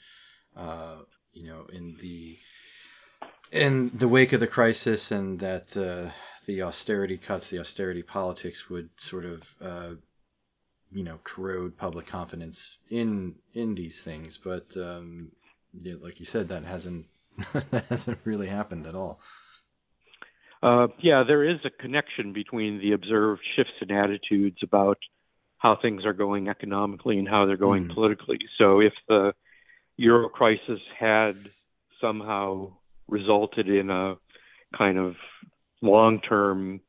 uh, 0.56 0.96
you 1.34 1.46
know 1.46 1.66
in 1.70 1.96
the 2.00 2.38
in 3.52 3.90
the 3.94 4.08
wake 4.08 4.32
of 4.32 4.40
the 4.40 4.46
crisis, 4.46 5.10
and 5.10 5.38
that 5.40 5.76
uh, 5.76 6.10
the 6.46 6.62
austerity 6.62 7.18
cuts, 7.18 7.50
the 7.50 7.58
austerity 7.58 8.02
politics 8.02 8.70
would 8.70 8.88
sort 8.96 9.26
of 9.26 9.54
uh, 9.60 9.90
you 10.90 11.04
know 11.04 11.18
corrode 11.22 11.76
public 11.76 12.06
confidence 12.06 12.78
in 12.88 13.34
in 13.52 13.74
these 13.74 14.00
things. 14.00 14.38
But 14.38 14.74
um, 14.78 15.32
yeah, 15.74 15.96
like 16.00 16.18
you 16.18 16.26
said, 16.26 16.48
that 16.48 16.64
hasn't 16.64 17.04
that 17.70 17.84
hasn't 17.90 18.20
really 18.24 18.46
happened 18.46 18.86
at 18.86 18.94
all. 18.94 19.20
Uh, 20.64 20.88
yeah, 21.02 21.22
there 21.28 21.44
is 21.44 21.58
a 21.66 21.82
connection 21.82 22.32
between 22.32 22.78
the 22.78 22.92
observed 22.92 23.42
shifts 23.54 23.74
in 23.82 23.90
attitudes 23.90 24.56
about 24.62 24.96
how 25.58 25.76
things 25.76 26.06
are 26.06 26.14
going 26.14 26.48
economically 26.48 27.18
and 27.18 27.28
how 27.28 27.44
they're 27.44 27.58
going 27.58 27.84
Mhm. 27.84 27.92
politically. 27.92 28.38
So 28.56 28.80
if 28.80 28.94
the 29.06 29.34
euro 29.98 30.30
crisis 30.30 30.80
had 30.98 31.50
somehow 32.00 32.72
resulted 33.08 33.68
in 33.68 33.90
a 33.90 34.16
kind 34.72 34.96
of 34.96 35.18
long-term 35.82 36.80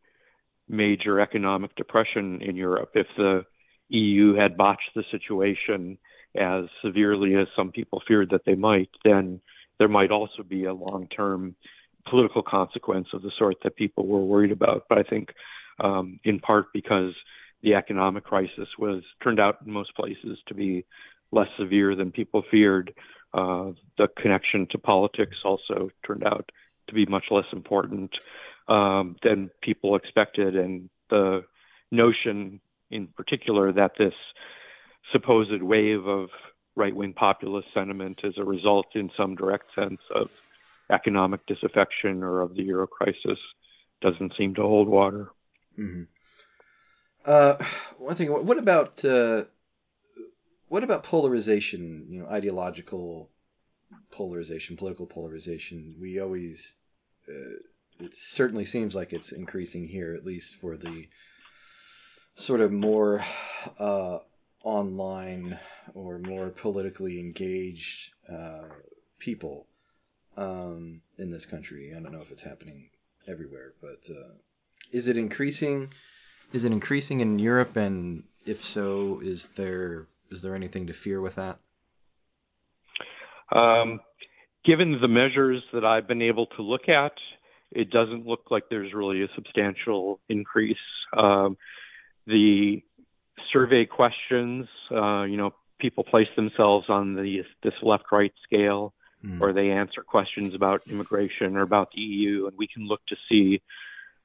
major 0.69 1.19
economic 1.19 1.76
depression 1.76 2.41
in 2.41 2.55
Europe, 2.55 2.91
if 2.95 3.13
the 3.17 3.45
EU 3.89 4.36
had 4.36 4.55
botched 4.55 4.93
the 4.95 5.03
situation 5.11 5.97
as 6.34 6.69
severely 6.82 7.36
as 7.36 7.49
some 7.57 7.73
people 7.73 7.99
feared 8.07 8.30
that 8.30 8.45
they 8.45 8.55
might, 8.55 8.89
then 9.03 9.41
there 9.80 9.89
might 9.89 10.11
also 10.11 10.43
be 10.43 10.63
a 10.63 10.73
long-term 10.73 11.57
political 12.10 12.43
consequence 12.43 13.08
of 13.14 13.22
the 13.22 13.32
sort 13.38 13.58
that 13.64 13.76
people 13.76 14.08
were 14.08 14.24
worried 14.24 14.51
about. 14.51 14.86
But 14.89 14.97
I 14.97 15.03
think, 15.03 15.34
um, 15.80 16.20
in 16.24 16.39
part 16.39 16.68
because 16.74 17.14
the 17.62 17.76
economic 17.76 18.24
crisis 18.24 18.68
was 18.78 19.03
turned 19.24 19.39
out 19.39 19.58
in 19.66 19.72
most 19.72 19.95
places 19.95 20.38
to 20.47 20.53
be 20.53 20.86
less 21.32 21.47
severe 21.58 21.95
than 21.95 22.12
people 22.12 22.43
feared, 22.49 22.93
uh, 23.34 23.72
the 23.97 24.08
connection 24.22 24.68
to 24.72 24.78
politics 24.78 25.38
also 25.43 25.89
turned 26.06 26.24
out 26.24 26.51
to 26.88 26.93
be 26.93 27.06
much 27.06 27.26
less 27.32 27.45
important 27.51 28.12
um, 28.68 29.16
than 29.24 29.49
people 29.62 29.95
expected, 29.95 30.56
and 30.56 30.89
the 31.10 31.43
notion, 31.91 32.60
in 32.89 33.08
particular, 33.08 33.72
that 33.72 33.91
this 33.97 34.14
supposed 35.12 35.62
wave 35.62 36.06
of 36.08 36.30
right-wing 36.76 37.14
populist 37.14 37.68
sentiment 37.74 38.20
is 38.24 38.36
a 38.38 38.43
result, 38.43 38.88
in 38.95 39.10
some 39.18 39.36
direct 39.36 39.66
sense, 39.76 40.01
of 40.14 40.30
economic 40.92 41.46
disaffection 41.48 42.24
or 42.24 42.42
of 42.42 42.56
the 42.56 42.64
euro 42.64 42.88
crisis 42.88 43.40
doesn't 44.02 44.34
seem 44.38 44.54
to 44.56 44.62
hold 44.62 44.88
water. 44.88 45.30
Mm-hmm. 45.78 46.04
Uh, 47.26 47.56
one 47.98 48.16
thing. 48.16 48.30
What 48.30 48.58
about 48.58 49.04
uh, 49.04 49.46
what 50.68 50.84
about 50.84 51.04
polarization? 51.04 52.06
You 52.10 52.20
know, 52.22 52.28
ideological 52.28 53.30
polarization, 54.12 54.78
political 54.78 55.08
polarization. 55.08 55.96
We 56.00 56.20
always. 56.20 56.76
Uh, 57.28 57.58
it 57.98 58.14
certainly 58.14 58.66
seems 58.66 58.94
like 58.94 59.14
it's 59.14 59.32
increasing 59.32 59.88
here, 59.88 60.16
at 60.16 60.26
least 60.26 60.58
for 60.58 60.76
the 60.76 61.08
sort 62.36 62.60
of 62.60 62.72
more 62.72 63.24
uh, 63.80 64.20
online 64.64 65.58
or 65.94 66.20
more 66.20 66.50
politically 66.50 67.20
engaged 67.20 68.12
uh, 68.30 68.68
people 69.18 69.66
um, 70.38 71.02
in 71.18 71.32
this 71.32 71.46
country. 71.46 71.94
I 71.96 72.00
don't 72.00 72.12
know 72.12 72.22
if 72.22 72.32
it's 72.32 72.44
happening 72.44 72.90
everywhere, 73.28 73.74
but 73.82 74.10
uh, 74.10 74.34
is 74.92 75.08
it 75.08 75.18
increasing? 75.18 75.92
Is 76.54 76.66
it 76.66 76.72
increasing 76.72 77.22
in 77.22 77.40
Europe? 77.40 77.76
And 77.76 78.24
if 78.46 78.66
so, 78.66 79.20
is 79.24 79.48
there 79.56 80.08
is 80.32 80.42
there 80.42 80.56
anything 80.56 80.88
to 80.88 80.94
fear 80.94 81.22
with 81.22 81.36
that? 81.36 81.60
Um, 83.52 84.00
given 84.66 85.00
the 85.02 85.08
measures 85.08 85.64
that 85.74 85.86
I've 85.86 86.08
been 86.08 86.22
able 86.22 86.48
to 86.48 86.62
look 86.62 86.90
at, 86.90 87.14
it 87.72 87.90
doesn't 87.92 88.26
look 88.26 88.52
like 88.52 88.64
there's 88.70 88.94
really 88.94 89.22
a 89.24 89.28
substantial 89.36 90.20
increase. 90.30 90.78
Um, 91.16 91.58
the 92.26 92.82
survey 93.54 93.86
questions, 93.86 94.68
uh, 94.92 95.24
you 95.24 95.38
know, 95.38 95.54
people 95.80 96.04
place 96.04 96.28
themselves 96.36 96.88
on 96.90 97.16
the 97.16 97.44
this 97.64 97.74
left-right 97.84 98.34
scale, 98.44 98.94
Hmm. 99.26 99.41
or 99.41 99.53
they 99.53 99.71
answer 99.71 100.03
questions 100.03 100.53
about 100.53 100.84
immigration 100.88 101.57
or 101.57 101.63
about 101.63 101.91
the 101.91 102.01
EU, 102.01 102.45
and 102.45 102.55
we 102.57 102.67
can 102.67 102.88
look 102.88 103.03
to 103.07 103.15
see 103.28 103.61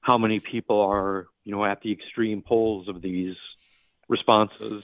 how 0.03 0.19
many 0.19 0.41
people 0.41 0.81
are, 0.81 1.27
you 1.45 1.53
know, 1.53 1.65
at 1.65 1.81
the 1.81 1.91
extreme 1.91 2.43
poles 2.43 2.87
of 2.87 3.01
these 3.01 3.37
responses, 4.09 4.83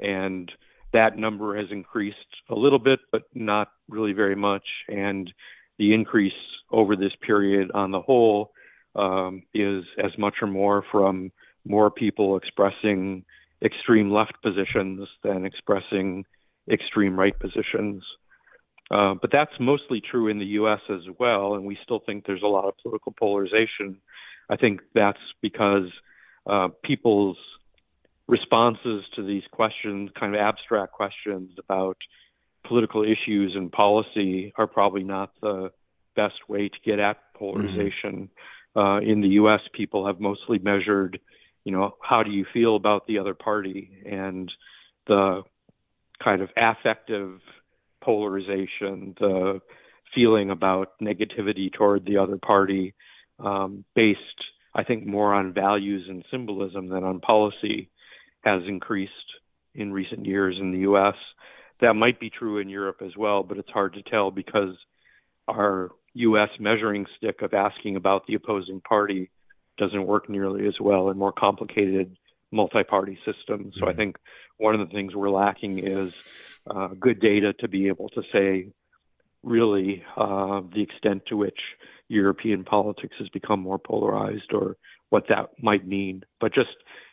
and 0.00 0.50
that 0.92 1.16
number 1.16 1.56
has 1.56 1.70
increased 1.70 2.16
a 2.48 2.54
little 2.54 2.78
bit, 2.80 2.98
but 3.12 3.22
not 3.34 3.68
really 3.88 4.12
very 4.12 4.34
much. 4.34 4.66
And 4.88 5.32
the 5.78 5.94
increase 5.94 6.32
over 6.70 6.96
this 6.96 7.12
period 7.20 7.70
on 7.72 7.92
the 7.92 8.00
whole 8.00 8.52
um, 8.96 9.42
is 9.54 9.84
as 10.02 10.16
much 10.18 10.34
or 10.42 10.48
more 10.48 10.84
from 10.90 11.30
more 11.64 11.90
people 11.90 12.36
expressing 12.36 13.24
extreme 13.62 14.10
left 14.10 14.34
positions 14.42 15.08
than 15.22 15.46
expressing 15.46 16.24
extreme 16.70 17.18
right 17.18 17.38
positions. 17.38 18.02
Uh, 18.92 19.14
but 19.14 19.32
that's 19.32 19.52
mostly 19.58 20.02
true 20.02 20.28
in 20.28 20.38
the 20.38 20.44
U.S. 20.60 20.80
as 20.90 21.00
well, 21.18 21.54
and 21.54 21.64
we 21.64 21.78
still 21.82 22.00
think 22.04 22.26
there's 22.26 22.42
a 22.42 22.46
lot 22.46 22.66
of 22.66 22.74
political 22.82 23.12
polarization. 23.18 23.96
I 24.50 24.56
think 24.56 24.80
that's 24.94 25.18
because 25.40 25.88
uh, 26.46 26.68
people's 26.84 27.38
responses 28.28 29.04
to 29.16 29.26
these 29.26 29.44
questions, 29.50 30.10
kind 30.18 30.34
of 30.34 30.40
abstract 30.42 30.92
questions 30.92 31.52
about 31.58 31.96
political 32.66 33.02
issues 33.02 33.54
and 33.56 33.72
policy, 33.72 34.52
are 34.56 34.66
probably 34.66 35.04
not 35.04 35.32
the 35.40 35.70
best 36.14 36.46
way 36.48 36.68
to 36.68 36.76
get 36.84 36.98
at 36.98 37.16
polarization. 37.34 38.28
Mm-hmm. 38.76 38.78
Uh, 38.78 39.00
in 39.00 39.22
the 39.22 39.28
U.S., 39.28 39.60
people 39.72 40.06
have 40.06 40.20
mostly 40.20 40.58
measured, 40.58 41.18
you 41.64 41.72
know, 41.72 41.96
how 42.02 42.22
do 42.22 42.30
you 42.30 42.44
feel 42.52 42.76
about 42.76 43.06
the 43.06 43.18
other 43.18 43.34
party, 43.34 43.90
and 44.04 44.52
the 45.06 45.42
kind 46.22 46.42
of 46.42 46.50
affective 46.56 47.40
polarization, 48.02 49.14
the 49.18 49.60
feeling 50.14 50.50
about 50.50 50.98
negativity 51.00 51.72
toward 51.72 52.04
the 52.04 52.18
other 52.18 52.36
party, 52.36 52.94
um, 53.38 53.84
based, 53.94 54.20
I 54.74 54.84
think, 54.84 55.06
more 55.06 55.32
on 55.32 55.54
values 55.54 56.06
and 56.08 56.24
symbolism 56.30 56.88
than 56.88 57.04
on 57.04 57.20
policy, 57.20 57.90
has 58.42 58.62
increased 58.66 59.12
in 59.74 59.92
recent 59.92 60.26
years 60.26 60.56
in 60.60 60.72
the 60.72 60.80
U.S. 60.80 61.14
That 61.80 61.94
might 61.94 62.20
be 62.20 62.30
true 62.30 62.58
in 62.58 62.68
Europe 62.68 63.00
as 63.04 63.16
well, 63.16 63.42
but 63.42 63.58
it's 63.58 63.70
hard 63.70 63.94
to 63.94 64.02
tell 64.02 64.30
because 64.30 64.76
our 65.48 65.90
U.S. 66.14 66.50
measuring 66.60 67.06
stick 67.16 67.42
of 67.42 67.54
asking 67.54 67.96
about 67.96 68.26
the 68.26 68.34
opposing 68.34 68.80
party 68.80 69.30
doesn't 69.78 70.06
work 70.06 70.28
nearly 70.28 70.66
as 70.66 70.78
well 70.78 71.08
in 71.10 71.18
more 71.18 71.32
complicated 71.32 72.16
multi-party 72.50 73.18
systems. 73.24 73.74
So 73.78 73.86
I 73.86 73.90
mm-hmm. 73.90 73.98
think 73.98 74.18
one 74.58 74.78
of 74.78 74.86
the 74.86 74.94
things 74.94 75.14
we're 75.14 75.30
lacking 75.30 75.78
is 75.78 76.14
uh, 76.68 76.88
good 76.98 77.20
data 77.20 77.52
to 77.60 77.68
be 77.68 77.88
able 77.88 78.08
to 78.10 78.22
say 78.32 78.68
really 79.42 80.04
uh, 80.16 80.60
the 80.72 80.82
extent 80.82 81.22
to 81.26 81.36
which 81.36 81.58
European 82.08 82.64
politics 82.64 83.14
has 83.18 83.28
become 83.30 83.60
more 83.60 83.78
polarized 83.78 84.52
or 84.52 84.76
what 85.10 85.24
that 85.28 85.50
might 85.60 85.86
mean. 85.86 86.22
But 86.40 86.54
just 86.54 86.70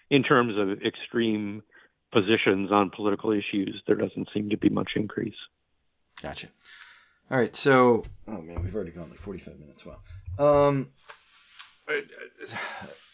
in 0.09 0.23
terms 0.23 0.55
of 0.57 0.81
extreme 0.83 1.63
positions 2.11 2.71
on 2.71 2.91
political 2.95 3.31
issues, 3.31 3.81
there 3.87 3.95
doesn't 3.95 4.29
seem 4.33 4.49
to 4.49 4.57
be 4.57 4.69
much 4.69 4.91
increase. 4.95 5.35
Gotcha. 6.21 6.47
All 7.31 7.37
right, 7.37 7.55
so 7.55 8.03
oh 8.27 8.41
man, 8.41 8.63
we've 8.63 8.73
already 8.73 8.91
gone 8.91 9.09
like 9.09 9.19
45 9.19 9.59
minutes. 9.59 9.85
Wow. 9.85 10.67
Um, 10.67 10.87
uh, 11.87 12.01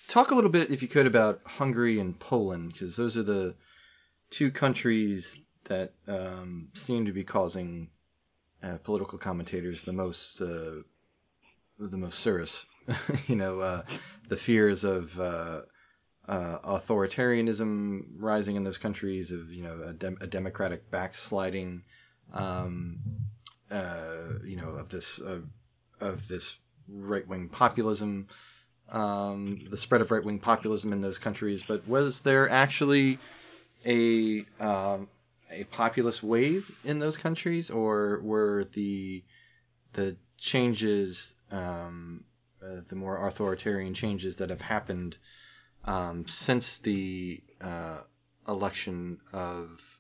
talk 0.08 0.32
a 0.32 0.36
little 0.36 0.50
bit, 0.50 0.72
if 0.72 0.82
you 0.82 0.88
could, 0.88 1.06
about 1.06 1.42
Hungary 1.46 2.00
and 2.00 2.18
Poland, 2.18 2.74
because 2.74 2.96
those 2.96 3.18
are 3.18 3.24
the 3.24 3.56
two 4.30 4.52
countries 4.52 5.40
that 5.66 5.92
um, 6.08 6.70
seem 6.74 7.06
to 7.06 7.12
be 7.12 7.24
causing 7.24 7.90
uh, 8.64 8.78
political 8.84 9.18
commentators 9.18 9.84
the 9.84 9.94
most 9.94 10.42
uh, 10.42 10.82
the 11.80 11.98
most 11.98 12.20
serious. 12.20 12.66
you 13.28 13.36
know, 13.36 13.60
uh, 13.60 13.84
the 14.30 14.38
fears 14.38 14.84
of 14.84 15.20
uh, 15.20 15.62
uh, 16.28 16.60
authoritarianism 16.60 18.06
rising 18.18 18.56
in 18.56 18.64
those 18.64 18.78
countries, 18.78 19.32
of 19.32 19.52
you 19.52 19.64
know 19.64 19.82
a, 19.84 19.94
dem- 19.94 20.18
a 20.22 20.28
democratic 20.28 20.90
backsliding, 20.92 21.84
um, 22.34 23.00
uh, 23.72 24.40
you 24.44 24.56
know 24.56 24.70
of 24.70 24.90
this 24.90 25.20
of 26.00 26.28
this 26.28 26.58
right 26.88 27.28
wing 27.28 27.50
populism, 27.50 28.28
um, 28.90 29.66
the 29.70 29.78
spread 29.78 30.02
of 30.02 30.12
right 30.12 30.24
wing 30.24 30.40
populism 30.40 30.94
in 30.94 31.02
those 31.02 31.18
countries. 31.18 31.64
But 31.68 31.88
was 31.88 32.22
there 32.22 32.50
actually 32.50 33.20
a 33.86 34.46
um, 34.60 35.08
a 35.52 35.64
populist 35.66 36.24
wave 36.24 36.70
in 36.84 37.00
those 37.00 37.18
countries, 37.18 37.70
or 37.70 38.20
were 38.22 38.66
the 38.74 39.24
the 39.94 40.18
changes, 40.38 41.36
um, 41.52 42.24
uh, 42.62 42.82
the 42.88 42.96
more 42.96 43.26
authoritarian 43.28 43.94
changes 43.94 44.38
that 44.38 44.50
have 44.50 44.62
happened 44.62 45.18
um, 45.86 46.28
since 46.28 46.80
the 46.80 47.42
uh, 47.62 48.00
election 48.48 49.20
of 49.32 50.00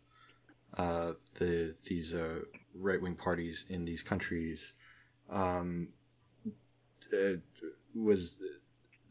uh, 0.78 1.14
the 1.36 1.76
these 1.86 2.14
uh, 2.14 2.41
right 2.74 3.02
wing 3.02 3.16
parties 3.16 3.66
in 3.70 3.86
these 3.86 4.02
countries, 4.02 4.74
um, 5.30 5.89
uh, 7.14 7.38
was 7.93 8.39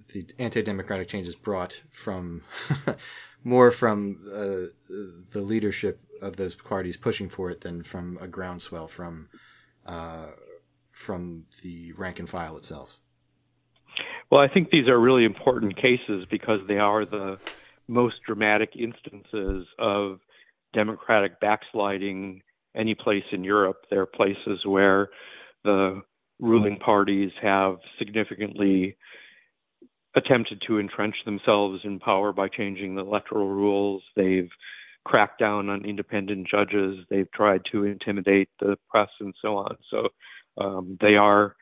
the 0.08 0.26
anti-democratic 0.38 1.08
changes 1.08 1.34
brought 1.34 1.80
from 1.90 2.42
more 3.44 3.70
from 3.70 4.18
uh, 4.26 4.72
the 5.32 5.40
leadership 5.40 6.00
of 6.22 6.36
those 6.36 6.54
parties 6.54 6.96
pushing 6.96 7.28
for 7.28 7.50
it 7.50 7.60
than 7.60 7.82
from 7.82 8.18
a 8.20 8.26
groundswell 8.26 8.88
from 8.88 9.28
uh, 9.86 10.28
from 10.92 11.44
the 11.62 11.92
rank 11.92 12.18
and 12.18 12.28
file 12.28 12.56
itself. 12.56 12.98
Well, 14.30 14.40
I 14.40 14.48
think 14.48 14.70
these 14.70 14.88
are 14.88 14.98
really 14.98 15.24
important 15.24 15.76
cases 15.76 16.26
because 16.30 16.60
they 16.66 16.78
are 16.78 17.04
the 17.04 17.38
most 17.86 18.16
dramatic 18.26 18.70
instances 18.76 19.66
of 19.78 20.20
democratic 20.72 21.38
backsliding 21.40 22.42
any 22.74 22.94
place 22.94 23.24
in 23.30 23.44
Europe. 23.44 23.84
There 23.90 24.00
are 24.00 24.06
places 24.06 24.64
where 24.64 25.10
the 25.62 26.02
ruling 26.40 26.78
parties 26.78 27.30
have 27.42 27.76
significantly 27.98 28.96
attempted 30.16 30.62
to 30.66 30.78
entrench 30.78 31.16
themselves 31.24 31.80
in 31.84 31.98
power 31.98 32.32
by 32.32 32.48
changing 32.48 32.94
the 32.94 33.02
electoral 33.02 33.48
rules. 33.48 34.02
They've 34.16 34.50
cracked 35.04 35.38
down 35.38 35.68
on 35.68 35.84
independent 35.84 36.48
judges. 36.48 36.98
They've 37.10 37.30
tried 37.32 37.62
to 37.72 37.84
intimidate 37.84 38.48
the 38.60 38.76
press 38.88 39.10
and 39.20 39.34
so 39.42 39.56
on. 39.56 39.76
So 39.90 40.08
um, 40.58 40.96
they 41.00 41.16
are 41.16 41.56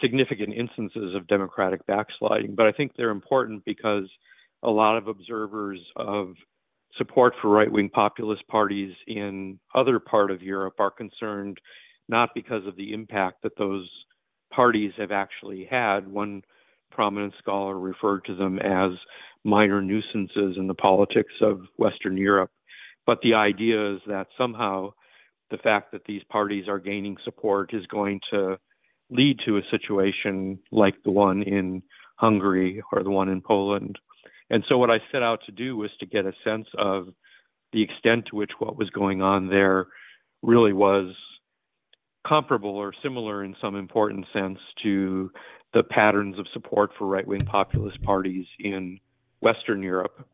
significant 0.00 0.54
instances 0.54 1.14
of 1.14 1.26
democratic 1.26 1.86
backsliding. 1.86 2.54
But 2.54 2.66
I 2.66 2.72
think 2.72 2.92
they're 2.96 3.10
important 3.10 3.64
because 3.64 4.08
a 4.62 4.70
lot 4.70 4.96
of 4.96 5.08
observers 5.08 5.80
of 5.96 6.34
support 6.96 7.34
for 7.40 7.48
right 7.48 7.70
wing 7.70 7.88
populist 7.88 8.46
parties 8.48 8.94
in 9.06 9.58
other 9.74 9.98
part 9.98 10.30
of 10.30 10.42
Europe 10.42 10.74
are 10.78 10.90
concerned 10.90 11.58
not 12.08 12.30
because 12.34 12.66
of 12.66 12.76
the 12.76 12.92
impact 12.92 13.42
that 13.42 13.56
those 13.58 13.88
parties 14.52 14.92
have 14.96 15.10
actually 15.10 15.66
had. 15.68 16.06
One 16.06 16.42
prominent 16.96 17.34
scholar 17.38 17.78
referred 17.78 18.24
to 18.24 18.34
them 18.34 18.58
as 18.58 18.92
minor 19.44 19.82
nuisances 19.82 20.56
in 20.56 20.66
the 20.66 20.74
politics 20.74 21.34
of 21.42 21.60
Western 21.76 22.16
Europe. 22.16 22.50
But 23.04 23.20
the 23.22 23.34
idea 23.34 23.94
is 23.94 24.00
that 24.08 24.26
somehow 24.36 24.92
the 25.50 25.58
fact 25.58 25.92
that 25.92 26.06
these 26.06 26.22
parties 26.30 26.64
are 26.68 26.80
gaining 26.80 27.16
support 27.22 27.72
is 27.74 27.86
going 27.86 28.20
to 28.32 28.58
lead 29.10 29.38
to 29.44 29.58
a 29.58 29.62
situation 29.70 30.58
like 30.72 30.94
the 31.04 31.12
one 31.12 31.42
in 31.42 31.82
Hungary 32.16 32.82
or 32.92 33.04
the 33.04 33.10
one 33.10 33.28
in 33.28 33.42
Poland. 33.42 33.98
And 34.50 34.64
so 34.68 34.78
what 34.78 34.90
I 34.90 34.98
set 35.12 35.22
out 35.22 35.40
to 35.46 35.52
do 35.52 35.76
was 35.76 35.90
to 36.00 36.06
get 36.06 36.24
a 36.24 36.32
sense 36.42 36.66
of 36.78 37.08
the 37.72 37.82
extent 37.82 38.24
to 38.30 38.36
which 38.36 38.52
what 38.58 38.78
was 38.78 38.90
going 38.90 39.20
on 39.20 39.48
there 39.48 39.86
really 40.42 40.72
was 40.72 41.14
comparable 42.26 42.76
or 42.76 42.92
similar 43.02 43.44
in 43.44 43.54
some 43.60 43.76
important 43.76 44.26
sense 44.32 44.58
to 44.82 45.30
the 45.74 45.82
patterns 45.82 46.38
of 46.38 46.46
support 46.52 46.90
for 46.98 47.06
right 47.06 47.26
wing 47.26 47.44
populist 47.44 48.02
parties 48.02 48.46
in 48.58 48.98
Western 49.40 49.82
Europe. 49.82 50.26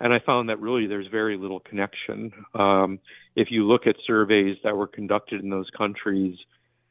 And 0.00 0.12
I 0.12 0.18
found 0.18 0.48
that 0.48 0.60
really 0.60 0.86
there's 0.86 1.06
very 1.06 1.36
little 1.36 1.60
connection. 1.60 2.32
Um, 2.54 2.98
if 3.36 3.48
you 3.50 3.66
look 3.66 3.86
at 3.86 3.96
surveys 4.06 4.56
that 4.64 4.76
were 4.76 4.88
conducted 4.88 5.42
in 5.42 5.50
those 5.50 5.70
countries 5.76 6.36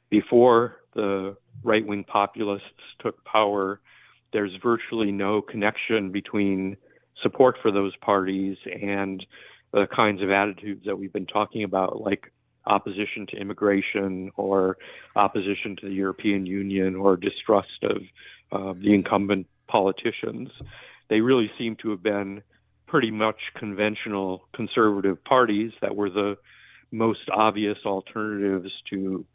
before 0.10 0.78
the 0.96 1.36
right 1.64 1.86
wing 1.86 2.06
populists 2.06 2.64
took 3.00 3.24
power, 3.26 3.82
there's 4.34 4.52
virtually 4.64 5.12
no 5.12 5.42
connection 5.42 6.12
between 6.12 6.78
support 7.22 7.58
for 7.62 7.72
those 7.72 7.96
parties 7.98 8.58
and 8.82 9.26
the 9.74 9.88
kinds 9.94 10.22
of 10.22 10.32
attitudes 10.32 10.84
that 10.86 10.98
we've 10.98 11.14
been 11.14 11.26
talking 11.26 11.64
about, 11.64 12.02
like 12.02 12.32
opposition 12.66 13.28
to 13.28 13.38
immigration 13.38 14.32
or 14.36 14.78
opposition 15.16 15.76
to 15.82 15.88
the 15.90 15.96
European 15.96 16.46
Union 16.46 16.96
or 16.96 17.18
distrust 17.18 17.84
of 17.84 18.02
uh, 18.52 18.74
the 18.80 18.94
incumbent 18.94 19.48
politicians. 19.68 20.50
They 21.10 21.22
really 21.22 21.52
seem 21.58 21.76
to 21.78 21.90
have 21.92 22.04
been 22.04 22.44
pretty 22.88 23.12
much 23.12 23.38
conventional 23.56 24.48
conservative 24.54 25.24
parties 25.24 25.72
that 25.82 25.96
were 25.96 26.10
the 26.10 26.38
most 26.92 27.30
obvious 27.32 27.78
alternatives 27.86 28.72
to 28.90 29.26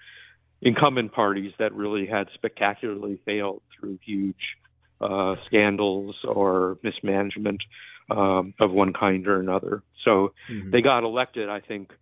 incumbent 0.60 1.12
parties 1.12 1.52
that 1.58 1.72
really 1.74 2.06
had 2.06 2.28
spectacularly 2.34 3.18
failed 3.24 3.62
through 3.78 3.98
huge 4.04 4.56
uh, 5.00 5.36
scandals 5.46 6.16
or 6.24 6.78
mismanagement 6.82 7.62
um, 8.10 8.54
of 8.60 8.70
one 8.70 8.92
kind 8.92 9.26
or 9.26 9.40
another. 9.40 9.82
So 10.04 10.32
mm-hmm. 10.50 10.70
they 10.70 10.82
got 10.82 11.02
elected, 11.04 11.48
I 11.48 11.60
think, 11.60 11.92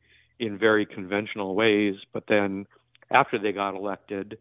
in 0.46 0.58
very 0.58 0.86
conventional 0.86 1.54
ways, 1.54 1.94
but 2.12 2.24
then 2.28 2.66
after 3.10 3.38
they 3.38 3.52
got 3.52 3.74
elected, 3.74 4.38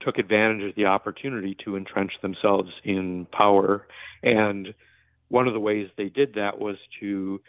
took 0.00 0.18
advantage 0.18 0.70
of 0.70 0.74
the 0.76 0.86
opportunity 0.86 1.56
to 1.64 1.76
entrench 1.76 2.12
themselves 2.22 2.70
in 2.84 3.26
power. 3.32 3.86
And 4.22 4.74
one 5.28 5.46
of 5.46 5.54
the 5.54 5.60
ways 5.60 5.88
they 5.96 6.08
did 6.08 6.34
that 6.34 6.58
was 6.58 6.76
to 7.00 7.40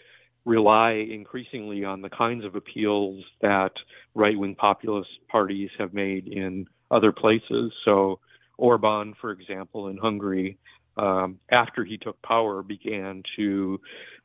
rely 0.46 0.92
increasingly 0.92 1.86
on 1.86 2.02
the 2.02 2.10
kinds 2.10 2.44
of 2.46 2.56
appeals 2.56 3.24
that 3.42 3.72
right 4.16 4.38
wing 4.38 4.56
populist 4.56 5.10
parties 5.30 5.70
have 5.78 5.94
made 5.94 6.28
in 6.28 6.66
other 6.90 7.12
places. 7.12 7.72
So, 7.86 8.20
Orban, 8.58 9.14
for 9.20 9.32
example, 9.32 9.88
in 9.88 9.98
Hungary, 9.98 10.58
um, 10.98 11.40
after 11.50 11.84
he 11.84 11.98
took 11.98 12.22
power, 12.22 12.62
began 12.62 13.24
to 13.36 13.80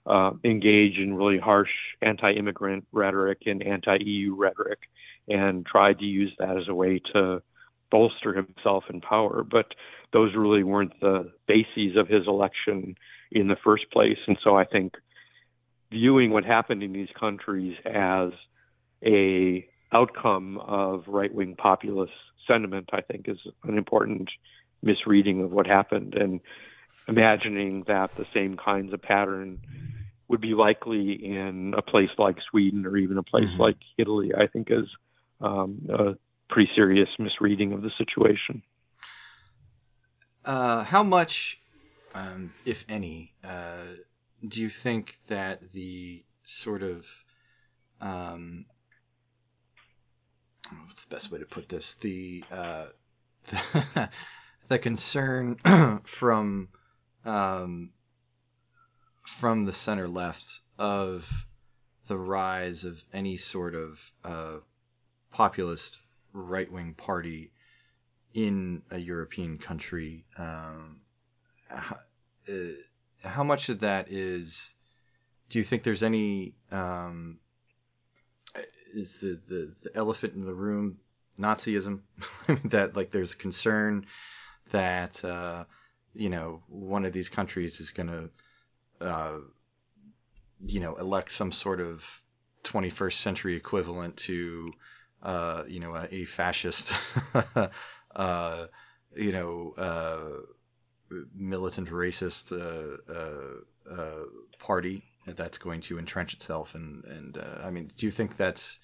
uh, 0.07 0.33
engage 0.45 0.99
in 0.99 1.15
really 1.15 1.39
harsh 1.39 1.71
anti-immigrant 2.03 2.87
rhetoric 2.93 3.43
and 3.47 3.63
anti-EU 3.63 4.35
rhetoric, 4.35 4.81
and 5.29 5.67
tried 5.67 5.99
to 5.99 6.05
use 6.05 6.33
that 6.39 6.57
as 6.57 6.69
a 6.69 6.75
way 6.75 7.01
to 7.13 7.43
bolster 7.91 8.35
himself 8.35 8.85
in 8.91 9.01
power. 9.01 9.45
But 9.45 9.75
those 10.13 10.35
really 10.35 10.63
weren't 10.63 10.99
the 11.01 11.33
bases 11.47 11.97
of 11.97 12.09
his 12.09 12.27
election 12.27 12.97
in 13.33 13.49
the 13.49 13.57
first 13.63 13.91
place. 13.91 14.19
And 14.27 14.39
so 14.43 14.57
I 14.57 14.65
think 14.65 14.95
viewing 15.91 16.31
what 16.31 16.45
happened 16.45 16.83
in 16.83 16.93
these 16.93 17.09
countries 17.19 17.77
as 17.85 18.31
a 19.05 19.69
outcome 19.93 20.59
of 20.59 21.05
right-wing 21.07 21.57
populist 21.57 22.13
sentiment, 22.47 22.91
I 22.93 23.01
think, 23.01 23.29
is 23.29 23.39
an 23.65 23.79
important 23.79 24.29
misreading 24.83 25.43
of 25.43 25.53
what 25.53 25.67
happened. 25.67 26.15
And 26.15 26.41
imagining 27.09 27.85
that 27.89 28.11
the 28.17 28.27
same 28.35 28.57
kinds 28.57 28.93
of 28.93 29.03
pattern 29.03 29.61
would 30.29 30.41
be 30.41 30.55
likely 30.55 31.13
in 31.25 31.75
a 31.77 31.83
place 31.83 32.11
like 32.19 32.37
Sweden 32.51 32.87
or 32.87 32.97
even 32.97 33.19
a 33.19 33.23
place 33.23 33.51
Mhm. 33.51 33.59
like 33.59 33.77
Italy, 33.99 34.33
I 34.37 34.47
think, 34.47 34.69
is 34.71 34.87
um, 35.41 35.87
a 35.91 36.15
pretty 36.51 36.71
serious 36.75 37.09
misreading 37.19 37.73
of 37.73 37.83
the 37.83 37.91
situation. 37.99 38.63
Uh, 40.45 40.85
how 40.85 41.03
much, 41.03 41.61
um, 42.15 42.55
if 42.65 42.85
any, 42.89 43.35
uh, 43.45 43.85
do 44.49 44.61
you 44.61 44.69
think 44.69 45.19
that 45.27 45.73
the 45.73 46.25
sort 46.45 46.83
of 46.83 47.07
um, 48.01 48.67
what's 50.87 51.05
the 51.05 51.15
best 51.15 51.31
way 51.31 51.39
to 51.39 51.47
put 51.47 51.69
this? 51.69 51.95
The 51.97 52.47
uh, 52.51 52.87
the, 53.45 54.11
the 54.69 54.79
concern 54.79 55.57
from 56.05 56.69
um, 57.25 57.91
from 59.27 59.65
the 59.65 59.73
center 59.73 60.09
left 60.09 60.61
of 60.79 61.47
the 62.07 62.17
rise 62.17 62.85
of 62.85 63.03
any 63.13 63.37
sort 63.37 63.75
of 63.75 64.13
uh, 64.25 64.57
populist 65.33 65.99
right 66.33 66.71
wing 66.71 66.95
party 66.95 67.51
in 68.35 68.83
a 68.91 68.99
European 68.99 69.59
country. 69.59 70.25
Um, 70.37 71.01
how, 71.69 71.97
uh, 72.49 72.53
how 73.25 73.45
much 73.45 73.69
of 73.69 73.81
that 73.81 74.11
is? 74.11 74.73
Do 75.51 75.59
you 75.59 75.65
think 75.65 75.83
there's 75.83 76.03
any? 76.03 76.55
Um, 76.71 77.39
is 78.95 79.19
the, 79.19 79.41
the 79.49 79.75
the 79.83 79.97
elephant 79.97 80.35
in 80.35 80.45
the 80.45 80.55
room 80.55 80.99
Nazism? 81.39 82.01
that 82.65 82.97
like 82.97 83.11
there's 83.11 83.35
concern 83.35 84.07
that 84.71 85.25
uh, 85.25 85.65
you 86.15 86.29
know 86.31 86.63
one 86.69 87.05
of 87.05 87.13
these 87.13 87.29
countries 87.29 87.81
is 87.81 87.91
going 87.91 88.09
to 88.09 88.31
uh, 89.01 89.39
you 90.67 90.81
know 90.81 90.97
elect 90.97 91.33
some 91.33 91.53
sort 91.53 91.81
of 91.81 92.05
21st 92.65 93.21
century 93.21 93.57
equivalent 93.57 94.17
to 94.17 94.73
uh, 95.23 95.65
you 95.69 95.81
know 95.81 95.95
a, 95.95 96.09
a 96.11 96.25
fascist 96.25 96.93
uh, 98.17 98.67
you 99.15 99.33
know 99.33 99.75
uh, 99.77 100.43
militant 101.35 101.89
racist 101.89 102.53
uh, 102.53 103.13
uh, 103.13 103.95
uh, 103.95 104.25
party 104.59 105.05
that's 105.27 105.59
going 105.59 105.81
to 105.81 105.99
entrench 105.99 106.35
itself. 106.35 106.75
And 106.75 107.05
and 107.05 107.39
I 107.63 107.71
mean 107.71 107.91
do 107.97 108.07
you 108.07 108.13
think 108.13 108.37
that's 108.37 108.79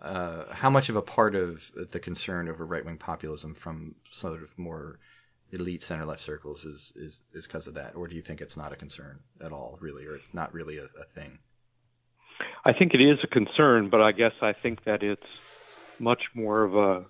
how 0.00 0.70
much 0.70 0.88
of 0.88 0.96
a 0.96 1.02
part 1.02 1.34
of 1.34 1.70
the 1.92 2.00
concern 2.00 2.48
over 2.48 2.66
right 2.66 2.84
wing 2.84 2.98
populism 2.98 3.54
from 3.54 3.94
sort 4.10 4.42
of 4.42 4.58
more 4.58 4.98
elite 5.52 5.82
center 5.82 6.04
left 6.04 6.20
circles 6.20 6.64
is 6.64 6.92
is 6.96 7.22
is 7.34 7.46
because 7.46 7.66
of 7.66 7.74
that, 7.74 7.94
or 7.94 8.08
do 8.08 8.14
you 8.14 8.22
think 8.22 8.40
it's 8.40 8.56
not 8.56 8.72
a 8.72 8.76
concern 8.76 9.18
at 9.44 9.52
all, 9.52 9.78
really, 9.80 10.06
or 10.06 10.18
not 10.32 10.52
really 10.52 10.78
a, 10.78 10.84
a 10.84 11.04
thing? 11.14 11.38
I 12.64 12.72
think 12.72 12.94
it 12.94 13.00
is 13.00 13.18
a 13.22 13.26
concern, 13.26 13.90
but 13.90 14.00
I 14.00 14.12
guess 14.12 14.32
I 14.40 14.52
think 14.52 14.84
that 14.84 15.02
it's 15.02 15.22
much 15.98 16.22
more 16.34 16.64
of 16.64 16.74
a 16.74 17.04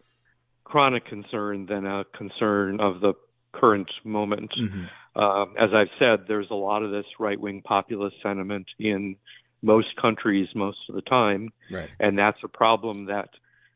chronic 0.65 1.07
concern 1.07 1.67
than 1.67 1.87
a 1.87 2.05
concern 2.17 2.81
of 2.81 3.01
the 3.01 3.15
current 3.53 3.91
moment. 4.05 4.53
Mm-hmm. 4.59 5.21
Um, 5.21 5.55
as 5.59 5.71
I've 5.75 5.91
said, 5.99 6.25
there's 6.27 6.51
a 6.51 6.55
lot 6.55 6.83
of 6.83 6.91
this 6.91 7.05
right 7.19 7.39
wing 7.39 7.63
populist 7.63 8.17
sentiment 8.23 8.67
in 8.79 9.17
most 9.61 9.89
countries 10.01 10.49
most 10.55 10.79
of 10.89 10.95
the 10.95 11.03
time. 11.03 11.51
Right. 11.71 11.91
And 12.01 12.19
that's 12.19 12.39
a 12.43 12.49
problem 12.49 13.07
that 13.07 13.29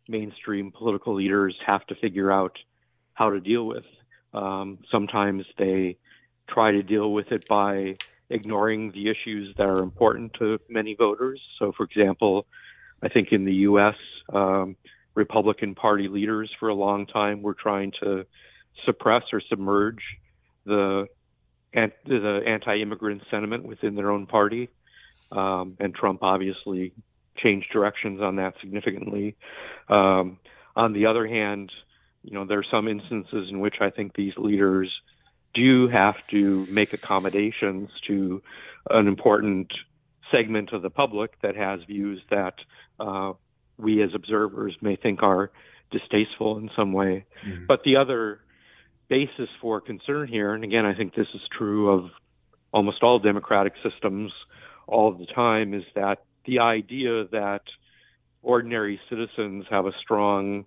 mainstream 0.09 0.73
political 0.73 1.15
leaders 1.15 1.55
have 1.67 1.87
to 1.87 1.95
figure 1.95 2.33
out 2.33 2.59
how 3.15 3.31
to 3.31 3.41
deal 3.41 3.67
with. 3.67 3.87
Um, 4.33 4.79
sometimes 4.91 5.45
they 5.59 5.97
try 6.49 6.73
to 6.73 6.83
deal 6.83 7.13
with 7.13 7.33
it 7.33 7.49
by 7.49 7.99
ignoring 8.31 8.93
the 8.93 9.09
issues 9.09 9.55
that 9.57 9.67
are 9.67 9.83
important 9.83 10.33
to 10.39 10.59
many 10.69 10.95
voters. 10.95 11.41
So, 11.59 11.73
for 11.77 11.85
example, 11.85 12.47
I 13.03 13.09
think 13.09 13.29
in 13.33 13.45
the 13.45 13.55
U.S., 13.55 13.95
um, 14.33 14.77
Republican 15.15 15.75
Party 15.75 16.09
leaders 16.09 16.51
for 16.59 16.69
a 16.69 16.75
long 16.75 17.07
time 17.07 17.43
were 17.43 17.55
trying 17.55 17.93
to 18.03 18.27
suppress 18.85 19.23
or 19.33 19.41
submerge 19.49 20.03
the, 20.65 21.07
the 21.73 22.41
anti-immigrant 22.47 23.23
sentiment 23.31 23.65
within 23.65 23.95
their 23.95 24.11
own 24.11 24.27
party. 24.27 24.69
Um, 25.33 25.77
and 25.81 25.95
Trump 25.95 26.23
obviously 26.23 26.93
changed 27.39 27.69
directions 27.73 28.21
on 28.21 28.37
that 28.37 28.55
significantly. 28.61 29.37
Um, 29.89 30.39
on 30.75 30.93
the 30.93 31.07
other 31.07 31.27
hand, 31.27 31.71
you 32.27 32.33
know, 32.33 32.45
there 32.45 32.59
are 32.59 32.67
some 32.69 32.89
instances 32.89 33.49
in 33.51 33.61
which 33.61 33.77
I 33.81 33.91
think 33.91 34.15
these 34.15 34.37
leaders 34.37 34.91
do 35.55 35.87
have 35.89 36.17
to 36.33 36.67
make 36.69 36.93
accommodations 36.93 37.89
to 38.09 38.43
an 38.91 39.07
important 39.07 39.73
segment 40.33 40.73
of 40.73 40.83
the 40.83 40.91
public 40.91 41.41
that 41.43 41.55
has 41.55 41.81
views 41.85 42.21
that 42.31 42.55
uh, 42.99 43.33
we 43.79 44.03
as 44.03 44.11
observers 44.13 44.77
may 44.81 44.97
think 44.97 45.23
are 45.23 45.53
distasteful 45.93 46.59
in 46.59 46.69
some 46.75 46.93
way. 46.93 47.25
Mhm. 47.47 47.69
But 47.69 47.85
the 47.85 47.97
other 47.97 48.41
basis 49.09 49.49
for 49.61 49.81
concern 49.81 50.27
here, 50.27 50.53
and 50.53 50.65
again, 50.65 50.85
I 50.85 50.95
think 50.95 51.15
this 51.15 51.29
is 51.33 51.43
true 51.57 51.91
of 51.91 52.11
almost 52.73 53.05
all 53.05 53.21
democratic 53.21 53.75
systems 53.85 54.33
all 54.89 55.13
the 55.13 55.27
time, 55.27 55.75
is 55.75 55.85
that 55.95 56.25
the 56.45 56.59
idea 56.59 57.25
that 57.27 57.63
ordinary 58.43 59.01
citizens 59.09 59.67
have 59.71 59.87
a 59.87 59.93
strong 59.93 60.67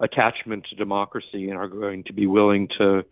attachment 0.00 0.66
to 0.68 0.76
democracy 0.76 1.48
and 1.48 1.54
are 1.58 1.68
going 1.68 2.04
to 2.04 2.12
be 2.12 2.26
willing 2.26 2.68
to 2.78 3.04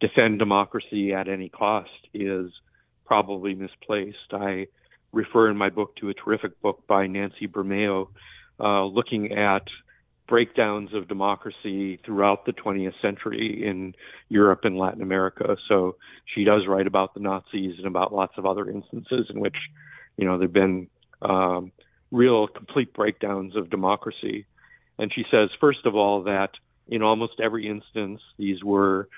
defend 0.00 0.38
democracy 0.38 1.12
at 1.12 1.28
any 1.28 1.48
cost 1.48 1.90
is 2.14 2.50
probably 3.04 3.54
misplaced. 3.54 4.32
I 4.32 4.66
refer 5.12 5.48
in 5.50 5.56
my 5.56 5.70
book 5.70 5.96
to 5.96 6.10
a 6.10 6.14
terrific 6.14 6.60
book 6.60 6.86
by 6.86 7.06
Nancy 7.06 7.48
Bermeo 7.48 8.08
uh, 8.60 8.84
looking 8.84 9.32
at 9.32 9.62
breakdowns 10.28 10.92
of 10.92 11.08
democracy 11.08 11.98
throughout 12.04 12.44
the 12.44 12.52
20th 12.52 13.00
century 13.00 13.66
in 13.66 13.94
Europe 14.28 14.60
and 14.64 14.76
Latin 14.78 15.02
America. 15.02 15.56
So 15.68 15.96
she 16.26 16.44
does 16.44 16.66
write 16.68 16.86
about 16.86 17.14
the 17.14 17.20
Nazis 17.20 17.78
and 17.78 17.86
about 17.86 18.14
lots 18.14 18.34
of 18.36 18.44
other 18.44 18.68
instances 18.68 19.26
in 19.30 19.40
which, 19.40 19.56
you 20.18 20.26
know, 20.26 20.38
there've 20.38 20.52
been 20.52 20.88
um, 21.22 21.72
real 22.10 22.46
complete 22.46 22.92
breakdowns 22.92 23.56
of 23.56 23.70
democracy. 23.70 24.46
And 24.98 25.12
she 25.12 25.24
says, 25.30 25.50
first 25.60 25.86
of 25.86 25.94
all, 25.94 26.22
that 26.24 26.50
in 26.88 27.02
almost 27.02 27.40
every 27.40 27.68
instance, 27.68 28.20
these 28.36 28.64
were 28.64 29.08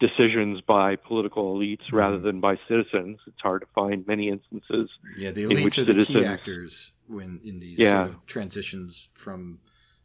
decisions 0.00 0.60
by 0.60 0.96
political 0.96 1.54
elites 1.54 1.82
mm-hmm. 1.82 1.96
rather 1.96 2.18
than 2.18 2.40
by 2.40 2.56
citizens. 2.68 3.18
It's 3.26 3.40
hard 3.40 3.62
to 3.62 3.66
find 3.74 4.06
many 4.06 4.28
instances. 4.28 4.90
Yeah, 5.16 5.30
the 5.30 5.44
in 5.44 5.50
elites 5.50 5.64
which 5.64 5.78
are 5.78 5.84
the 5.84 6.04
key 6.04 6.24
actors 6.24 6.92
when 7.06 7.40
in 7.44 7.58
these 7.58 7.78
Yeah. 7.78 8.04
sort 8.04 8.16
of 8.16 8.26
transitions 8.26 9.08
from 9.14 9.58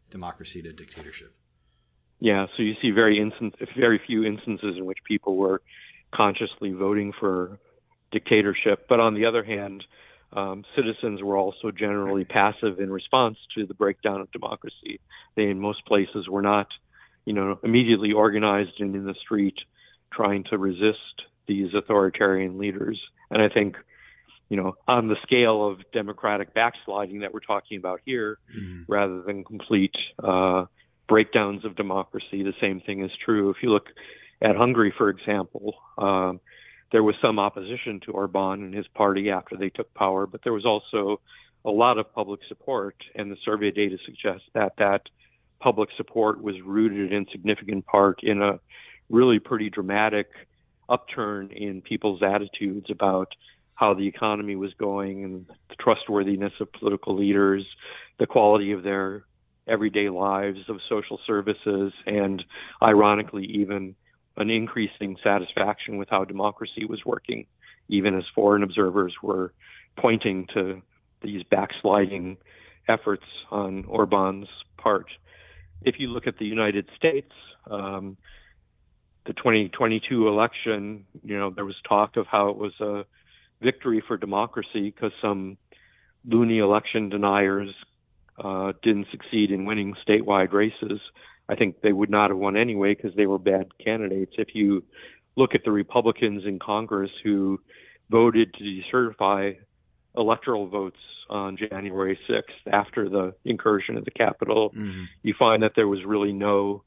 democracy 0.10 0.62
to 0.62 0.74
dictatorship. 0.74 1.34
Yeah, 2.20 2.48
so 2.56 2.64
you 2.64 2.76
see 2.82 2.92
very 2.92 3.20
instant, 3.20 3.56
very 3.76 4.00
few 4.00 4.24
instances 4.24 4.78
in 4.78 4.86
which 4.86 5.00
people 5.04 5.36
were 5.36 5.62
consciously 6.12 6.72
voting 6.72 7.12
for 7.12 7.60
dictatorship. 8.12 8.88
But 8.88 9.00
on 9.00 9.14
the 9.14 9.26
other 9.26 9.44
hand, 9.44 9.84
um, 10.36 10.64
citizens 10.76 11.22
were 11.22 11.38
also 11.38 11.72
generally 11.72 12.26
passive 12.26 12.80
in 12.80 12.92
response 12.92 13.38
to 13.56 13.66
the 13.66 13.74
breakdown 13.74 14.22
of 14.22 14.32
democracy. 14.32 15.00
They, 15.36 15.50
in 15.50 15.60
most 15.60 15.86
places, 15.86 16.28
were 16.28 16.42
not, 16.42 16.68
you 17.26 17.34
know, 17.34 17.60
immediately 17.64 18.12
organized 18.12 18.80
and 18.80 18.96
in 18.96 19.06
the 19.06 19.16
street 19.16 19.58
trying 20.12 20.44
to 20.46 20.58
resist 20.58 21.24
these 21.48 21.74
authoritarian 21.74 22.58
leaders. 22.58 23.02
And 23.30 23.42
I 23.42 23.50
think, 23.50 23.78
you 24.50 24.58
know, 24.58 24.74
on 24.88 25.08
the 25.08 25.18
scale 25.24 25.68
of 25.68 25.80
democratic 25.92 26.54
backsliding 26.54 27.20
that 27.22 27.34
we're 27.34 27.40
talking 27.40 27.78
about 27.78 28.02
here, 28.06 28.38
Mhm. 28.58 28.86
rather 28.88 29.22
than 29.22 29.44
complete 29.44 29.96
uh, 30.24 30.66
breakdowns 31.08 31.66
of 31.66 31.76
democracy. 31.76 32.44
The 32.44 32.54
same 32.62 32.80
thing 32.82 33.04
is 33.04 33.12
true 33.26 33.50
if 33.50 33.58
you 33.62 33.72
look 33.72 33.88
at 34.42 34.56
Hungary, 34.56 34.92
for 34.98 35.10
example. 35.10 35.76
Um, 35.98 36.40
there 36.94 37.04
was 37.04 37.16
some 37.22 37.40
opposition 37.40 38.00
to 38.06 38.12
Orban 38.12 38.64
and 38.64 38.74
his 38.74 38.88
party 38.88 39.32
after 39.32 39.58
they 39.58 39.70
took 39.70 39.92
power, 39.96 40.28
but 40.28 40.42
there 40.44 40.54
was 40.54 40.64
also 40.64 41.20
a 41.66 41.72
lot 41.72 41.98
of 41.98 42.14
public 42.14 42.40
support, 42.48 42.96
and 43.16 43.32
the 43.32 43.38
survey 43.44 43.72
data 43.72 43.98
suggests 44.06 44.46
that 44.54 44.74
that 44.78 45.02
public 45.60 45.90
support 45.98 46.42
was 46.42 46.56
rooted 46.64 47.12
in 47.12 47.26
significant 47.32 47.86
part 47.88 48.20
in 48.22 48.44
a 48.44 48.60
really 49.10 49.40
pretty 49.40 49.72
dramatic 49.72 50.28
upturn 50.88 51.50
in 51.52 51.82
people's 51.82 52.22
attitudes 52.22 52.86
about 52.92 53.30
how 53.74 53.96
the 53.96 54.08
economy 54.08 54.56
was 54.56 54.72
going 54.76 55.24
and 55.24 55.48
the 55.70 55.76
trustworthiness 55.80 56.54
of 56.60 56.72
political 56.74 57.18
leaders, 57.18 57.66
the 58.20 58.28
quality 58.28 58.72
of 58.72 58.84
their 58.84 59.24
everyday 59.68 60.10
lives, 60.10 60.60
of 60.70 60.78
social 60.88 61.20
services, 61.26 61.92
and 62.06 62.44
ironically, 62.84 63.46
even 63.46 63.96
an 64.38 64.50
increasing 64.50 65.18
satisfaction 65.24 65.98
with 65.98 66.10
how 66.10 66.24
democracy 66.24 66.86
was 66.86 67.06
working, 67.06 67.46
even 67.88 68.16
as 68.18 68.24
foreign 68.34 68.64
observers 68.64 69.14
were 69.22 69.54
pointing 69.98 70.48
to 70.54 70.82
these 71.22 71.44
backsliding 71.44 72.38
efforts 72.88 73.26
on 73.52 73.86
Orban's 73.86 74.48
part. 74.78 75.08
If 75.82 76.00
you 76.00 76.08
look 76.08 76.28
at 76.28 76.38
the 76.38 76.46
United 76.46 76.90
States, 76.96 77.32
um, 77.70 78.18
the 79.26 79.34
2022 79.34 80.28
election, 80.28 81.06
you 81.24 81.38
know, 81.38 81.50
there 81.50 81.66
was 81.66 81.76
talk 81.88 82.18
of 82.18 82.28
how 82.28 82.50
it 82.50 82.58
was 82.58 82.74
a 82.80 83.06
victory 83.62 84.04
for 84.06 84.18
democracy 84.18 84.90
because 84.90 85.12
some 85.22 85.58
loony 86.26 86.60
election 86.60 87.10
deniers 87.10 87.74
uh, 88.44 88.74
didn't 88.82 89.08
succeed 89.12 89.52
in 89.52 89.66
winning 89.66 89.96
statewide 90.08 90.52
races. 90.52 91.00
I 91.50 91.56
think 91.56 91.82
they 91.82 91.92
would 91.94 92.10
not 92.10 92.30
have 92.30 92.38
won 92.40 92.56
anyway 92.56 92.96
because 92.96 93.16
they 93.16 93.26
were 93.28 93.38
bad 93.40 93.78
candidates. 93.84 94.34
If 94.38 94.56
you 94.56 94.84
look 95.36 95.56
at 95.56 95.64
the 95.64 95.72
Republicans 95.72 96.46
in 96.46 96.60
Congress 96.60 97.12
who 97.24 97.60
voted 98.10 98.54
to 98.56 98.64
decertify 98.64 99.58
electoral 100.16 100.68
votes 100.68 101.00
on 101.30 101.58
January 101.58 102.18
6th 102.28 102.72
after 102.72 103.10
the 103.10 103.34
incursion 103.44 103.98
of 103.98 104.06
the 104.06 104.12
Capitol, 104.12 104.72
Mhm. 104.76 105.08
you 105.24 105.34
find 105.34 105.64
that 105.64 105.76
there 105.76 105.88
was 105.88 106.04
really 106.06 106.32
no 106.34 106.84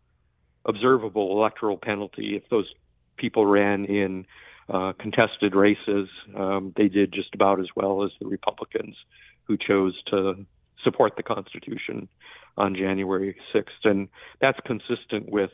observable 0.65 1.33
electoral 1.33 1.77
penalty 1.77 2.37
if 2.37 2.49
those 2.49 2.73
people 3.17 3.47
ran 3.47 3.85
in 3.85 4.27
uh, 4.69 4.93
contested 4.95 5.55
races. 5.55 6.09
Um, 6.35 6.73
they 6.77 6.89
did 6.89 7.13
just 7.13 7.33
about 7.37 7.61
as 7.61 7.69
well 7.77 8.03
as 8.03 8.11
the 8.21 8.27
Republicans 8.27 8.97
who 9.45 9.57
chose 9.57 9.95
to 10.07 10.45
support 10.85 11.15
the 11.17 11.23
Constitution 11.23 12.09
on 12.57 12.75
January 12.75 13.37
6th. 13.55 13.85
And 13.85 14.09
that's 14.41 14.59
consistent 14.65 15.31
with 15.31 15.51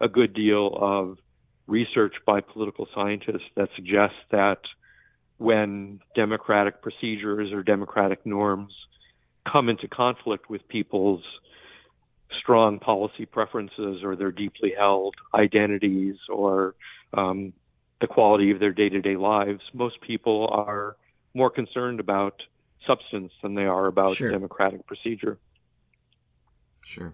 a 0.00 0.08
good 0.08 0.34
deal 0.34 0.76
of 0.80 1.18
research 1.66 2.14
by 2.26 2.40
political 2.40 2.86
scientists 2.94 3.48
that 3.56 3.68
suggests 3.74 4.18
that 4.30 4.58
when 5.38 6.00
democratic 6.14 6.82
procedures 6.82 7.52
or 7.52 7.62
democratic 7.62 8.24
norms 8.24 8.72
come 9.50 9.68
into 9.68 9.88
conflict 9.88 10.48
with 10.48 10.66
people's 10.68 11.22
strong 12.40 12.78
policy 12.78 13.26
preferences 13.26 14.02
or 14.02 14.16
their 14.16 14.32
deeply 14.32 14.72
held 14.76 15.14
identities 15.34 16.16
or 16.28 16.74
um, 17.14 17.52
the 18.00 18.06
quality 18.06 18.50
of 18.50 18.60
their 18.60 18.72
day 18.72 18.88
to 18.88 19.00
day 19.00 19.16
lives, 19.16 19.60
most 19.72 20.00
people 20.00 20.48
are 20.50 20.96
more 21.34 21.50
concerned 21.50 22.00
about 22.00 22.42
substance 22.86 23.32
than 23.42 23.54
they 23.54 23.66
are 23.66 23.86
about 23.86 24.16
Sure. 24.16 24.30
democratic 24.30 24.86
procedure. 24.86 25.38
Sure. 26.84 27.12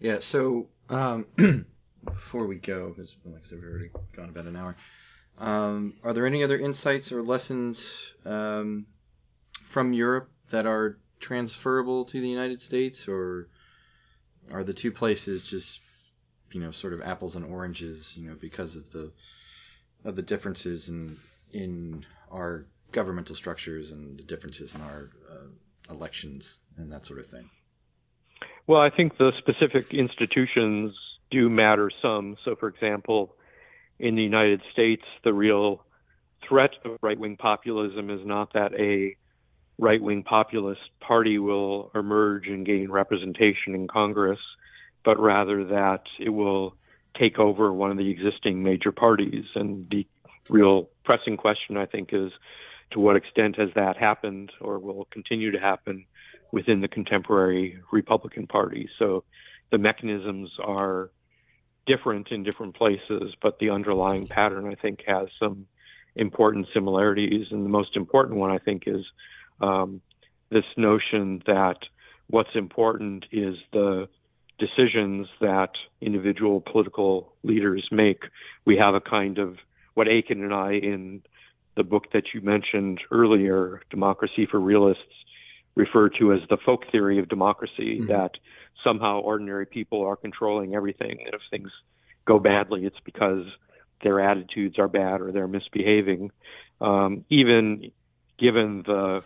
Yeah. 0.00 0.18
So 0.20 0.68
um, 0.88 1.26
before 2.04 2.46
we 2.46 2.56
go, 2.56 2.90
because 2.90 3.14
like 3.24 3.40
I 3.40 3.44
said, 3.44 3.60
we've 3.60 3.70
already 3.70 3.90
gone 4.14 4.28
about 4.28 4.46
an 4.46 4.56
hour. 4.56 4.76
Um, 5.38 5.94
are 6.02 6.12
there 6.12 6.26
any 6.26 6.42
other 6.42 6.58
insights 6.58 7.12
or 7.12 7.22
lessons 7.22 8.14
um, 8.24 8.86
from 9.64 9.92
Europe 9.92 10.30
that 10.50 10.66
are 10.66 10.98
transferable 11.20 12.04
to 12.06 12.20
the 12.20 12.28
United 12.28 12.62
States, 12.62 13.08
or 13.08 13.48
are 14.50 14.64
the 14.64 14.72
two 14.72 14.92
places 14.92 15.44
just 15.44 15.80
you 16.52 16.60
know 16.60 16.70
sort 16.70 16.92
of 16.92 17.02
apples 17.02 17.36
and 17.36 17.44
oranges, 17.44 18.16
you 18.16 18.28
know, 18.28 18.36
because 18.40 18.76
of 18.76 18.90
the 18.92 19.12
of 20.04 20.16
the 20.16 20.22
differences 20.22 20.88
in 20.88 21.16
in 21.52 22.06
our 22.30 22.66
governmental 22.92 23.34
structures 23.34 23.92
and 23.92 24.18
the 24.18 24.22
differences 24.22 24.74
in 24.74 24.80
our 24.80 25.10
uh, 25.30 25.92
elections 25.92 26.60
and 26.76 26.92
that 26.92 27.06
sort 27.06 27.20
of 27.20 27.26
thing? 27.26 27.50
Well, 28.66 28.80
I 28.80 28.90
think 28.90 29.16
the 29.18 29.32
specific 29.38 29.94
institutions 29.94 30.94
do 31.30 31.48
matter 31.48 31.90
some. 32.02 32.36
So, 32.44 32.56
for 32.56 32.68
example, 32.68 33.36
in 33.98 34.16
the 34.16 34.22
United 34.22 34.62
States, 34.72 35.04
the 35.24 35.32
real 35.32 35.84
threat 36.48 36.70
of 36.84 36.98
right 37.02 37.18
wing 37.18 37.36
populism 37.36 38.10
is 38.10 38.24
not 38.24 38.52
that 38.54 38.72
a 38.74 39.16
right 39.78 40.00
wing 40.00 40.22
populist 40.22 40.80
party 41.00 41.38
will 41.38 41.90
emerge 41.94 42.48
and 42.48 42.64
gain 42.64 42.90
representation 42.90 43.74
in 43.74 43.88
Congress, 43.88 44.38
but 45.04 45.18
rather 45.18 45.64
that 45.64 46.02
it 46.18 46.30
will 46.30 46.74
take 47.18 47.38
over 47.38 47.72
one 47.72 47.90
of 47.90 47.98
the 47.98 48.10
existing 48.10 48.62
major 48.62 48.92
parties. 48.92 49.44
And 49.54 49.88
the 49.90 50.06
real 50.48 50.88
pressing 51.04 51.36
question, 51.36 51.76
I 51.76 51.86
think, 51.86 52.10
is 52.12 52.32
to 52.92 53.00
what 53.00 53.16
extent 53.16 53.56
has 53.58 53.70
that 53.74 53.96
happened 53.96 54.52
or 54.60 54.78
will 54.78 55.06
continue 55.10 55.50
to 55.50 55.60
happen 55.60 56.06
within 56.52 56.80
the 56.80 56.88
contemporary 56.88 57.78
Republican 57.92 58.46
Party? 58.46 58.88
So 58.98 59.24
the 59.70 59.78
mechanisms 59.78 60.50
are 60.62 61.10
different 61.86 62.28
in 62.30 62.42
different 62.42 62.76
places, 62.76 63.34
but 63.42 63.58
the 63.58 63.70
underlying 63.70 64.26
pattern, 64.26 64.66
I 64.66 64.74
think, 64.74 65.00
has 65.06 65.28
some 65.38 65.66
important 66.14 66.66
similarities. 66.72 67.46
And 67.50 67.64
the 67.64 67.68
most 67.68 67.96
important 67.96 68.38
one, 68.38 68.50
I 68.50 68.58
think, 68.58 68.84
is 68.86 69.04
um, 69.60 70.00
this 70.50 70.64
notion 70.76 71.42
that 71.46 71.78
what's 72.28 72.54
important 72.54 73.26
is 73.32 73.56
the 73.72 74.08
decisions 74.58 75.28
that 75.40 75.70
individual 76.00 76.60
political 76.60 77.34
leaders 77.42 77.86
make. 77.90 78.22
We 78.64 78.76
have 78.78 78.94
a 78.94 79.00
kind 79.00 79.38
of 79.38 79.58
what 79.94 80.08
Achen 80.08 80.42
and 80.42 80.54
I, 80.54 80.72
in 80.72 81.22
the 81.76 81.84
book 81.84 82.10
that 82.12 82.34
you 82.34 82.40
mentioned 82.40 83.00
earlier, 83.10 83.82
Democracy 83.90 84.46
for 84.46 84.58
Realists, 84.58 85.02
referred 85.74 86.14
to 86.18 86.32
as 86.32 86.40
the 86.48 86.56
folk 86.56 86.90
theory 86.90 87.18
of 87.18 87.28
democracy, 87.28 88.00
Mhm. 88.00 88.08
that 88.08 88.38
somehow 88.82 89.20
ordinary 89.20 89.66
people 89.66 90.02
are 90.02 90.16
controlling 90.16 90.74
everything. 90.74 91.20
And 91.24 91.34
if 91.34 91.42
things 91.50 91.70
go 92.24 92.38
badly, 92.38 92.86
it's 92.86 93.00
because 93.00 93.44
their 94.02 94.20
attitudes 94.20 94.78
are 94.78 94.88
bad 94.88 95.20
or 95.20 95.32
they're 95.32 95.48
misbehaving. 95.48 96.30
Um, 96.80 97.24
even 97.28 97.92
given 98.38 98.82
the 98.82 99.22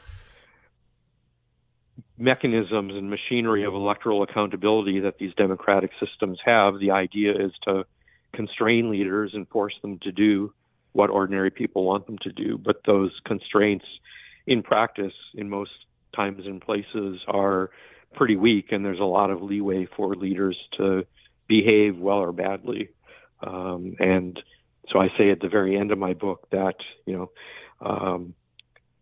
mechanisms 2.19 2.95
and 2.95 3.11
machinery 3.11 3.65
of 3.65 3.75
electoral 3.75 4.23
accountability 4.23 5.01
that 5.01 5.19
these 5.19 5.35
democratic 5.35 5.91
systems 5.99 6.39
have, 6.45 6.79
the 6.79 6.91
idea 6.91 7.33
is 7.35 7.53
to 7.63 7.87
constrain 8.33 8.91
leaders 8.91 9.35
and 9.35 9.49
force 9.49 9.77
them 9.83 9.99
to 10.01 10.13
do 10.13 10.53
what 10.93 11.11
ordinary 11.11 11.51
people 11.51 11.85
want 11.85 12.07
them 12.07 12.19
to 12.19 12.33
do. 12.33 12.59
But 12.59 12.83
those 12.85 13.13
constraints 13.25 13.85
in 14.47 14.63
practice, 14.63 15.13
in 15.35 15.49
most 15.49 15.71
times 16.15 16.47
and 16.47 16.61
places, 16.61 17.21
are 17.29 17.71
pretty 18.15 18.37
weak, 18.37 18.73
and 18.73 18.85
there's 18.85 19.01
a 19.01 19.05
lot 19.05 19.31
of 19.31 19.43
leeway 19.43 19.87
for 19.97 20.15
leaders 20.15 20.57
to 20.77 21.07
behave 21.47 21.99
well 21.99 22.19
or 22.19 22.33
badly. 22.33 22.91
Um, 23.41 23.97
and 23.99 24.41
so 24.91 24.99
I 24.99 25.09
say 25.17 25.31
at 25.31 25.41
the 25.41 25.49
very 25.49 25.77
end 25.77 25.93
of 25.93 25.99
my 25.99 26.15
book 26.15 26.49
that, 26.51 26.77
you 27.07 27.17
know, 27.17 27.31
um, 27.81 28.35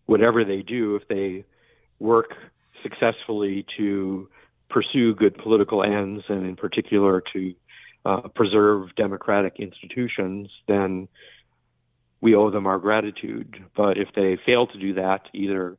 whatever 0.06 0.44
they 0.44 0.62
do, 0.62 0.96
if 0.96 1.08
they 1.08 1.44
work 1.98 2.34
successfully 2.82 3.66
to 3.76 4.28
pursue 4.68 5.14
good 5.14 5.36
political 5.38 5.82
ends 5.82 6.24
and 6.28 6.46
in 6.46 6.56
particular 6.56 7.22
to 7.32 7.54
uh, 8.04 8.28
preserve 8.34 8.94
democratic 8.96 9.56
institutions, 9.58 10.50
then 10.66 11.08
we 12.20 12.34
owe 12.34 12.50
them 12.50 12.66
our 12.66 12.78
gratitude. 12.78 13.64
But 13.76 13.96
if 13.98 14.08
they 14.14 14.38
fail 14.44 14.66
to 14.66 14.78
do 14.78 14.94
that, 14.94 15.22
either 15.32 15.76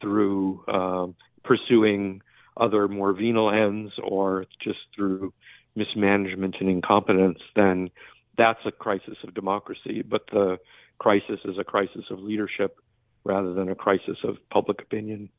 through 0.00 0.64
um, 0.68 1.14
pursuing 1.44 2.22
other 2.56 2.88
more 2.88 3.12
venal 3.12 3.50
ends 3.50 3.92
or 4.02 4.46
just 4.60 4.80
through 4.94 5.32
mismanagement 5.74 6.56
and 6.60 6.68
incompetence, 6.68 7.38
then 7.54 7.90
that's 8.36 8.60
a 8.66 8.72
crisis 8.72 9.16
of 9.22 9.34
democracy. 9.34 10.02
But 10.02 10.26
the 10.30 10.58
crisis 10.98 11.40
is 11.44 11.58
a 11.58 11.64
crisis 11.64 12.04
of 12.10 12.18
leadership 12.18 12.78
rather 13.24 13.54
than 13.54 13.68
a 13.68 13.74
crisis 13.74 14.18
of 14.24 14.36
public 14.50 14.80
opinion. 14.82 15.30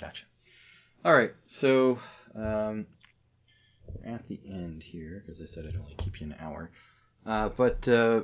Gotcha. 0.00 0.24
All 1.04 1.14
right, 1.14 1.32
so 1.46 1.98
um, 2.36 2.86
at 4.04 4.26
the 4.28 4.40
end 4.48 4.82
here, 4.82 5.22
because 5.24 5.42
I 5.42 5.46
said 5.46 5.66
I'd 5.66 5.76
only 5.76 5.94
keep 5.96 6.20
you 6.20 6.28
an 6.28 6.36
hour, 6.38 6.70
uh, 7.26 7.48
but 7.48 7.88
uh, 7.88 8.22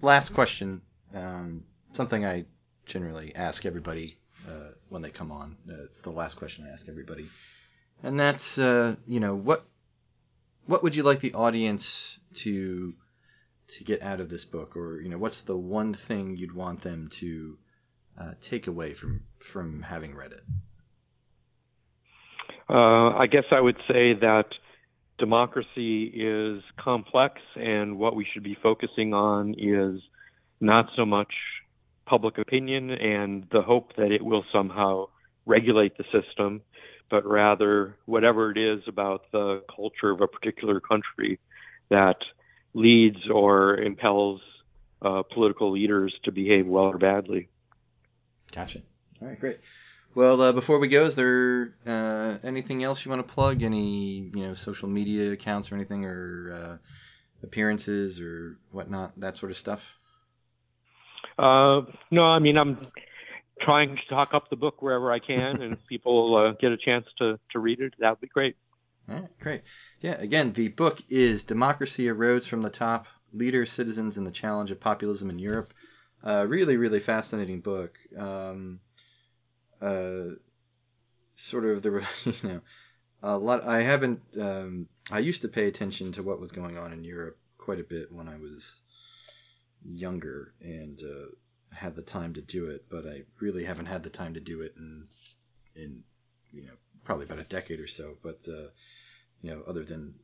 last 0.00 0.34
question, 0.34 0.82
um, 1.14 1.64
something 1.92 2.24
I 2.24 2.44
generally 2.86 3.34
ask 3.34 3.64
everybody 3.64 4.16
uh, 4.48 4.70
when 4.88 5.02
they 5.02 5.10
come 5.10 5.30
on. 5.30 5.56
Uh, 5.68 5.84
it's 5.84 6.02
the 6.02 6.10
last 6.10 6.34
question 6.34 6.66
I 6.68 6.72
ask 6.72 6.88
everybody, 6.88 7.28
and 8.02 8.18
that's 8.18 8.58
uh, 8.58 8.96
you 9.06 9.20
know 9.20 9.34
what 9.34 9.64
what 10.66 10.82
would 10.82 10.96
you 10.96 11.02
like 11.02 11.20
the 11.20 11.34
audience 11.34 12.18
to 12.36 12.94
to 13.68 13.84
get 13.84 14.02
out 14.02 14.20
of 14.20 14.28
this 14.28 14.44
book, 14.44 14.76
or 14.76 15.00
you 15.00 15.08
know 15.08 15.18
what's 15.18 15.42
the 15.42 15.56
one 15.56 15.94
thing 15.94 16.36
you'd 16.36 16.54
want 16.54 16.82
them 16.82 17.08
to 17.12 17.58
uh, 18.18 18.32
take 18.40 18.66
away 18.66 18.94
from 18.94 19.22
from 19.38 19.82
having 19.82 20.14
read 20.14 20.32
it? 20.32 20.44
Uh, 22.68 23.10
I 23.16 23.26
guess 23.26 23.44
I 23.50 23.60
would 23.60 23.76
say 23.88 24.14
that 24.14 24.46
democracy 25.22 26.06
is 26.06 26.64
complex, 26.76 27.40
and 27.54 27.96
what 27.96 28.16
we 28.16 28.26
should 28.32 28.42
be 28.42 28.56
focusing 28.60 29.14
on 29.14 29.54
is 29.56 30.02
not 30.60 30.88
so 30.96 31.06
much 31.06 31.32
public 32.06 32.38
opinion 32.38 32.90
and 32.90 33.46
the 33.52 33.62
hope 33.62 33.94
that 33.94 34.10
it 34.10 34.20
will 34.20 34.44
somehow 34.52 35.06
regulate 35.46 35.96
the 35.96 36.02
system, 36.10 36.60
but 37.08 37.24
rather 37.24 37.96
whatever 38.06 38.50
it 38.50 38.58
is 38.58 38.82
about 38.88 39.30
the 39.30 39.62
culture 39.76 40.10
of 40.10 40.20
a 40.20 40.26
particular 40.26 40.80
country 40.80 41.38
that 41.88 42.16
leads 42.74 43.30
or 43.30 43.76
impels 43.76 44.40
uh, 45.02 45.22
political 45.32 45.70
leaders 45.70 46.12
to 46.24 46.32
behave 46.32 46.66
well 46.66 46.86
or 46.86 46.98
badly. 46.98 47.48
Gotcha. 48.52 48.80
All 49.20 49.28
right, 49.28 49.38
great. 49.38 49.60
Well, 50.14 50.42
uh, 50.42 50.52
before 50.52 50.78
we 50.78 50.88
go, 50.88 51.04
is 51.04 51.14
there 51.14 51.74
uh, 51.86 52.36
anything 52.42 52.82
else 52.82 53.04
you 53.04 53.10
want 53.10 53.26
to 53.26 53.34
plug? 53.34 53.62
Any 53.62 54.30
you 54.34 54.46
know 54.46 54.52
social 54.52 54.88
media 54.88 55.32
accounts 55.32 55.72
or 55.72 55.74
anything, 55.74 56.04
or 56.04 56.52
uh, 56.52 56.76
appearances 57.42 58.20
or 58.20 58.58
whatnot, 58.70 59.18
that 59.20 59.36
sort 59.36 59.50
of 59.50 59.56
stuff? 59.56 59.96
Uh, 61.38 61.82
no, 62.10 62.24
I 62.24 62.40
mean 62.40 62.58
I'm 62.58 62.86
trying 63.62 63.96
to 63.96 64.02
talk 64.14 64.34
up 64.34 64.50
the 64.50 64.56
book 64.56 64.82
wherever 64.82 65.10
I 65.10 65.18
can, 65.18 65.62
and 65.62 65.72
if 65.74 65.78
people 65.88 66.36
uh, 66.36 66.52
get 66.60 66.72
a 66.72 66.76
chance 66.76 67.06
to 67.18 67.38
to 67.52 67.58
read 67.58 67.80
it, 67.80 67.94
that 67.98 68.10
would 68.10 68.20
be 68.20 68.28
great. 68.28 68.56
All 69.08 69.16
right, 69.16 69.38
great. 69.40 69.62
Yeah, 70.00 70.20
again, 70.20 70.52
the 70.52 70.68
book 70.68 71.00
is 71.08 71.44
Democracy 71.44 72.04
Erodes 72.04 72.46
from 72.46 72.62
the 72.62 72.70
Top 72.70 73.06
Leaders, 73.32 73.72
Citizens, 73.72 74.18
and 74.18 74.26
the 74.26 74.30
Challenge 74.30 74.70
of 74.70 74.78
Populism 74.78 75.30
in 75.30 75.38
Europe. 75.38 75.72
Uh, 76.22 76.46
really, 76.48 76.76
really 76.76 77.00
fascinating 77.00 77.60
book. 77.60 77.98
Um, 78.16 78.78
uh, 79.82 80.34
sort 81.34 81.64
of 81.64 81.82
the, 81.82 82.06
you 82.24 82.48
know, 82.48 82.60
a 83.22 83.36
lot. 83.36 83.64
I 83.64 83.82
haven't. 83.82 84.20
Um, 84.40 84.88
I 85.10 85.18
used 85.18 85.42
to 85.42 85.48
pay 85.48 85.66
attention 85.68 86.12
to 86.12 86.22
what 86.22 86.40
was 86.40 86.52
going 86.52 86.78
on 86.78 86.92
in 86.92 87.04
Europe 87.04 87.38
quite 87.58 87.80
a 87.80 87.84
bit 87.84 88.10
when 88.10 88.28
I 88.28 88.36
was 88.36 88.76
younger 89.84 90.52
and 90.60 91.00
uh, 91.02 91.26
had 91.74 91.94
the 91.94 92.02
time 92.02 92.34
to 92.34 92.42
do 92.42 92.66
it, 92.66 92.84
but 92.88 93.06
I 93.06 93.22
really 93.40 93.64
haven't 93.64 93.86
had 93.86 94.02
the 94.02 94.10
time 94.10 94.34
to 94.34 94.40
do 94.40 94.60
it 94.62 94.74
in, 94.76 95.06
in 95.76 96.02
you 96.52 96.62
know, 96.62 96.74
probably 97.04 97.24
about 97.24 97.38
a 97.38 97.44
decade 97.44 97.80
or 97.80 97.86
so. 97.86 98.16
But 98.22 98.46
uh, 98.48 98.68
you 99.42 99.50
know, 99.50 99.62
other 99.66 99.84
than 99.84 100.14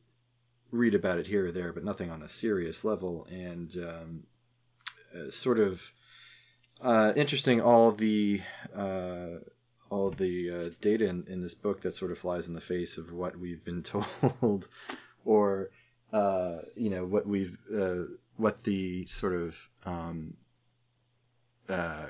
read 0.71 0.95
about 0.95 1.19
it 1.19 1.27
here 1.27 1.47
or 1.47 1.51
there, 1.51 1.73
but 1.73 1.83
nothing 1.83 2.11
on 2.11 2.21
a 2.21 2.29
serious 2.29 2.83
level. 2.83 3.27
And 3.31 3.75
um, 3.77 4.23
uh, 5.15 5.31
sort 5.31 5.59
of 5.59 5.81
uh, 6.81 7.13
interesting, 7.15 7.61
all 7.61 7.91
the 7.91 8.41
uh, 8.75 9.39
all 9.89 10.11
the 10.11 10.51
uh, 10.51 10.69
data 10.81 11.07
in, 11.07 11.25
in 11.27 11.41
this 11.41 11.53
book 11.53 11.81
that 11.81 11.95
sort 11.95 12.11
of 12.11 12.17
flies 12.17 12.47
in 12.47 12.53
the 12.53 12.61
face 12.61 12.97
of 12.97 13.11
what 13.11 13.37
we've 13.37 13.63
been 13.63 13.83
told, 14.41 14.67
or 15.25 15.69
uh, 16.13 16.57
you 16.75 16.89
know 16.89 17.05
what 17.05 17.27
we've 17.27 17.57
uh, 17.75 18.03
what 18.37 18.63
the 18.63 19.05
sort 19.07 19.33
of 19.33 19.55
um, 19.85 20.35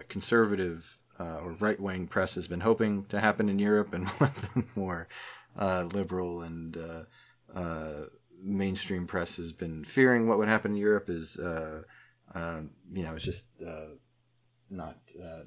conservative 0.07 0.85
or 1.19 1.51
right 1.59 1.79
wing 1.79 2.07
press 2.07 2.35
has 2.35 2.47
been 2.47 2.61
hoping 2.61 3.03
to 3.05 3.19
happen 3.19 3.49
in 3.49 3.59
Europe, 3.59 3.93
and 3.93 4.07
what 4.19 4.33
the 4.35 4.63
more 4.75 5.07
liberal 5.93 6.41
and 6.41 6.77
mainstream 8.41 9.07
press 9.07 9.37
has 9.37 9.51
been 9.51 9.83
fearing 9.83 10.27
what 10.27 10.37
would 10.37 10.47
happen 10.47 10.71
in 10.71 10.77
Europe 10.77 11.09
is, 11.09 11.37
uh, 11.37 11.81
uh, 12.33 12.61
you 12.93 13.03
know, 13.03 13.15
it's 13.15 13.25
just 13.25 13.45
uh, 14.71 14.75
not 14.75 14.97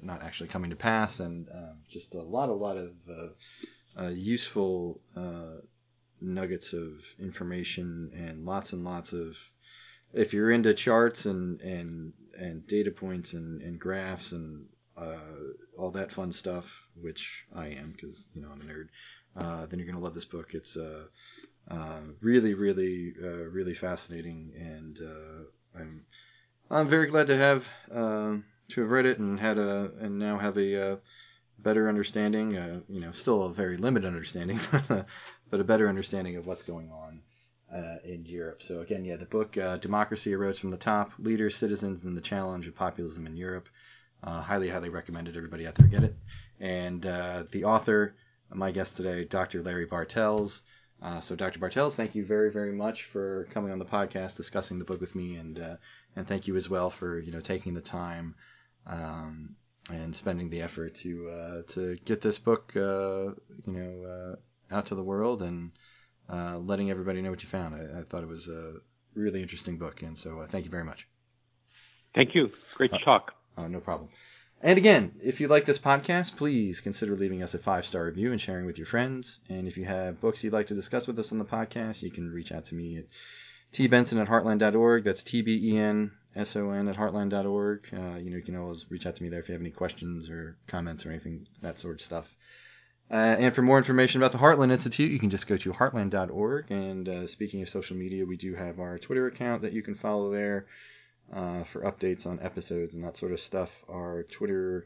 not 0.01 0.23
actually 0.23 0.49
coming 0.49 0.69
to 0.69 0.75
pass, 0.75 1.19
and 1.19 1.47
just 1.87 2.15
a 2.15 2.21
lot, 2.21 2.49
a 2.49 2.53
lot 2.53 2.77
of 2.77 4.15
useful 4.15 5.01
nuggets 6.21 6.73
of 6.73 7.03
information 7.19 8.11
and 8.15 8.45
lots 8.45 8.71
and 8.73 8.85
lots 8.85 9.11
of 9.11 9.37
if 10.13 10.33
you're 10.33 10.51
into 10.51 10.73
charts 10.73 11.25
and 11.25 11.59
and 11.61 12.13
and 12.37 12.65
data 12.67 12.91
points 12.91 13.33
and, 13.33 13.61
and 13.61 13.79
graphs 13.79 14.31
and 14.31 14.65
uh, 14.97 15.17
all 15.77 15.91
that 15.91 16.11
fun 16.11 16.31
stuff, 16.31 16.87
which 16.95 17.45
I 17.53 17.67
am 17.67 17.91
because 17.91 18.27
you 18.33 18.41
know 18.41 18.49
I'm 18.51 18.61
a 18.61 18.65
nerd, 18.65 18.87
uh, 19.35 19.65
then 19.65 19.79
you're 19.79 19.87
gonna 19.87 20.03
love 20.03 20.13
this 20.13 20.25
book. 20.25 20.53
It's 20.53 20.77
uh, 20.77 21.05
uh, 21.69 21.99
really, 22.21 22.53
really, 22.53 23.13
uh, 23.21 23.49
really 23.49 23.73
fascinating, 23.73 24.53
and 24.55 24.99
uh, 25.01 25.79
I'm 25.79 26.05
I'm 26.69 26.87
very 26.87 27.07
glad 27.07 27.27
to 27.27 27.37
have 27.37 27.67
uh, 27.91 28.37
to 28.69 28.81
have 28.81 28.89
read 28.89 29.05
it 29.05 29.19
and 29.19 29.39
had 29.39 29.57
a 29.57 29.91
and 29.99 30.19
now 30.19 30.37
have 30.37 30.57
a 30.57 30.93
uh, 30.93 30.95
better 31.59 31.89
understanding. 31.89 32.57
Uh, 32.57 32.79
you 32.89 32.99
know, 32.99 33.11
still 33.11 33.43
a 33.43 33.53
very 33.53 33.77
limited 33.77 34.07
understanding, 34.07 34.59
but 34.71 35.07
but 35.49 35.59
a 35.59 35.63
better 35.63 35.87
understanding 35.87 36.35
of 36.35 36.47
what's 36.47 36.63
going 36.63 36.91
on 36.91 37.21
in 38.03 38.23
Europe. 38.25 38.61
So 38.61 38.81
again, 38.81 39.05
yeah, 39.05 39.15
the 39.15 39.25
book 39.25 39.51
"Democracy 39.81 40.31
Erodes 40.31 40.59
from 40.59 40.71
the 40.71 40.77
Top: 40.77 41.11
Leaders, 41.19 41.55
Citizens, 41.55 42.05
and 42.05 42.15
the 42.15 42.21
Challenge 42.21 42.67
of 42.67 42.75
Populism 42.75 43.27
in 43.27 43.35
Europe." 43.35 43.67
highly, 44.23 44.69
highly 44.69 44.89
recommended. 44.89 45.35
Everybody 45.35 45.67
out 45.67 45.75
there 45.75 45.87
get 45.87 46.03
it. 46.03 46.15
And 46.59 47.01
the 47.01 47.63
author, 47.65 48.15
my 48.49 48.71
guest 48.71 48.95
today, 48.97 49.25
Dr. 49.25 49.61
Larry 49.61 49.85
Bartels. 49.85 50.63
Uh, 51.03 51.19
so, 51.19 51.35
Dr. 51.35 51.59
Bartels, 51.59 51.97
thank 51.97 52.15
you 52.15 52.23
very, 52.25 52.49
very 52.49 52.71
much 52.71 53.03
for 53.03 53.45
coming 53.51 53.73
on 53.73 53.79
the 53.79 53.85
podcast, 53.85 54.37
discussing 54.37 54.79
the 54.79 54.85
book 54.85 55.01
with 55.01 55.15
me, 55.15 55.35
and 55.35 55.59
uh, 55.59 55.75
and 56.15 56.25
thank 56.25 56.47
you 56.47 56.55
as 56.55 56.69
well 56.69 56.89
for 56.89 57.19
you 57.19 57.31
know 57.31 57.41
taking 57.41 57.73
the 57.73 57.81
time 57.81 58.35
um, 58.87 59.55
and 59.89 60.15
spending 60.15 60.49
the 60.49 60.61
effort 60.61 60.95
to 60.95 61.29
uh, 61.29 61.61
to 61.73 61.97
get 62.05 62.21
this 62.21 62.37
book 62.37 62.73
uh, 62.75 63.31
you 63.65 63.73
know 63.73 64.35
uh, 64.71 64.75
out 64.75 64.87
to 64.87 64.95
the 64.95 65.03
world 65.03 65.41
and 65.41 65.71
uh, 66.29 66.57
letting 66.57 66.89
everybody 66.89 67.21
know 67.21 67.29
what 67.29 67.43
you 67.43 67.49
found. 67.49 67.75
I, 67.75 67.99
I, 67.99 68.03
thought 68.03 68.23
it 68.23 68.29
was 68.29 68.47
a 68.47 68.75
really 69.13 69.41
interesting 69.41 69.77
book, 69.77 70.01
and 70.01 70.17
so 70.17 70.43
thank 70.47 70.65
you 70.65 70.71
very 70.71 70.85
much. 70.85 71.07
Thank 72.15 72.35
you. 72.35 72.51
Great 72.75 72.91
to 72.91 72.99
talk. 72.99 73.33
no 73.57 73.79
problem. 73.79 74.09
And 74.61 74.77
again, 74.77 75.15
if 75.21 75.41
you 75.41 75.49
like 75.49 75.65
this 75.65 75.77
podcast, 75.77 76.37
please 76.37 76.79
consider 76.79 77.17
leaving 77.17 77.43
us 77.43 77.53
a 77.53 77.59
five 77.59 77.85
star 77.85 78.05
review 78.05 78.31
and 78.31 78.39
sharing 78.39 78.65
with 78.65 78.77
your 78.77 78.87
friends. 78.87 79.39
And 79.49 79.67
if 79.67 79.75
you 79.75 79.83
have 79.83 80.21
books 80.21 80.41
you'd 80.41 80.53
like 80.53 80.67
to 80.67 80.73
discuss 80.73 81.05
with 81.05 81.19
us 81.19 81.33
on 81.33 81.37
the 81.37 81.45
podcast, 81.45 82.01
you 82.01 82.11
can 82.11 82.31
reach 82.31 82.53
out 82.53 82.65
to 82.65 82.75
me 82.75 82.99
at 82.99 83.05
tbenson 83.73 84.21
at 84.21 84.29
heartland.org. 84.29 85.03
That's 85.03 85.25
T 85.25 85.41
B 85.41 85.73
E 85.73 85.77
N 85.77 86.11
S 86.35 86.55
O 86.55 86.71
N 86.71 86.87
at 86.87 86.95
heartland.org. 86.95 87.89
Uh, 87.93 88.17
you 88.17 88.29
know, 88.29 88.37
you 88.37 88.41
can 88.41 88.55
always 88.55 88.89
reach 88.89 89.05
out 89.05 89.15
to 89.15 89.23
me 89.23 89.29
there 89.29 89.39
if 89.39 89.49
you 89.49 89.53
have 89.53 89.61
any 89.61 89.71
questions 89.71 90.29
or 90.29 90.57
comments 90.67 91.05
or 91.05 91.09
anything, 91.09 91.47
that 91.61 91.79
sort 91.79 91.95
of 91.95 92.01
stuff. 92.01 92.35
Uh, 93.11 93.35
and 93.39 93.53
for 93.53 93.61
more 93.61 93.77
information 93.77 94.21
about 94.21 94.31
the 94.31 94.37
Heartland 94.37 94.71
Institute, 94.71 95.11
you 95.11 95.19
can 95.19 95.29
just 95.29 95.47
go 95.47 95.57
to 95.57 95.71
heartland.org. 95.71 96.71
And 96.71 97.07
uh, 97.07 97.27
speaking 97.27 97.61
of 97.61 97.69
social 97.69 97.95
media, 97.95 98.25
we 98.25 98.37
do 98.37 98.55
have 98.55 98.79
our 98.79 98.97
Twitter 98.97 99.27
account 99.27 99.61
that 99.63 99.73
you 99.73 99.83
can 99.83 99.93
follow 99.93 100.31
there 100.31 100.65
uh, 101.31 101.63
for 101.63 101.81
updates 101.81 102.25
on 102.25 102.39
episodes 102.39 102.95
and 102.95 103.03
that 103.03 103.17
sort 103.17 103.31
of 103.31 103.39
stuff. 103.39 103.83
Our 103.89 104.23
Twitter 104.23 104.85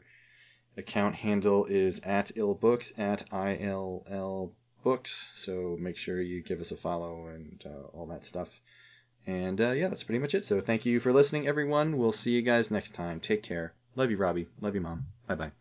account 0.76 1.14
handle 1.14 1.64
is 1.64 2.00
at 2.00 2.32
illbooks 2.36 2.98
at 2.98 3.24
ill 3.32 4.52
books. 4.82 5.28
So 5.34 5.76
make 5.80 5.96
sure 5.96 6.20
you 6.20 6.42
give 6.42 6.60
us 6.60 6.72
a 6.72 6.76
follow 6.76 7.26
and 7.28 7.62
uh, 7.64 7.96
all 7.96 8.06
that 8.06 8.26
stuff. 8.26 8.48
And 9.26 9.60
uh, 9.60 9.70
yeah, 9.72 9.88
that's 9.88 10.02
pretty 10.02 10.18
much 10.18 10.34
it. 10.34 10.44
So 10.44 10.60
thank 10.60 10.86
you 10.86 11.00
for 11.00 11.12
listening, 11.12 11.46
everyone. 11.46 11.98
We'll 11.98 12.12
see 12.12 12.30
you 12.32 12.42
guys 12.42 12.70
next 12.70 12.94
time. 12.94 13.20
Take 13.20 13.42
care. 13.42 13.72
Love 13.96 14.10
you, 14.10 14.16
Robbie. 14.16 14.48
Love 14.60 14.74
you, 14.74 14.80
Mom. 14.80 15.04
Bye 15.26 15.34
bye. 15.34 15.52